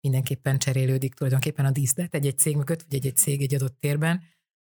mindenképpen 0.00 0.58
cserélődik 0.58 1.14
tulajdonképpen 1.14 1.64
a 1.64 1.70
díszlet 1.70 2.14
egy-egy 2.14 2.38
cég 2.38 2.56
mögött, 2.56 2.82
vagy 2.82 2.94
egy-egy 2.94 3.16
cég 3.16 3.42
egy 3.42 3.54
adott 3.54 3.80
térben, 3.80 4.22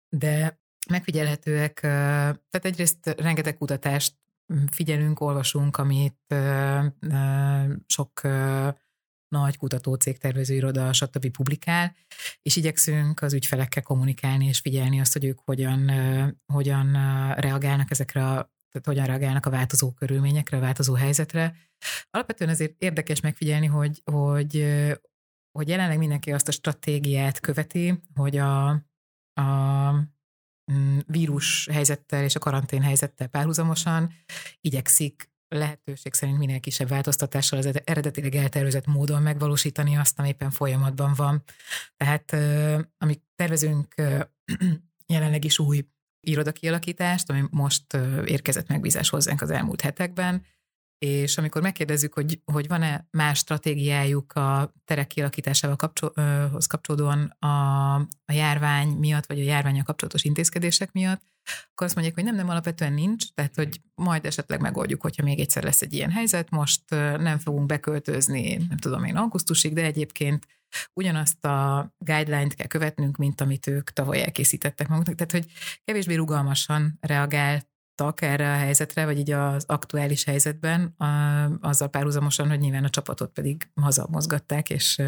de 0.09 0.61
megfigyelhetőek, 0.91 1.81
tehát 1.81 2.65
egyrészt 2.65 3.07
rengeteg 3.07 3.57
kutatást 3.57 4.15
figyelünk, 4.71 5.21
olvasunk, 5.21 5.77
amit 5.77 6.35
sok 7.87 8.21
nagy 9.29 9.57
kutatócég, 9.57 10.19
tervezőiroda, 10.19 10.93
stb. 10.93 11.31
publikál, 11.31 11.97
és 12.43 12.57
igyekszünk 12.57 13.23
az 13.23 13.33
ügyfelekkel 13.33 13.83
kommunikálni 13.83 14.47
és 14.47 14.59
figyelni 14.59 15.01
azt, 15.01 15.13
hogy 15.13 15.25
ők 15.25 15.39
hogyan, 15.45 15.91
hogyan 16.53 16.93
reagálnak 17.35 17.91
ezekre 17.91 18.27
a 18.27 18.57
tehát 18.71 18.87
hogyan 18.87 19.07
reagálnak 19.07 19.47
a 19.47 19.51
változó 19.51 19.93
körülményekre, 19.93 20.57
a 20.57 20.61
változó 20.61 20.95
helyzetre. 20.95 21.57
Alapvetően 22.11 22.51
azért 22.51 22.83
érdekes 22.83 23.21
megfigyelni, 23.21 23.67
hogy, 23.67 24.03
hogy, 24.05 24.67
hogy 25.51 25.69
jelenleg 25.69 25.99
mindenki 25.99 26.33
azt 26.33 26.49
a 26.49 26.53
stratégiát 26.53 27.41
követi, 27.41 28.03
hogy 28.15 28.37
a, 28.37 28.69
a 29.33 29.93
vírus 31.07 31.69
helyzettel 31.73 32.25
és 32.25 32.35
a 32.35 32.39
karantén 32.39 32.83
helyzettel 32.83 33.27
párhuzamosan 33.27 34.13
igyekszik 34.61 35.31
lehetőség 35.49 36.15
szerint 36.15 36.39
minél 36.39 36.61
kisebb 36.61 36.89
változtatással 36.89 37.59
az 37.59 37.81
eredetileg 37.85 38.35
eltervezett 38.35 38.87
módon 38.87 39.23
megvalósítani 39.23 39.97
azt, 39.97 40.19
ami 40.19 40.29
éppen 40.29 40.51
folyamatban 40.51 41.13
van. 41.17 41.43
Tehát 41.97 42.37
amit 42.99 43.23
tervezünk 43.35 43.95
jelenleg 45.15 45.45
is 45.45 45.59
új 45.59 45.87
irodakialakítást, 46.21 47.31
ami 47.31 47.45
most 47.51 47.95
érkezett 48.25 48.69
megbízás 48.69 49.09
hozzánk 49.09 49.41
az 49.43 49.51
elmúlt 49.51 49.81
hetekben, 49.81 50.43
és 50.99 51.39
amikor 51.39 51.63
megkérdezzük, 51.63 52.15
hogy, 52.15 52.41
hogy 52.45 52.69
van-e 52.69 53.07
más 53.11 53.39
stratégiájuk 53.39 54.33
a 54.33 54.73
terek 54.85 55.07
kialakításával 55.07 55.77
kapcsol, 55.77 56.13
kapcsolódóan 56.67 57.37
a, 57.39 57.95
a 58.25 58.33
járvány 58.33 58.89
miatt, 58.89 59.27
vagy 59.27 59.41
a 59.41 59.43
járványal 59.43 59.83
kapcsolatos 59.83 60.25
intézkedések 60.25 60.93
miatt, 60.93 61.23
akkor 61.71 61.87
azt 61.87 61.95
mondják, 61.95 62.17
hogy 62.17 62.25
nem, 62.25 62.35
nem, 62.35 62.49
alapvetően 62.49 62.93
nincs, 62.93 63.33
tehát 63.35 63.55
hogy 63.55 63.81
majd 63.95 64.25
esetleg 64.25 64.61
megoldjuk, 64.61 65.03
hogyha 65.03 65.23
még 65.23 65.41
egyszer 65.41 65.63
lesz 65.63 65.83
egy 65.83 65.93
ilyen 65.93 66.11
helyzet, 66.11 66.51
most 66.51 66.83
nem 67.19 67.39
fogunk 67.39 67.67
beköltözni, 67.67 68.57
nem 68.57 68.77
tudom 68.77 69.05
én, 69.05 69.17
augusztusig, 69.17 69.73
de 69.73 69.83
egyébként 69.83 70.47
ugyanazt 70.93 71.45
a 71.45 71.91
guideline-t 71.99 72.55
kell 72.55 72.67
követnünk, 72.67 73.17
mint 73.17 73.41
amit 73.41 73.67
ők 73.67 73.91
tavaly 73.91 74.23
elkészítettek 74.23 74.89
maguknak, 74.89 75.15
tehát 75.15 75.33
hogy 75.33 75.53
kevésbé 75.85 76.15
rugalmasan 76.15 76.99
reagált 77.01 77.67
erre 78.21 78.53
a 78.53 78.57
helyzetre, 78.57 79.05
vagy 79.05 79.19
így 79.19 79.31
az 79.31 79.65
aktuális 79.67 80.25
helyzetben, 80.25 80.95
azzal 81.61 81.89
párhuzamosan, 81.89 82.49
hogy 82.49 82.59
nyilván 82.59 82.85
a 82.85 82.91
csapatot 82.91 83.33
pedig 83.33 83.71
hazamozgatták, 83.81 84.71
és, 84.71 85.03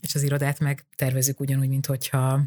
és 0.00 0.14
az 0.14 0.22
irodát 0.22 0.58
meg 0.60 0.86
tervezzük 0.96 1.40
ugyanúgy, 1.40 1.68
mint 1.68 1.86
hogyha 1.86 2.40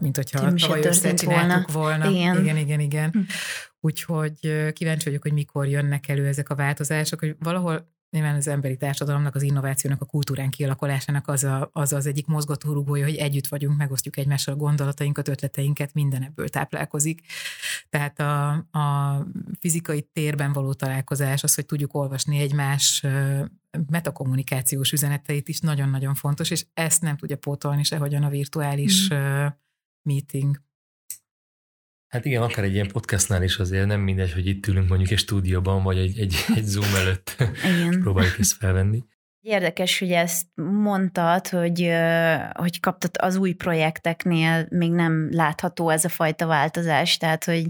mint 0.00 0.16
hogyha 0.16 0.56
tavaly 0.56 0.84
ősszel 0.84 1.14
volna. 1.24 1.64
volna. 1.72 2.10
Igen, 2.10 2.40
igen, 2.40 2.56
igen. 2.56 2.80
igen. 2.80 3.10
Hm. 3.10 3.20
Úgyhogy 3.80 4.72
kíváncsi 4.72 5.04
vagyok, 5.04 5.22
hogy 5.22 5.32
mikor 5.32 5.68
jönnek 5.68 6.08
elő 6.08 6.26
ezek 6.26 6.48
a 6.48 6.54
változások, 6.54 7.20
hogy 7.20 7.36
valahol 7.38 7.95
nyilván 8.16 8.36
az 8.36 8.48
emberi 8.48 8.76
társadalomnak, 8.76 9.34
az 9.34 9.42
innovációnak, 9.42 10.00
a 10.00 10.04
kultúrán 10.04 10.50
kialakulásának 10.50 11.28
az, 11.28 11.44
a, 11.44 11.70
az 11.72 11.92
az 11.92 12.06
egyik 12.06 12.26
mozgatórugója, 12.26 13.04
hogy 13.04 13.14
együtt 13.14 13.46
vagyunk, 13.46 13.76
megosztjuk 13.76 14.16
egymással 14.16 14.54
a 14.54 14.56
gondolatainkat, 14.56 15.28
ötleteinket, 15.28 15.94
minden 15.94 16.22
ebből 16.22 16.48
táplálkozik. 16.48 17.20
Tehát 17.88 18.20
a, 18.20 18.50
a 18.52 19.26
fizikai 19.60 20.08
térben 20.12 20.52
való 20.52 20.72
találkozás, 20.72 21.42
az, 21.42 21.54
hogy 21.54 21.66
tudjuk 21.66 21.94
olvasni 21.94 22.38
egymás 22.38 23.04
metakommunikációs 23.90 24.92
üzeneteit 24.92 25.48
is 25.48 25.60
nagyon-nagyon 25.60 26.14
fontos, 26.14 26.50
és 26.50 26.66
ezt 26.74 27.02
nem 27.02 27.16
tudja 27.16 27.36
pótolni 27.36 27.84
sehogyan 27.84 28.22
a 28.22 28.28
virtuális 28.28 29.08
mm. 29.14 29.46
meeting. 30.02 30.60
Hát 32.16 32.24
igen, 32.24 32.42
akár 32.42 32.64
egy 32.64 32.74
ilyen 32.74 32.88
podcastnál 32.92 33.42
is 33.42 33.58
azért 33.58 33.86
nem 33.86 34.00
mindegy, 34.00 34.32
hogy 34.32 34.46
itt 34.46 34.66
ülünk 34.66 34.88
mondjuk 34.88 35.10
egy 35.10 35.18
stúdióban, 35.18 35.82
vagy 35.82 35.98
egy, 35.98 36.18
egy, 36.18 36.34
egy 36.54 36.64
Zoom 36.64 36.94
előtt 36.94 37.36
igen. 37.64 38.00
próbáljuk 38.02 38.38
ezt 38.38 38.52
felvenni. 38.52 39.04
Érdekes, 39.40 39.98
hogy 39.98 40.10
ezt 40.10 40.46
mondtad, 40.54 41.48
hogy, 41.48 41.90
hogy 42.52 42.80
kaptad 42.80 43.10
az 43.18 43.36
új 43.36 43.52
projekteknél 43.52 44.66
még 44.70 44.90
nem 44.90 45.28
látható 45.30 45.90
ez 45.90 46.04
a 46.04 46.08
fajta 46.08 46.46
változás, 46.46 47.16
tehát 47.16 47.44
hogy 47.44 47.66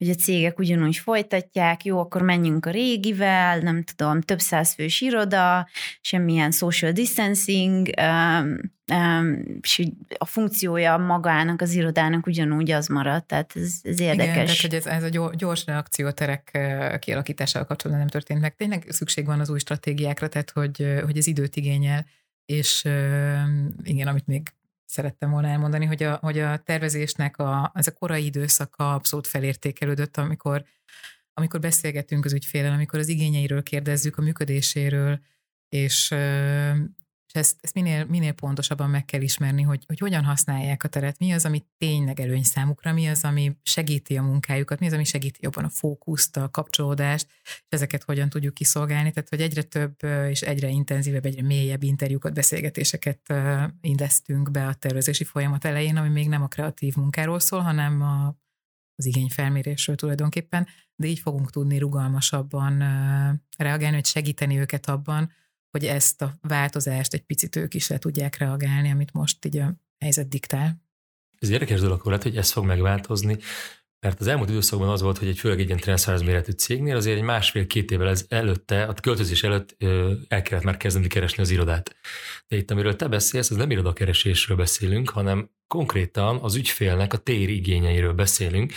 hogy 0.00 0.08
a 0.08 0.14
cégek 0.14 0.58
ugyanúgy 0.58 0.96
folytatják, 0.96 1.84
jó, 1.84 1.98
akkor 1.98 2.22
menjünk 2.22 2.66
a 2.66 2.70
régivel, 2.70 3.58
nem 3.58 3.82
tudom, 3.82 4.20
több 4.20 4.38
száz 4.38 4.72
fős 4.72 5.00
iroda, 5.00 5.68
semmilyen 6.00 6.50
social 6.50 6.92
distancing, 6.92 7.90
um, 8.00 8.56
um, 8.92 9.58
és 9.62 9.88
a 10.18 10.24
funkciója 10.24 10.96
magának, 10.96 11.60
az 11.60 11.72
irodának 11.72 12.26
ugyanúgy 12.26 12.70
az 12.70 12.86
maradt, 12.86 13.26
tehát 13.26 13.52
ez, 13.54 13.74
ez 13.82 14.00
érdekes. 14.00 14.32
Igen, 14.32 14.44
tehát 14.44 14.60
hogy 14.60 14.74
ez, 14.74 14.86
ez 14.86 15.02
a 15.02 15.34
gyors 15.36 15.64
reakcióterek 15.66 16.58
kialakításával 16.98 17.68
kapcsolatban 17.68 18.06
nem 18.06 18.12
történt 18.12 18.40
meg. 18.40 18.54
Tényleg 18.54 18.86
szükség 18.88 19.26
van 19.26 19.40
az 19.40 19.50
új 19.50 19.58
stratégiákra, 19.58 20.28
tehát 20.28 20.50
hogy, 20.50 21.00
hogy 21.04 21.16
ez 21.16 21.26
időt 21.26 21.56
igényel, 21.56 22.06
és 22.46 22.84
igen, 23.82 24.06
amit 24.06 24.26
még 24.26 24.52
szerettem 24.90 25.30
volna 25.30 25.48
elmondani, 25.48 25.84
hogy 25.84 26.02
a, 26.02 26.14
hogy 26.14 26.38
a 26.38 26.56
tervezésnek 26.56 27.36
a, 27.36 27.72
ez 27.74 27.86
a 27.86 27.92
korai 27.92 28.24
időszaka 28.24 28.94
abszolút 28.94 29.26
felértékelődött, 29.26 30.16
amikor, 30.16 30.64
amikor 31.34 31.60
beszélgetünk 31.60 32.24
az 32.24 32.32
ügyfélen, 32.32 32.72
amikor 32.72 32.98
az 32.98 33.08
igényeiről 33.08 33.62
kérdezzük, 33.62 34.16
a 34.16 34.22
működéséről, 34.22 35.20
és 35.68 36.14
és 37.32 37.40
ezt, 37.40 37.56
ezt 37.60 37.74
minél, 37.74 38.04
minél 38.04 38.32
pontosabban 38.32 38.90
meg 38.90 39.04
kell 39.04 39.20
ismerni, 39.20 39.62
hogy, 39.62 39.84
hogy 39.86 39.98
hogyan 39.98 40.24
használják 40.24 40.84
a 40.84 40.88
teret, 40.88 41.18
mi 41.18 41.32
az, 41.32 41.44
ami 41.44 41.64
tényleg 41.78 42.20
előny 42.20 42.42
számukra, 42.42 42.92
mi 42.92 43.08
az, 43.08 43.24
ami 43.24 43.56
segíti 43.62 44.16
a 44.16 44.22
munkájukat, 44.22 44.78
mi 44.78 44.86
az, 44.86 44.92
ami 44.92 45.04
segíti 45.04 45.38
jobban 45.42 45.64
a 45.64 45.68
fókuszt, 45.68 46.36
a 46.36 46.50
kapcsolódást, 46.50 47.26
és 47.44 47.60
ezeket 47.68 48.02
hogyan 48.02 48.28
tudjuk 48.28 48.54
kiszolgálni. 48.54 49.10
Tehát, 49.10 49.28
hogy 49.28 49.40
egyre 49.40 49.62
több 49.62 49.96
és 50.28 50.40
egyre 50.40 50.68
intenzívebb, 50.68 51.24
egyre 51.24 51.42
mélyebb 51.42 51.82
interjúkat, 51.82 52.34
beszélgetéseket 52.34 53.32
indeztünk 53.80 54.50
be 54.50 54.66
a 54.66 54.74
tervezési 54.74 55.24
folyamat 55.24 55.64
elején, 55.64 55.96
ami 55.96 56.08
még 56.08 56.28
nem 56.28 56.42
a 56.42 56.48
kreatív 56.48 56.94
munkáról 56.94 57.40
szól, 57.40 57.60
hanem 57.60 58.02
a, 58.02 58.36
az 58.94 59.06
igényfelmérésről 59.06 59.96
tulajdonképpen, 59.96 60.66
de 60.94 61.06
így 61.06 61.18
fogunk 61.18 61.50
tudni 61.50 61.78
rugalmasabban 61.78 62.78
reagálni, 63.56 63.94
hogy 63.94 64.06
segíteni 64.06 64.58
őket 64.58 64.86
abban, 64.86 65.32
hogy 65.70 65.84
ezt 65.84 66.22
a 66.22 66.38
változást 66.40 67.14
egy 67.14 67.22
picit 67.22 67.56
ők 67.56 67.74
is 67.74 67.88
le 67.88 67.98
tudják 67.98 68.36
reagálni, 68.36 68.90
amit 68.90 69.12
most 69.12 69.44
így 69.44 69.58
a 69.58 69.74
helyzet 69.98 70.28
diktál. 70.28 70.82
Ez 71.38 71.48
érdekes 71.48 71.80
dolog 71.80 72.06
lehet, 72.06 72.22
hogy 72.22 72.36
ez 72.36 72.52
fog 72.52 72.64
megváltozni, 72.64 73.38
mert 74.00 74.20
az 74.20 74.26
elmúlt 74.26 74.48
időszakban 74.48 74.88
az 74.88 75.00
volt, 75.00 75.18
hogy 75.18 75.28
egy 75.28 75.38
főleg 75.38 75.60
egy 75.60 75.66
ilyen 75.66 75.78
transzáraz 75.78 76.22
méretű 76.22 76.52
cégnél 76.52 76.96
azért 76.96 77.16
egy 77.16 77.22
másfél-két 77.22 77.90
évvel 77.90 78.08
ez 78.08 78.26
előtte, 78.28 78.84
a 78.84 78.94
költözés 78.94 79.42
előtt 79.42 79.76
el 80.28 80.42
kellett 80.42 80.64
már 80.64 80.76
kezdeni 80.76 81.06
keresni 81.06 81.42
az 81.42 81.50
irodát. 81.50 81.96
De 82.48 82.56
itt, 82.56 82.70
amiről 82.70 82.96
te 82.96 83.08
beszélsz, 83.08 83.50
az 83.50 83.56
nem 83.56 83.70
irodakeresésről 83.70 84.56
beszélünk, 84.56 85.10
hanem 85.10 85.50
konkrétan 85.66 86.38
az 86.42 86.54
ügyfélnek 86.54 87.12
a 87.12 87.18
tér 87.18 87.48
igényeiről 87.48 88.12
beszélünk, 88.12 88.72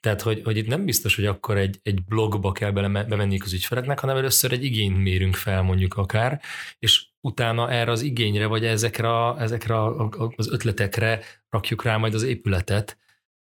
tehát, 0.00 0.22
hogy, 0.22 0.42
hogy 0.44 0.56
itt 0.56 0.66
nem 0.66 0.84
biztos, 0.84 1.16
hogy 1.16 1.26
akkor 1.26 1.56
egy, 1.56 1.80
egy 1.82 2.04
blogba 2.04 2.52
kell 2.52 2.70
bele, 2.70 3.04
bemenni 3.04 3.38
az 3.44 3.52
ügyfeleknek, 3.52 3.98
hanem 3.98 4.16
először 4.16 4.52
egy 4.52 4.64
igényt 4.64 4.98
mérünk 4.98 5.34
fel 5.34 5.62
mondjuk 5.62 5.94
akár, 5.94 6.40
és 6.78 7.06
utána 7.20 7.70
erre 7.70 7.90
az 7.90 8.02
igényre, 8.02 8.46
vagy 8.46 8.64
ezekre, 8.64 9.08
a, 9.08 9.40
ezekre 9.40 9.74
a, 9.74 10.08
az 10.36 10.50
ötletekre 10.50 11.20
rakjuk 11.48 11.82
rá 11.82 11.96
majd 11.96 12.14
az 12.14 12.22
épületet, 12.22 12.98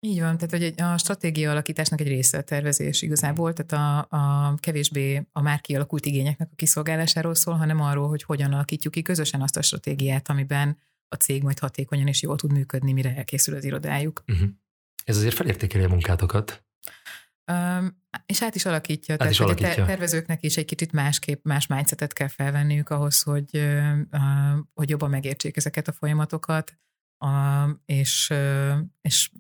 így 0.07 0.21
van, 0.21 0.39
tehát 0.39 0.51
hogy 0.51 0.83
a 0.83 0.99
stratégia 0.99 1.51
alakításnak 1.51 2.01
egy 2.01 2.09
része 2.09 2.39
a 2.39 2.43
tervezés 2.43 3.03
igazából, 3.03 3.53
tehát 3.53 4.07
a, 4.11 4.17
a 4.17 4.55
kevésbé 4.57 5.27
a 5.33 5.43
már 5.43 5.61
kialakult 5.61 6.07
igényeknek 6.07 6.49
a 6.53 6.57
kiszolgálásáról 6.57 7.35
szól, 7.35 7.55
hanem 7.55 7.81
arról, 7.81 8.09
hogy 8.09 8.23
hogyan 8.23 8.53
alakítjuk 8.53 8.93
ki 8.93 9.03
közösen 9.03 9.43
azt 9.43 9.57
a 9.57 9.63
stratégiát, 9.63 10.29
amiben 10.29 10.79
a 11.09 11.15
cég 11.15 11.43
majd 11.43 11.59
hatékonyan 11.59 12.07
és 12.07 12.23
jól 12.23 12.37
tud 12.37 12.53
működni, 12.53 12.93
mire 12.93 13.17
elkészül 13.17 13.55
az 13.55 13.65
irodájuk. 13.65 14.23
Uh-huh. 14.27 14.49
Ez 15.05 15.17
azért 15.17 15.35
felértékeli 15.35 15.85
a 15.85 15.89
munkátokat. 15.89 16.65
Um, 17.53 18.01
és 18.27 18.43
át 18.43 18.55
is 18.55 18.67
alakítja. 18.67 19.13
Át 19.13 19.19
tehát 19.19 19.33
is 19.33 19.41
alakítja. 19.41 19.83
a 19.83 19.87
tervezőknek 19.87 20.43
is 20.43 20.57
egy 20.57 20.65
kicsit 20.65 20.93
másképp, 20.93 21.45
más 21.45 21.67
mindsetet 21.67 22.13
kell 22.13 22.29
felvenniük 22.29 22.89
ahhoz, 22.89 23.23
hogy, 23.23 23.57
uh, 23.57 23.99
hogy 24.75 24.89
jobban 24.89 25.11
megértsék 25.11 25.57
ezeket 25.57 25.89
a 25.89 25.93
folyamatokat, 25.93 26.79
uh, 27.25 27.71
és, 27.85 28.29
uh, 28.31 28.79
és 29.01 29.31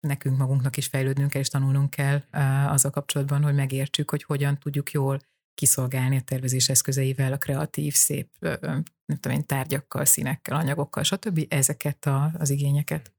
nekünk 0.00 0.36
magunknak 0.36 0.76
is 0.76 0.86
fejlődnünk 0.86 1.30
kell, 1.30 1.40
és 1.40 1.48
tanulnunk 1.48 1.90
kell 1.90 2.22
uh, 2.32 2.72
azzal 2.72 2.90
kapcsolatban, 2.90 3.42
hogy 3.42 3.54
megértsük, 3.54 4.10
hogy 4.10 4.22
hogyan 4.22 4.58
tudjuk 4.58 4.90
jól 4.90 5.18
kiszolgálni 5.54 6.16
a 6.16 6.20
tervezés 6.20 6.68
eszközeivel, 6.68 7.32
a 7.32 7.38
kreatív, 7.38 7.94
szép, 7.94 8.28
nem 8.40 9.18
tudom 9.20 9.36
én, 9.36 9.46
tárgyakkal, 9.46 10.04
színekkel, 10.04 10.56
anyagokkal, 10.56 11.02
stb. 11.02 11.46
ezeket 11.48 12.06
a, 12.06 12.32
az 12.38 12.50
igényeket. 12.50 13.15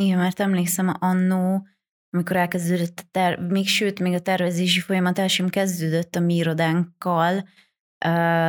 Igen, 0.00 0.18
mert 0.18 0.40
emlékszem 0.40 0.94
annó, 0.98 1.66
amikor 2.10 2.36
elkezdődött 2.36 2.98
a 2.98 3.08
ter- 3.10 3.40
még 3.48 3.66
sőt, 3.66 4.00
még 4.00 4.14
a 4.14 4.20
tervezési 4.20 4.80
folyamat 4.80 5.18
el 5.18 5.28
sem 5.28 5.48
kezdődött 5.48 6.14
a 6.14 6.20
mi 6.20 6.34
irodánkkal, 6.34 7.48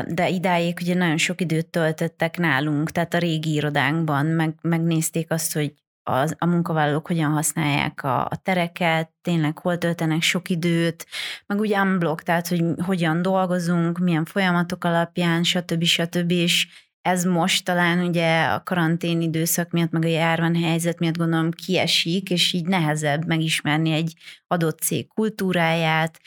de 0.07 0.29
idáig 0.29 0.77
ugye 0.81 0.93
nagyon 0.93 1.17
sok 1.17 1.41
időt 1.41 1.67
töltöttek 1.67 2.37
nálunk, 2.37 2.91
tehát 2.91 3.13
a 3.13 3.17
régi 3.17 3.53
irodánkban, 3.53 4.25
meg, 4.25 4.55
megnézték 4.61 5.31
azt, 5.31 5.53
hogy 5.53 5.73
az, 6.03 6.35
a 6.37 6.45
munkavállalók 6.45 7.07
hogyan 7.07 7.31
használják 7.31 8.03
a, 8.03 8.25
a 8.25 8.35
tereket, 8.43 9.11
tényleg 9.21 9.57
hol 9.57 9.77
töltenek 9.77 10.21
sok 10.21 10.49
időt, 10.49 11.07
meg 11.45 11.59
ugye 11.59 11.81
unblock, 11.81 12.23
tehát 12.23 12.47
hogy 12.47 12.63
hogyan 12.85 13.21
dolgozunk, 13.21 13.97
milyen 13.97 14.25
folyamatok 14.25 14.83
alapján, 14.83 15.43
stb. 15.43 15.83
stb. 15.83 16.31
És 16.31 16.67
ez 17.01 17.23
most 17.23 17.65
talán 17.65 18.07
ugye 18.07 18.43
a 18.43 18.63
karantén 18.63 19.21
időszak 19.21 19.71
miatt, 19.71 19.91
meg 19.91 20.03
a 20.03 20.07
járványhelyzet 20.07 20.99
miatt 20.99 21.17
gondolom 21.17 21.51
kiesik, 21.51 22.29
és 22.29 22.53
így 22.53 22.65
nehezebb 22.65 23.25
megismerni 23.25 23.91
egy 23.91 24.15
adott 24.47 24.79
cég 24.79 25.07
kultúráját, 25.07 26.19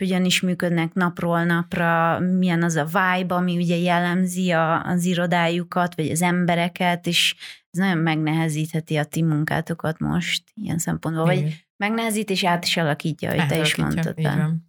hogyan 0.00 0.24
is 0.24 0.40
működnek 0.40 0.92
napról 0.92 1.44
napra, 1.44 2.18
milyen 2.18 2.62
az 2.62 2.76
a 2.76 2.84
vibe, 2.84 3.34
ami 3.34 3.56
ugye 3.56 3.76
jellemzi 3.76 4.50
a, 4.50 4.84
az 4.84 5.04
irodájukat, 5.04 5.94
vagy 5.94 6.10
az 6.10 6.22
embereket, 6.22 7.06
és 7.06 7.34
ez 7.70 7.80
nagyon 7.80 7.98
megnehezítheti 7.98 8.96
a 8.96 9.04
ti 9.04 9.22
munkátokat 9.22 9.98
most 9.98 10.44
ilyen 10.54 10.78
szempontból, 10.78 11.30
Igen. 11.30 11.42
vagy 11.44 11.66
megnehezít 11.76 12.30
és 12.30 12.44
át 12.44 12.64
is 12.64 12.76
alakítja, 12.76 13.30
ahogy 13.30 13.46
te 13.46 13.60
is 13.60 13.76
mondtad. 13.76 14.14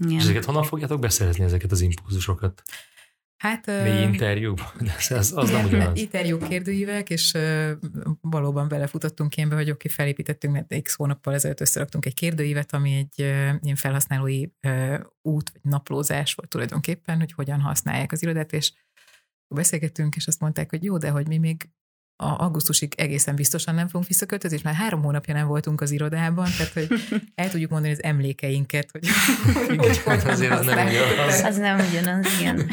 És 0.07 0.21
ezeket 0.21 0.45
honnan 0.45 0.63
fogjátok 0.63 0.99
beszerezni, 0.99 1.43
ezeket 1.43 1.71
az 1.71 1.81
impulzusokat? 1.81 2.63
Hát, 3.41 3.65
Mély 3.65 4.01
interjúk? 4.01 4.59
Az, 5.09 5.31
az 5.35 5.49
nem 5.49 5.65
ugyanaz. 5.65 5.99
Interjú 5.99 6.37
kérdőívek, 6.37 7.09
és 7.09 7.37
valóban 8.21 8.67
belefutottunk 8.67 9.35
ilyenbe, 9.35 9.55
hogy 9.55 9.71
oké, 9.71 9.87
felépítettünk, 9.87 10.53
mert 10.53 10.81
x 10.81 10.95
hónappal 10.95 11.33
ezelőtt 11.33 11.61
összeraktunk 11.61 12.05
egy 12.05 12.13
kérdőívet, 12.13 12.73
ami 12.73 12.95
egy 12.95 13.19
ilyen 13.61 13.75
felhasználói 13.75 14.45
út 15.21 15.51
vagy 15.51 15.61
naplózás 15.61 16.33
volt 16.33 16.49
tulajdonképpen, 16.49 17.17
hogy 17.17 17.31
hogyan 17.31 17.59
használják 17.59 18.11
az 18.11 18.23
irodát, 18.23 18.53
és 18.53 18.73
beszélgettünk, 19.55 20.15
és 20.15 20.27
azt 20.27 20.39
mondták, 20.39 20.69
hogy 20.69 20.83
jó, 20.83 20.97
de 20.97 21.09
hogy 21.09 21.27
mi 21.27 21.37
még 21.37 21.69
a 22.21 22.35
augusztusig 22.39 22.93
egészen 22.97 23.35
biztosan 23.35 23.75
nem 23.75 23.87
fogunk 23.87 24.07
visszaköltözni, 24.07 24.57
és 24.57 24.63
már 24.63 24.73
három 24.73 25.01
hónapja 25.01 25.33
nem 25.33 25.47
voltunk 25.47 25.81
az 25.81 25.91
irodában, 25.91 26.47
tehát 26.57 26.73
hogy 26.73 26.87
el 27.35 27.49
tudjuk 27.49 27.69
mondani 27.69 27.93
az 27.93 28.03
emlékeinket, 28.03 28.89
hogy, 28.91 29.07
hogy, 29.77 29.97
hogy 29.97 30.21
azért 30.25 30.51
az 30.51 30.65
nem 30.65 30.87
ugyanaz. 30.87 31.41
Az 31.43 31.57
nem 31.57 31.79
ugyanaz, 31.89 32.25
igen. 32.39 32.69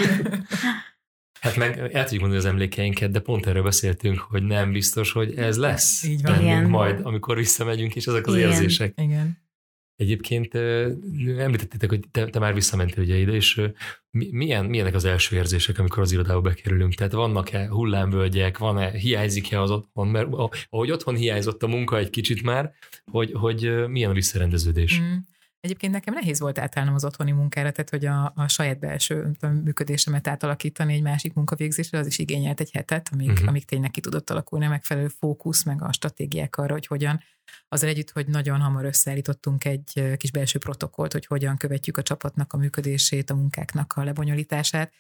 Hát 1.41 1.57
meg 1.57 1.79
el 1.79 2.03
tudjuk 2.03 2.21
mondani 2.21 2.37
az 2.37 2.45
emlékeinket, 2.45 3.11
de 3.11 3.21
pont 3.21 3.47
erről 3.47 3.63
beszéltünk, 3.63 4.19
hogy 4.19 4.43
nem 4.43 4.73
biztos, 4.73 5.13
hogy 5.13 5.35
ez 5.37 5.57
lesz. 5.57 6.05
Így 6.05 6.23
van. 6.23 6.41
Igen. 6.41 6.65
Majd, 6.65 7.01
amikor 7.03 7.37
visszamegyünk, 7.37 7.97
és 7.97 8.07
ezek 8.07 8.27
az 8.27 8.35
igen. 8.35 8.51
érzések. 8.51 8.93
Igen. 8.97 9.39
Egyébként 9.99 10.55
említettétek, 11.39 11.89
hogy 11.89 12.05
te, 12.11 12.27
te 12.27 12.39
már 12.39 12.55
visszamentél 12.55 13.05
ugye 13.05 13.17
ide, 13.17 13.33
és 13.33 13.61
milyen, 14.11 14.65
milyenek 14.65 14.95
az 14.95 15.05
első 15.05 15.37
érzések, 15.37 15.79
amikor 15.79 16.03
az 16.03 16.13
irodába 16.13 16.41
bekerülünk? 16.41 16.95
Tehát 16.95 17.13
vannak-e 17.13 17.69
hullámvölgyek, 17.69 18.59
van-e, 18.59 18.91
hiányzik-e 18.91 19.61
az 19.63 19.71
otthon? 19.71 20.09
Mert 20.09 20.29
ahogy 20.71 20.91
otthon 20.91 21.17
hiányzott 21.17 21.63
a 21.63 21.67
munka 21.67 21.99
egy 21.99 22.11
kicsit 22.11 22.43
már, 22.43 22.73
hogy, 23.11 23.33
hogy 23.33 23.89
milyen 23.89 24.11
a 24.11 24.15
visszarendeződés? 24.15 25.01
Mm. 25.01 25.15
Egyébként 25.61 25.93
nekem 25.93 26.15
nehéz 26.15 26.41
volt 26.41 26.59
átállnom 26.59 26.95
az 26.95 27.05
otthoni 27.05 27.33
munkára, 27.33 27.71
tehát 27.71 27.91
hogy 27.91 28.05
a, 28.05 28.33
a 28.37 28.49
saját 28.49 28.79
belső 28.79 29.31
működésemet 29.65 30.29
átalakítani 30.29 30.95
egy 30.95 31.03
másik 31.03 31.35
munkavégzésre, 31.35 31.99
az 31.99 32.07
is 32.07 32.19
igényelt 32.19 32.61
egy 32.61 32.71
hetet, 32.73 33.09
amíg, 33.13 33.31
uh-huh. 33.31 33.49
amíg 33.49 33.65
tényleg 33.65 33.91
ki 33.91 34.01
tudott 34.01 34.31
alakulni 34.31 34.65
a 34.65 34.69
megfelelő 34.69 35.09
fókusz, 35.09 35.65
meg 35.65 35.83
a 35.83 35.93
stratégiák 35.93 36.57
arra, 36.57 36.73
hogy 36.73 36.87
hogyan 36.87 37.21
azzal 37.69 37.89
együtt, 37.89 38.11
hogy 38.11 38.27
nagyon 38.27 38.61
hamar 38.61 38.85
összeállítottunk 38.85 39.65
egy 39.65 40.15
kis 40.17 40.31
belső 40.31 40.59
protokollt, 40.59 41.13
hogy 41.13 41.27
hogyan 41.27 41.57
követjük 41.57 41.97
a 41.97 42.03
csapatnak 42.03 42.53
a 42.53 42.57
működését, 42.57 43.31
a 43.31 43.35
munkáknak 43.35 43.93
a 43.97 44.05
lebonyolítását. 44.05 44.93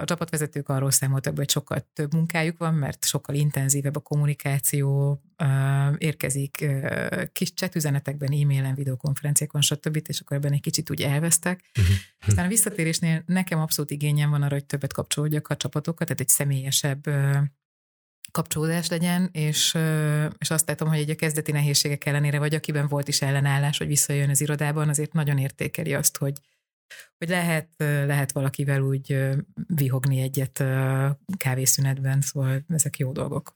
A 0.00 0.04
csapatvezetők 0.04 0.68
arról 0.68 0.90
számoltak 0.90 1.32
be, 1.32 1.38
hogy 1.38 1.50
sokkal 1.50 1.88
több 1.92 2.14
munkájuk 2.14 2.58
van, 2.58 2.74
mert 2.74 3.04
sokkal 3.04 3.34
intenzívebb 3.34 3.96
a 3.96 4.00
kommunikáció, 4.00 5.20
érkezik 5.98 6.66
kis 7.32 7.52
chat 7.52 7.74
üzenetekben, 7.74 8.32
e-mailen, 8.32 8.74
videokonferenciákon, 8.74 9.60
stb. 9.60 10.00
és 10.06 10.20
akkor 10.20 10.36
ebben 10.36 10.52
egy 10.52 10.60
kicsit 10.60 10.90
úgy 10.90 11.02
elvesztek. 11.02 11.60
Uh-huh. 11.78 11.96
Aztán 12.26 12.44
a 12.44 12.48
visszatérésnél 12.48 13.22
nekem 13.26 13.58
abszolút 13.58 13.90
igényem 13.90 14.30
van 14.30 14.42
arra, 14.42 14.54
hogy 14.54 14.64
többet 14.64 14.92
kapcsolódjak 14.92 15.48
a 15.48 15.56
csapatokat, 15.56 16.06
tehát 16.06 16.20
egy 16.20 16.28
személyesebb 16.28 17.06
kapcsolódás 18.36 18.88
legyen, 18.88 19.28
és, 19.32 19.78
és 20.38 20.50
azt 20.50 20.68
látom, 20.68 20.88
hogy 20.88 20.98
egy 20.98 21.10
a 21.10 21.14
kezdeti 21.14 21.52
nehézségek 21.52 22.06
ellenére, 22.06 22.38
vagy 22.38 22.54
akiben 22.54 22.88
volt 22.88 23.08
is 23.08 23.22
ellenállás, 23.22 23.78
hogy 23.78 23.86
visszajön 23.86 24.30
az 24.30 24.40
irodában, 24.40 24.88
azért 24.88 25.12
nagyon 25.12 25.38
értékeli 25.38 25.94
azt, 25.94 26.16
hogy, 26.16 26.38
hogy 27.18 27.28
lehet, 27.28 27.68
lehet 27.78 28.32
valakivel 28.32 28.80
úgy 28.80 29.18
vihogni 29.66 30.20
egyet 30.20 30.64
kávészünetben, 31.36 32.20
szóval 32.20 32.64
ezek 32.68 32.98
jó 32.98 33.12
dolgok. 33.12 33.54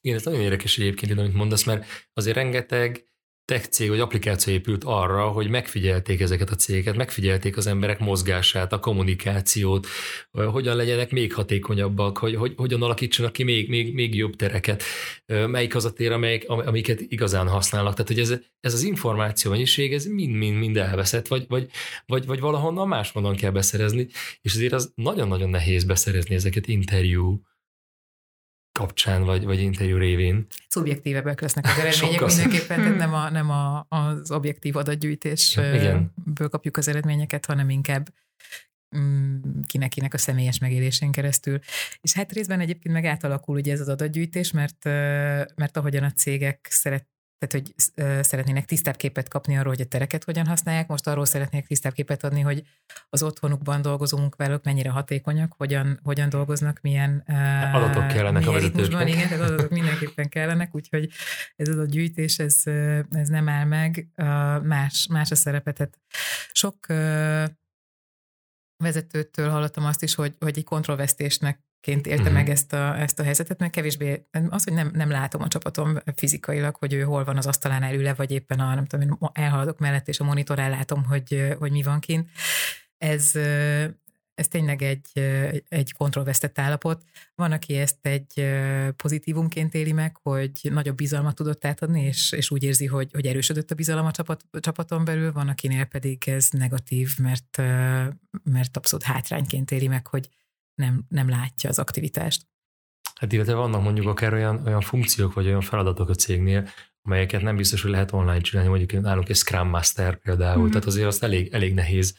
Igen, 0.00 0.16
ez 0.16 0.24
nagyon 0.24 0.40
érdekes 0.40 0.78
egyébként, 0.78 1.18
amit 1.18 1.34
mondasz, 1.34 1.64
mert 1.64 1.86
azért 2.12 2.36
rengeteg 2.36 3.04
tech 3.44 3.68
cég 3.68 3.88
vagy 3.88 4.00
applikáció 4.00 4.52
épült 4.52 4.84
arra, 4.84 5.28
hogy 5.28 5.48
megfigyelték 5.48 6.20
ezeket 6.20 6.50
a 6.50 6.54
cégeket, 6.54 6.96
megfigyelték 6.96 7.56
az 7.56 7.66
emberek 7.66 7.98
mozgását, 7.98 8.72
a 8.72 8.78
kommunikációt, 8.78 9.86
hogyan 10.30 10.76
legyenek 10.76 11.10
még 11.10 11.32
hatékonyabbak, 11.32 12.18
hogy, 12.18 12.34
hogy 12.34 12.52
hogyan 12.56 12.82
alakítsanak 12.82 13.32
ki 13.32 13.42
még, 13.42 13.68
még, 13.68 13.94
még 13.94 14.14
jobb 14.14 14.36
tereket, 14.36 14.82
melyik 15.26 15.74
az 15.74 15.84
a 15.84 15.92
tér, 15.92 16.12
amelyik, 16.12 16.48
amiket 16.48 17.00
igazán 17.00 17.48
használnak. 17.48 17.92
Tehát, 17.92 18.08
hogy 18.08 18.20
ez, 18.20 18.30
ez 18.60 18.74
az 18.74 18.82
információ 18.82 19.50
mennyiség, 19.50 19.92
ez 19.92 20.04
mind-mind-mind 20.06 20.76
elveszett, 20.76 21.28
vagy, 21.28 21.44
vagy, 21.48 21.70
vagy, 22.06 22.26
vagy 22.26 22.40
valahonnan 22.40 22.88
máshonnan 22.88 23.36
kell 23.36 23.50
beszerezni, 23.50 24.08
és 24.40 24.54
azért 24.54 24.72
az 24.72 24.92
nagyon-nagyon 24.94 25.50
nehéz 25.50 25.84
beszerezni 25.84 26.34
ezeket 26.34 26.66
interjú 26.66 27.42
kapcsán, 28.74 29.24
vagy, 29.24 29.44
vagy 29.44 29.60
interjú 29.60 29.96
révén. 29.96 30.46
Szubjektívebbek 30.68 31.40
lesznek 31.40 31.64
az 31.64 31.78
eredmények 31.80 32.18
Sokkal 32.18 32.28
mindenképpen, 32.28 32.76
tehát 32.76 32.96
nem, 32.96 33.14
a, 33.14 33.30
nem 33.30 33.50
a, 33.50 33.86
az 33.88 34.30
objektív 34.30 34.76
adatgyűjtésből 34.76 36.48
kapjuk 36.50 36.76
az 36.76 36.88
eredményeket, 36.88 37.46
hanem 37.46 37.70
inkább 37.70 38.08
mm, 38.96 39.40
kinek-kinek 39.66 40.14
a 40.14 40.18
személyes 40.18 40.58
megélésén 40.58 41.12
keresztül. 41.12 41.58
És 42.00 42.12
hát 42.12 42.32
részben 42.32 42.60
egyébként 42.60 42.94
meg 42.94 43.04
átalakul 43.04 43.56
ugye 43.56 43.72
ez 43.72 43.80
az 43.80 43.88
adatgyűjtés, 43.88 44.50
mert, 44.50 44.84
mert 45.54 45.76
ahogyan 45.76 46.04
a 46.04 46.12
cégek 46.12 46.66
szeret, 46.70 47.06
tehát 47.38 47.66
hogy 47.66 47.74
szeretnének 48.24 48.64
tisztább 48.64 48.96
képet 48.96 49.28
kapni 49.28 49.56
arról, 49.56 49.72
hogy 49.72 49.80
a 49.80 49.88
tereket 49.88 50.24
hogyan 50.24 50.46
használják, 50.46 50.86
most 50.86 51.06
arról 51.06 51.24
szeretnék 51.24 51.66
tisztább 51.66 51.92
képet 51.92 52.24
adni, 52.24 52.40
hogy 52.40 52.62
az 53.10 53.22
otthonukban 53.22 53.82
dolgozó 53.82 54.18
munkavállalók 54.18 54.64
mennyire 54.64 54.90
hatékonyak, 54.90 55.54
hogyan, 55.56 56.00
hogyan 56.02 56.28
dolgoznak, 56.28 56.78
milyen 56.82 57.24
adatok 57.72 58.06
kellenek 58.06 58.46
a 58.46 58.52
vezetőknek. 58.52 59.08
Igen, 59.08 59.28
tehát 59.28 59.50
adatok 59.50 59.70
mindenképpen 59.70 60.28
kellenek, 60.28 60.74
úgyhogy 60.74 61.10
ez 61.56 61.68
az 61.68 61.78
a 61.78 61.84
gyűjtés, 61.84 62.38
ez, 62.38 62.62
ez 63.10 63.28
nem 63.28 63.48
áll 63.48 63.64
meg, 63.64 64.08
más, 64.62 65.06
más 65.10 65.30
a 65.30 65.34
szerepet. 65.34 65.74
Tehát 65.74 65.98
sok 66.52 66.86
vezetőtől 68.76 69.50
hallottam 69.50 69.84
azt 69.84 70.02
is, 70.02 70.14
hogy, 70.14 70.34
hogy 70.40 70.58
egy 70.58 70.64
kontrollvesztésnek 70.64 71.62
ként 71.80 72.06
élte 72.06 72.20
uh-huh. 72.20 72.36
meg 72.36 72.48
ezt 72.48 72.72
a, 72.72 73.00
ezt 73.00 73.20
a 73.20 73.22
helyzetet, 73.22 73.58
mert 73.58 73.72
kevésbé, 73.72 74.26
az, 74.48 74.64
hogy 74.64 74.72
nem, 74.72 74.90
nem 74.94 75.10
látom 75.10 75.42
a 75.42 75.48
csapatom 75.48 75.98
fizikailag, 76.16 76.76
hogy 76.76 76.92
ő 76.92 77.02
hol 77.02 77.24
van 77.24 77.36
az 77.36 77.46
asztalánál 77.46 77.94
ül 77.94 78.14
vagy 78.14 78.30
éppen 78.30 78.60
a, 78.60 78.74
nem 78.74 78.86
tudom, 78.86 79.08
én 79.08 79.18
elhaladok 79.32 79.78
mellett, 79.78 80.08
és 80.08 80.20
a 80.20 80.24
monitorán 80.24 80.70
látom, 80.70 81.04
hogy, 81.04 81.54
hogy 81.58 81.70
mi 81.70 81.82
van 81.82 82.00
kint. 82.00 82.30
Ez, 82.98 83.32
ez 84.34 84.48
tényleg 84.48 84.82
egy, 84.82 85.18
egy 85.68 85.92
kontrollvesztett 85.92 86.58
állapot. 86.58 87.04
Van, 87.34 87.52
aki 87.52 87.76
ezt 87.76 88.06
egy 88.06 88.46
pozitívumként 88.96 89.74
éli 89.74 89.92
meg, 89.92 90.16
hogy 90.22 90.52
nagyobb 90.62 90.96
bizalmat 90.96 91.34
tudott 91.34 91.64
átadni, 91.64 92.02
és, 92.02 92.32
és 92.32 92.50
úgy 92.50 92.62
érzi, 92.62 92.86
hogy, 92.86 93.10
hogy 93.12 93.26
erősödött 93.26 93.70
a 93.70 93.74
bizalom 93.74 94.06
a 94.06 94.10
csapat, 94.10 94.44
a 94.50 94.60
csapaton 94.60 95.04
belül, 95.04 95.32
van, 95.32 95.48
akinél 95.48 95.84
pedig 95.84 96.28
ez 96.28 96.48
negatív, 96.50 97.10
mert, 97.18 97.56
mert 98.42 98.76
abszolút 98.76 99.04
hátrányként 99.04 99.70
éli 99.70 99.88
meg, 99.88 100.06
hogy 100.06 100.28
nem, 100.74 101.04
nem 101.08 101.28
látja 101.28 101.68
az 101.68 101.78
aktivitást. 101.78 102.46
Hát 103.14 103.32
illetve 103.32 103.54
vannak 103.54 103.82
mondjuk 103.82 104.06
akár 104.06 104.32
olyan, 104.32 104.66
olyan 104.66 104.80
funkciók 104.80 105.32
vagy 105.32 105.46
olyan 105.46 105.60
feladatok 105.60 106.08
a 106.08 106.14
cégnél, 106.14 106.68
amelyeket 107.02 107.42
nem 107.42 107.56
biztos, 107.56 107.82
hogy 107.82 107.90
lehet 107.90 108.12
online 108.12 108.40
csinálni, 108.40 108.70
mondjuk 108.70 109.02
nálunk 109.02 109.28
egy 109.28 109.36
Scrum 109.36 109.68
Master 109.68 110.16
például, 110.16 110.62
mm-hmm. 110.62 110.70
tehát 110.70 110.86
azért 110.86 111.06
azt 111.06 111.22
elég, 111.22 111.52
elég 111.52 111.74
nehéz 111.74 112.16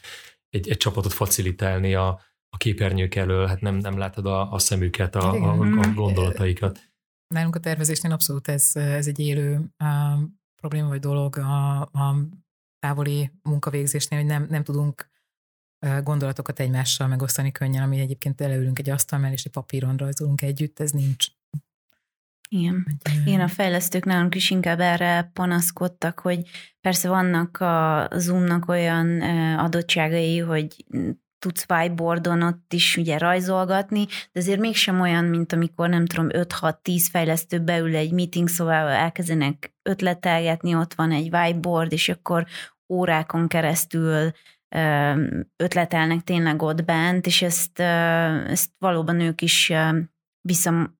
egy, 0.56 0.68
egy 0.68 0.76
csapatot 0.76 1.12
facilitálni 1.12 1.94
a, 1.94 2.20
a 2.48 2.56
képernyők 2.56 3.14
elől, 3.14 3.46
hát 3.46 3.60
nem, 3.60 3.76
nem 3.76 3.98
látod 3.98 4.26
a, 4.26 4.52
a 4.52 4.58
szemüket, 4.58 5.14
a, 5.14 5.32
a, 5.32 5.50
a 5.50 5.54
mhm. 5.54 5.94
gondolataikat. 5.94 6.90
Nálunk 7.34 7.56
a 7.56 7.60
tervezésnél 7.60 8.12
abszolút 8.12 8.48
ez, 8.48 8.76
ez 8.76 9.06
egy 9.06 9.18
élő 9.18 9.60
a, 9.76 10.18
probléma 10.60 10.88
vagy 10.88 11.00
dolog 11.00 11.36
a, 11.36 11.80
a 11.80 12.16
távoli 12.78 13.30
munkavégzésnél, 13.42 14.18
hogy 14.18 14.28
nem, 14.28 14.46
nem 14.50 14.64
tudunk 14.64 15.10
gondolatokat 16.02 16.60
egymással 16.60 17.06
megosztani 17.06 17.52
könnyen, 17.52 17.82
ami 17.82 18.00
egyébként 18.00 18.40
eleülünk 18.40 18.78
egy 18.78 18.90
asztal 18.90 19.18
mellé, 19.18 19.32
és 19.32 19.44
egy 19.44 19.52
papíron 19.52 19.96
rajzolunk 19.96 20.42
együtt, 20.42 20.80
ez 20.80 20.90
nincs. 20.90 21.26
Igen. 22.48 22.86
Igen, 23.24 23.40
a 23.40 23.48
fejlesztők 23.48 24.04
nálunk 24.04 24.34
is 24.34 24.50
inkább 24.50 24.80
erre 24.80 25.30
panaszkodtak, 25.32 26.18
hogy 26.18 26.40
persze 26.80 27.08
vannak 27.08 27.60
a 27.60 28.08
Zoomnak 28.16 28.68
olyan 28.68 29.20
adottságai, 29.58 30.38
hogy 30.38 30.84
tudsz 31.38 31.64
whiteboardon 31.68 32.42
ott 32.42 32.72
is 32.72 32.96
ugye 32.96 33.18
rajzolgatni, 33.18 34.04
de 34.32 34.40
azért 34.40 34.60
mégsem 34.60 35.00
olyan, 35.00 35.24
mint 35.24 35.52
amikor 35.52 35.88
nem 35.88 36.06
tudom, 36.06 36.28
5-6-10 36.30 37.06
fejlesztő 37.10 37.60
beül 37.60 37.96
egy 37.96 38.12
meeting 38.12 38.48
szobába, 38.48 38.90
elkezdenek 38.90 39.74
ötletelgetni, 39.82 40.74
ott 40.74 40.94
van 40.94 41.12
egy 41.12 41.34
whiteboard, 41.34 41.92
és 41.92 42.08
akkor 42.08 42.46
órákon 42.92 43.48
keresztül 43.48 44.30
ötletelnek 45.56 46.20
tényleg 46.20 46.62
ott 46.62 46.84
bent, 46.84 47.26
és 47.26 47.42
ezt, 47.42 47.80
ezt 48.48 48.70
valóban 48.78 49.20
ők 49.20 49.40
is 49.40 49.72
vissza, 50.40 50.95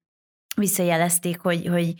visszajelezték, 0.56 1.38
hogy, 1.38 1.66
hogy, 1.66 1.94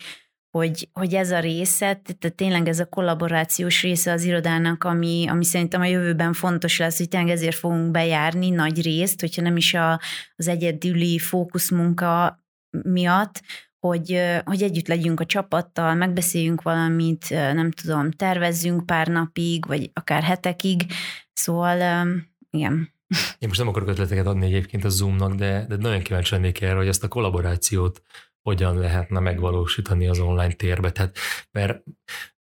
hogy, 0.51 0.89
hogy 0.93 1.15
ez 1.15 1.31
a 1.31 1.41
része, 1.41 2.01
tehát 2.05 2.35
tényleg 2.35 2.69
ez 2.69 2.79
a 2.79 2.87
kollaborációs 2.87 3.83
része 3.83 4.13
az 4.13 4.23
irodának, 4.23 4.85
ami, 4.85 5.27
ami 5.29 5.45
szerintem 5.45 5.81
a 5.81 5.87
jövőben 5.87 6.33
fontos 6.33 6.79
lesz, 6.79 6.99
hogy 6.99 7.09
tényleg 7.09 7.31
ezért 7.31 7.57
fogunk 7.57 7.91
bejárni 7.91 8.51
nagy 8.51 8.83
részt, 8.83 9.21
hogyha 9.21 9.43
nem 9.43 9.57
is 9.57 9.75
a, 9.75 10.01
az 10.37 10.49
egyedüli 10.49 11.19
fókuszmunka 11.19 12.45
miatt, 12.83 13.43
hogy, 13.79 14.23
hogy 14.45 14.63
együtt 14.63 14.89
legyünk 14.89 15.21
a 15.21 15.27
csapattal, 15.27 15.95
megbeszéljünk 15.95 16.63
valamit, 16.63 17.31
nem 17.31 17.71
tudom, 17.71 18.11
tervezzünk 18.11 18.87
pár 18.87 19.07
napig, 19.07 19.67
vagy 19.67 19.91
akár 19.93 20.23
hetekig, 20.23 20.87
szóval 21.33 22.07
igen. 22.51 22.95
Én 23.39 23.49
most 23.49 23.59
nem 23.59 23.69
akarok 23.69 23.89
ötleteket 23.89 24.27
adni 24.27 24.47
egyébként 24.47 24.85
a 24.85 24.89
Zoomnak, 24.89 25.35
de, 25.35 25.67
de 25.69 25.77
nagyon 25.77 26.03
kíváncsi 26.03 26.35
lennék 26.35 26.61
erre, 26.61 26.77
hogy 26.77 26.89
ezt 26.89 27.05
a 27.05 27.09
kollaborációt 27.09 28.03
hogyan 28.47 28.79
lehetne 28.79 29.21
megvalósítani 29.21 30.07
az 30.07 30.19
online 30.19 30.53
térbe. 30.53 30.91
Tehát, 30.91 31.19
mert 31.53 31.83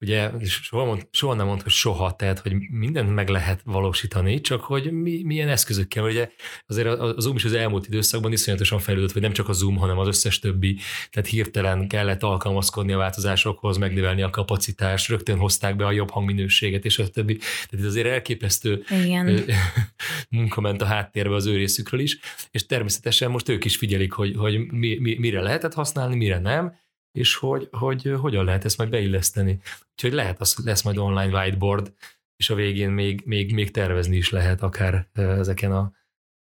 ugye 0.00 0.30
soha, 0.40 0.84
mond, 0.84 1.06
soha 1.10 1.34
nem 1.34 1.46
mond, 1.46 1.62
hogy 1.62 1.72
soha, 1.72 2.16
tehát, 2.16 2.38
hogy 2.38 2.52
mindent 2.70 3.14
meg 3.14 3.28
lehet 3.28 3.60
valósítani, 3.64 4.40
csak 4.40 4.60
hogy 4.60 4.92
mi, 4.92 5.22
milyen 5.22 5.48
eszközökkel. 5.48 6.04
Ugye 6.04 6.30
azért 6.66 6.86
a, 6.86 7.16
a 7.16 7.20
Zoom 7.20 7.36
is 7.36 7.44
az 7.44 7.52
elmúlt 7.52 7.86
időszakban 7.86 8.32
iszonyatosan 8.32 8.78
fejlődött, 8.78 9.12
hogy 9.12 9.22
nem 9.22 9.32
csak 9.32 9.48
a 9.48 9.52
Zoom, 9.52 9.76
hanem 9.76 9.98
az 9.98 10.06
összes 10.06 10.38
többi, 10.38 10.78
tehát 11.10 11.28
hirtelen 11.28 11.88
kellett 11.88 12.22
alkalmazkodni 12.22 12.92
a 12.92 12.96
változásokhoz, 12.96 13.76
megnövelni 13.76 14.22
a 14.22 14.30
kapacitást, 14.30 15.08
rögtön 15.08 15.38
hozták 15.38 15.76
be 15.76 15.86
a 15.86 15.92
jobb 15.92 16.10
hangminőséget, 16.10 16.84
és 16.84 16.98
a 16.98 17.08
többi. 17.08 17.36
Tehát 17.36 17.78
ez 17.78 17.84
azért 17.84 18.06
elképesztő 18.06 18.84
Igen. 18.90 19.44
munka 20.28 20.60
ment 20.60 20.82
a 20.82 20.84
háttérbe 20.84 21.34
az 21.34 21.46
ő 21.46 21.56
részükről 21.56 22.00
is, 22.00 22.18
és 22.50 22.66
természetesen 22.66 23.30
most 23.30 23.48
ők 23.48 23.64
is 23.64 23.76
figyelik, 23.76 24.12
hogy, 24.12 24.34
hogy 24.36 24.58
mi, 24.58 24.98
mi, 25.00 25.16
mire 25.18 25.40
lehetett 25.40 25.74
használni, 25.74 25.92
mire 25.94 26.38
nem, 26.38 26.76
és 27.12 27.36
hogy, 27.36 27.68
hogy 27.70 28.14
hogyan 28.20 28.44
lehet 28.44 28.64
ezt 28.64 28.78
majd 28.78 28.90
beilleszteni. 28.90 29.60
Úgyhogy 29.92 30.12
lehet, 30.12 30.40
az 30.40 30.56
lesz 30.64 30.82
majd 30.82 30.96
online 30.96 31.40
whiteboard, 31.40 31.92
és 32.36 32.50
a 32.50 32.54
végén 32.54 32.90
még, 32.90 33.22
még, 33.24 33.54
még 33.54 33.70
tervezni 33.70 34.16
is 34.16 34.30
lehet 34.30 34.62
akár 34.62 35.08
ezeken 35.12 35.72
a 35.72 35.92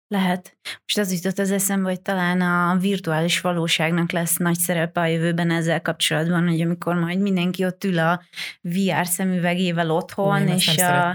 lehet. 0.09 0.57
Most 0.63 0.99
az 0.99 1.13
jutott 1.13 1.39
az 1.39 1.51
eszembe, 1.51 1.89
hogy 1.89 2.01
talán 2.01 2.41
a 2.41 2.77
virtuális 2.79 3.41
valóságnak 3.41 4.13
lesz 4.13 4.37
nagy 4.37 4.59
szerepe 4.59 5.01
a 5.01 5.07
jövőben 5.07 5.51
ezzel 5.51 5.81
kapcsolatban, 5.81 6.49
hogy 6.49 6.61
amikor 6.61 6.95
majd 6.95 7.21
mindenki 7.21 7.65
ott 7.65 7.85
ül 7.85 7.99
a 7.99 8.23
VR 8.61 9.07
szemüvegével 9.07 9.91
otthon, 9.91 10.49
Ó, 10.49 10.55
és 10.55 10.79
a, 10.79 11.09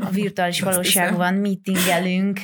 a 0.00 0.10
virtuális 0.10 0.60
valóságban 0.60 1.34
meetingelünk, 1.34 2.40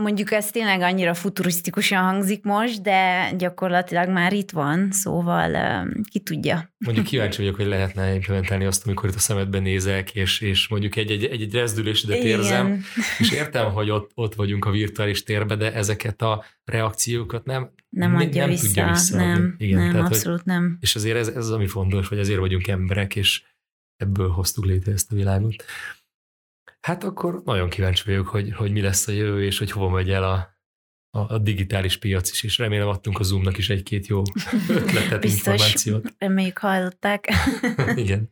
Mondjuk 0.00 0.32
ez 0.32 0.50
tényleg 0.50 0.80
annyira 0.80 1.14
futurisztikusan 1.14 2.02
hangzik 2.02 2.44
most, 2.44 2.82
de 2.82 3.30
gyakorlatilag 3.38 4.08
már 4.08 4.32
itt 4.32 4.50
van, 4.50 4.88
szóval 4.90 5.86
ki 6.10 6.18
tudja. 6.18 6.74
Mondjuk 6.78 7.06
kíváncsi 7.14 7.42
vagyok, 7.42 7.56
hogy 7.56 7.66
lehetne 7.66 8.14
implementálni 8.14 8.64
azt, 8.64 8.86
amikor 8.86 9.08
itt 9.08 9.14
a 9.14 9.18
szemedben 9.18 9.62
nézek, 9.62 10.14
és, 10.14 10.40
és 10.40 10.68
mondjuk 10.68 10.96
egy-egy, 10.96 11.24
egy 11.24 11.52
rezdülésedet 11.52 12.22
érzem, 12.22 12.84
és 13.18 13.32
értem, 13.32 13.72
hogy 13.72 13.90
ott, 13.90 14.10
ott 14.14 14.34
vagyunk 14.34 14.64
a 14.64 14.70
virtuális 14.70 15.22
térben, 15.22 15.58
de 15.58 15.72
ezeket 15.72 16.22
a 16.22 16.44
reakciókat 16.64 17.44
nem, 17.44 17.70
nem, 17.88 18.16
adja 18.16 18.40
nem 18.40 18.50
vissza, 18.50 18.66
tudja 18.66 18.88
vissza. 18.88 19.16
Nem, 19.16 19.54
Igen, 19.58 19.78
nem 19.78 19.92
tehát, 19.92 20.06
abszolút 20.06 20.42
hogy, 20.42 20.52
nem. 20.52 20.78
És 20.80 20.94
azért 20.94 21.16
ez, 21.16 21.28
ez 21.28 21.36
az, 21.36 21.50
ami 21.50 21.66
fontos, 21.66 22.08
hogy 22.08 22.18
azért 22.18 22.38
vagyunk 22.38 22.66
emberek, 22.68 23.16
és 23.16 23.42
ebből 23.96 24.28
hoztuk 24.28 24.64
létre 24.64 24.92
ezt 24.92 25.12
a 25.12 25.14
világot. 25.14 25.64
Hát 26.84 27.04
akkor 27.04 27.42
nagyon 27.44 27.68
kíváncsi 27.68 28.02
vagyok, 28.06 28.26
hogy, 28.26 28.52
hogy 28.52 28.72
mi 28.72 28.80
lesz 28.80 29.08
a 29.08 29.12
jövő, 29.12 29.44
és 29.44 29.58
hogy 29.58 29.70
hova 29.70 29.88
megy 29.88 30.10
el 30.10 30.24
a, 30.24 30.58
a, 31.10 31.34
a 31.34 31.38
digitális 31.38 31.96
piac 31.96 32.30
is, 32.30 32.42
és 32.42 32.58
remélem 32.58 32.88
adtunk 32.88 33.18
a 33.18 33.22
Zoomnak 33.22 33.58
is 33.58 33.70
egy-két 33.70 34.06
jó 34.06 34.22
ötletet, 34.68 35.20
Biztos, 35.20 35.36
információt. 35.36 36.14
reméljük 36.18 36.58
hallották. 36.58 37.28
Igen. 37.96 38.30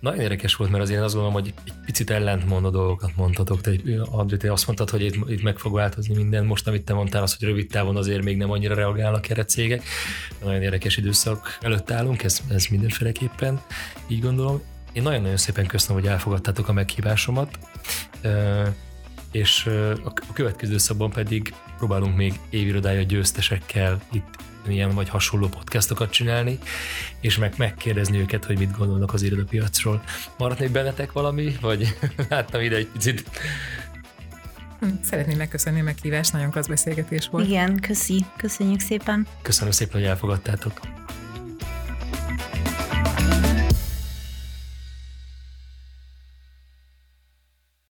Nagyon 0.00 0.20
érdekes 0.20 0.54
volt, 0.54 0.70
mert 0.70 0.82
azért 0.82 0.98
én 0.98 1.04
azt 1.04 1.14
gondolom, 1.14 1.40
hogy 1.40 1.54
egy 1.64 1.72
picit 1.84 2.10
ellentmondó 2.10 2.70
dolgokat 2.70 3.16
mondhatok. 3.16 3.60
Te, 3.60 3.72
André, 4.10 4.36
te 4.36 4.52
azt 4.52 4.66
mondtad, 4.66 4.90
hogy 4.90 5.02
itt, 5.02 5.30
itt 5.30 5.42
meg 5.42 5.58
fog 5.58 5.74
változni 5.74 6.14
minden. 6.14 6.44
Most, 6.44 6.68
amit 6.68 6.84
te 6.84 6.94
mondtál, 6.94 7.22
az, 7.22 7.36
hogy 7.36 7.48
rövid 7.48 7.70
távon 7.70 7.96
azért 7.96 8.22
még 8.22 8.36
nem 8.36 8.50
annyira 8.50 8.74
reagálnak 8.74 9.28
erre 9.28 9.44
cégek. 9.44 9.82
Nagyon 10.42 10.62
érdekes 10.62 10.96
időszak 10.96 11.58
előtt 11.60 11.90
állunk, 11.90 12.22
ez, 12.22 12.40
ez 12.48 12.66
mindenféleképpen 12.66 13.60
így 14.08 14.20
gondolom. 14.20 14.71
Én 14.92 15.02
nagyon-nagyon 15.02 15.36
szépen 15.36 15.66
köszönöm, 15.66 16.02
hogy 16.02 16.10
elfogadtátok 16.10 16.68
a 16.68 16.72
meghívásomat, 16.72 17.58
és 19.30 19.66
a 20.04 20.12
következő 20.32 20.78
szabban 20.78 21.10
pedig 21.10 21.54
próbálunk 21.78 22.16
még 22.16 22.40
évirodája 22.50 23.02
győztesekkel 23.02 24.02
itt 24.12 24.36
ilyen 24.68 24.94
vagy 24.94 25.08
hasonló 25.08 25.48
podcastokat 25.48 26.10
csinálni, 26.10 26.58
és 27.20 27.38
meg 27.38 27.54
megkérdezni 27.56 28.18
őket, 28.18 28.44
hogy 28.44 28.58
mit 28.58 28.76
gondolnak 28.76 29.12
az 29.12 29.22
irodapiacról. 29.22 30.02
Maradt 30.38 30.60
még 30.60 30.70
bennetek 30.70 31.12
valami, 31.12 31.56
vagy 31.60 31.96
láttam 32.28 32.60
ide 32.60 32.76
egy 32.76 32.86
picit? 32.86 33.30
Szeretném 35.02 35.36
megköszönni 35.36 35.80
a 35.80 35.82
meghívást, 35.82 36.32
nagyon 36.32 36.50
klassz 36.50 36.68
beszélgetés 36.68 37.28
volt. 37.28 37.46
Igen, 37.46 37.80
köszi, 37.80 38.24
köszönjük 38.36 38.80
szépen. 38.80 39.26
Köszönöm 39.42 39.72
szépen, 39.72 40.00
hogy 40.00 40.10
elfogadtátok. 40.10 40.80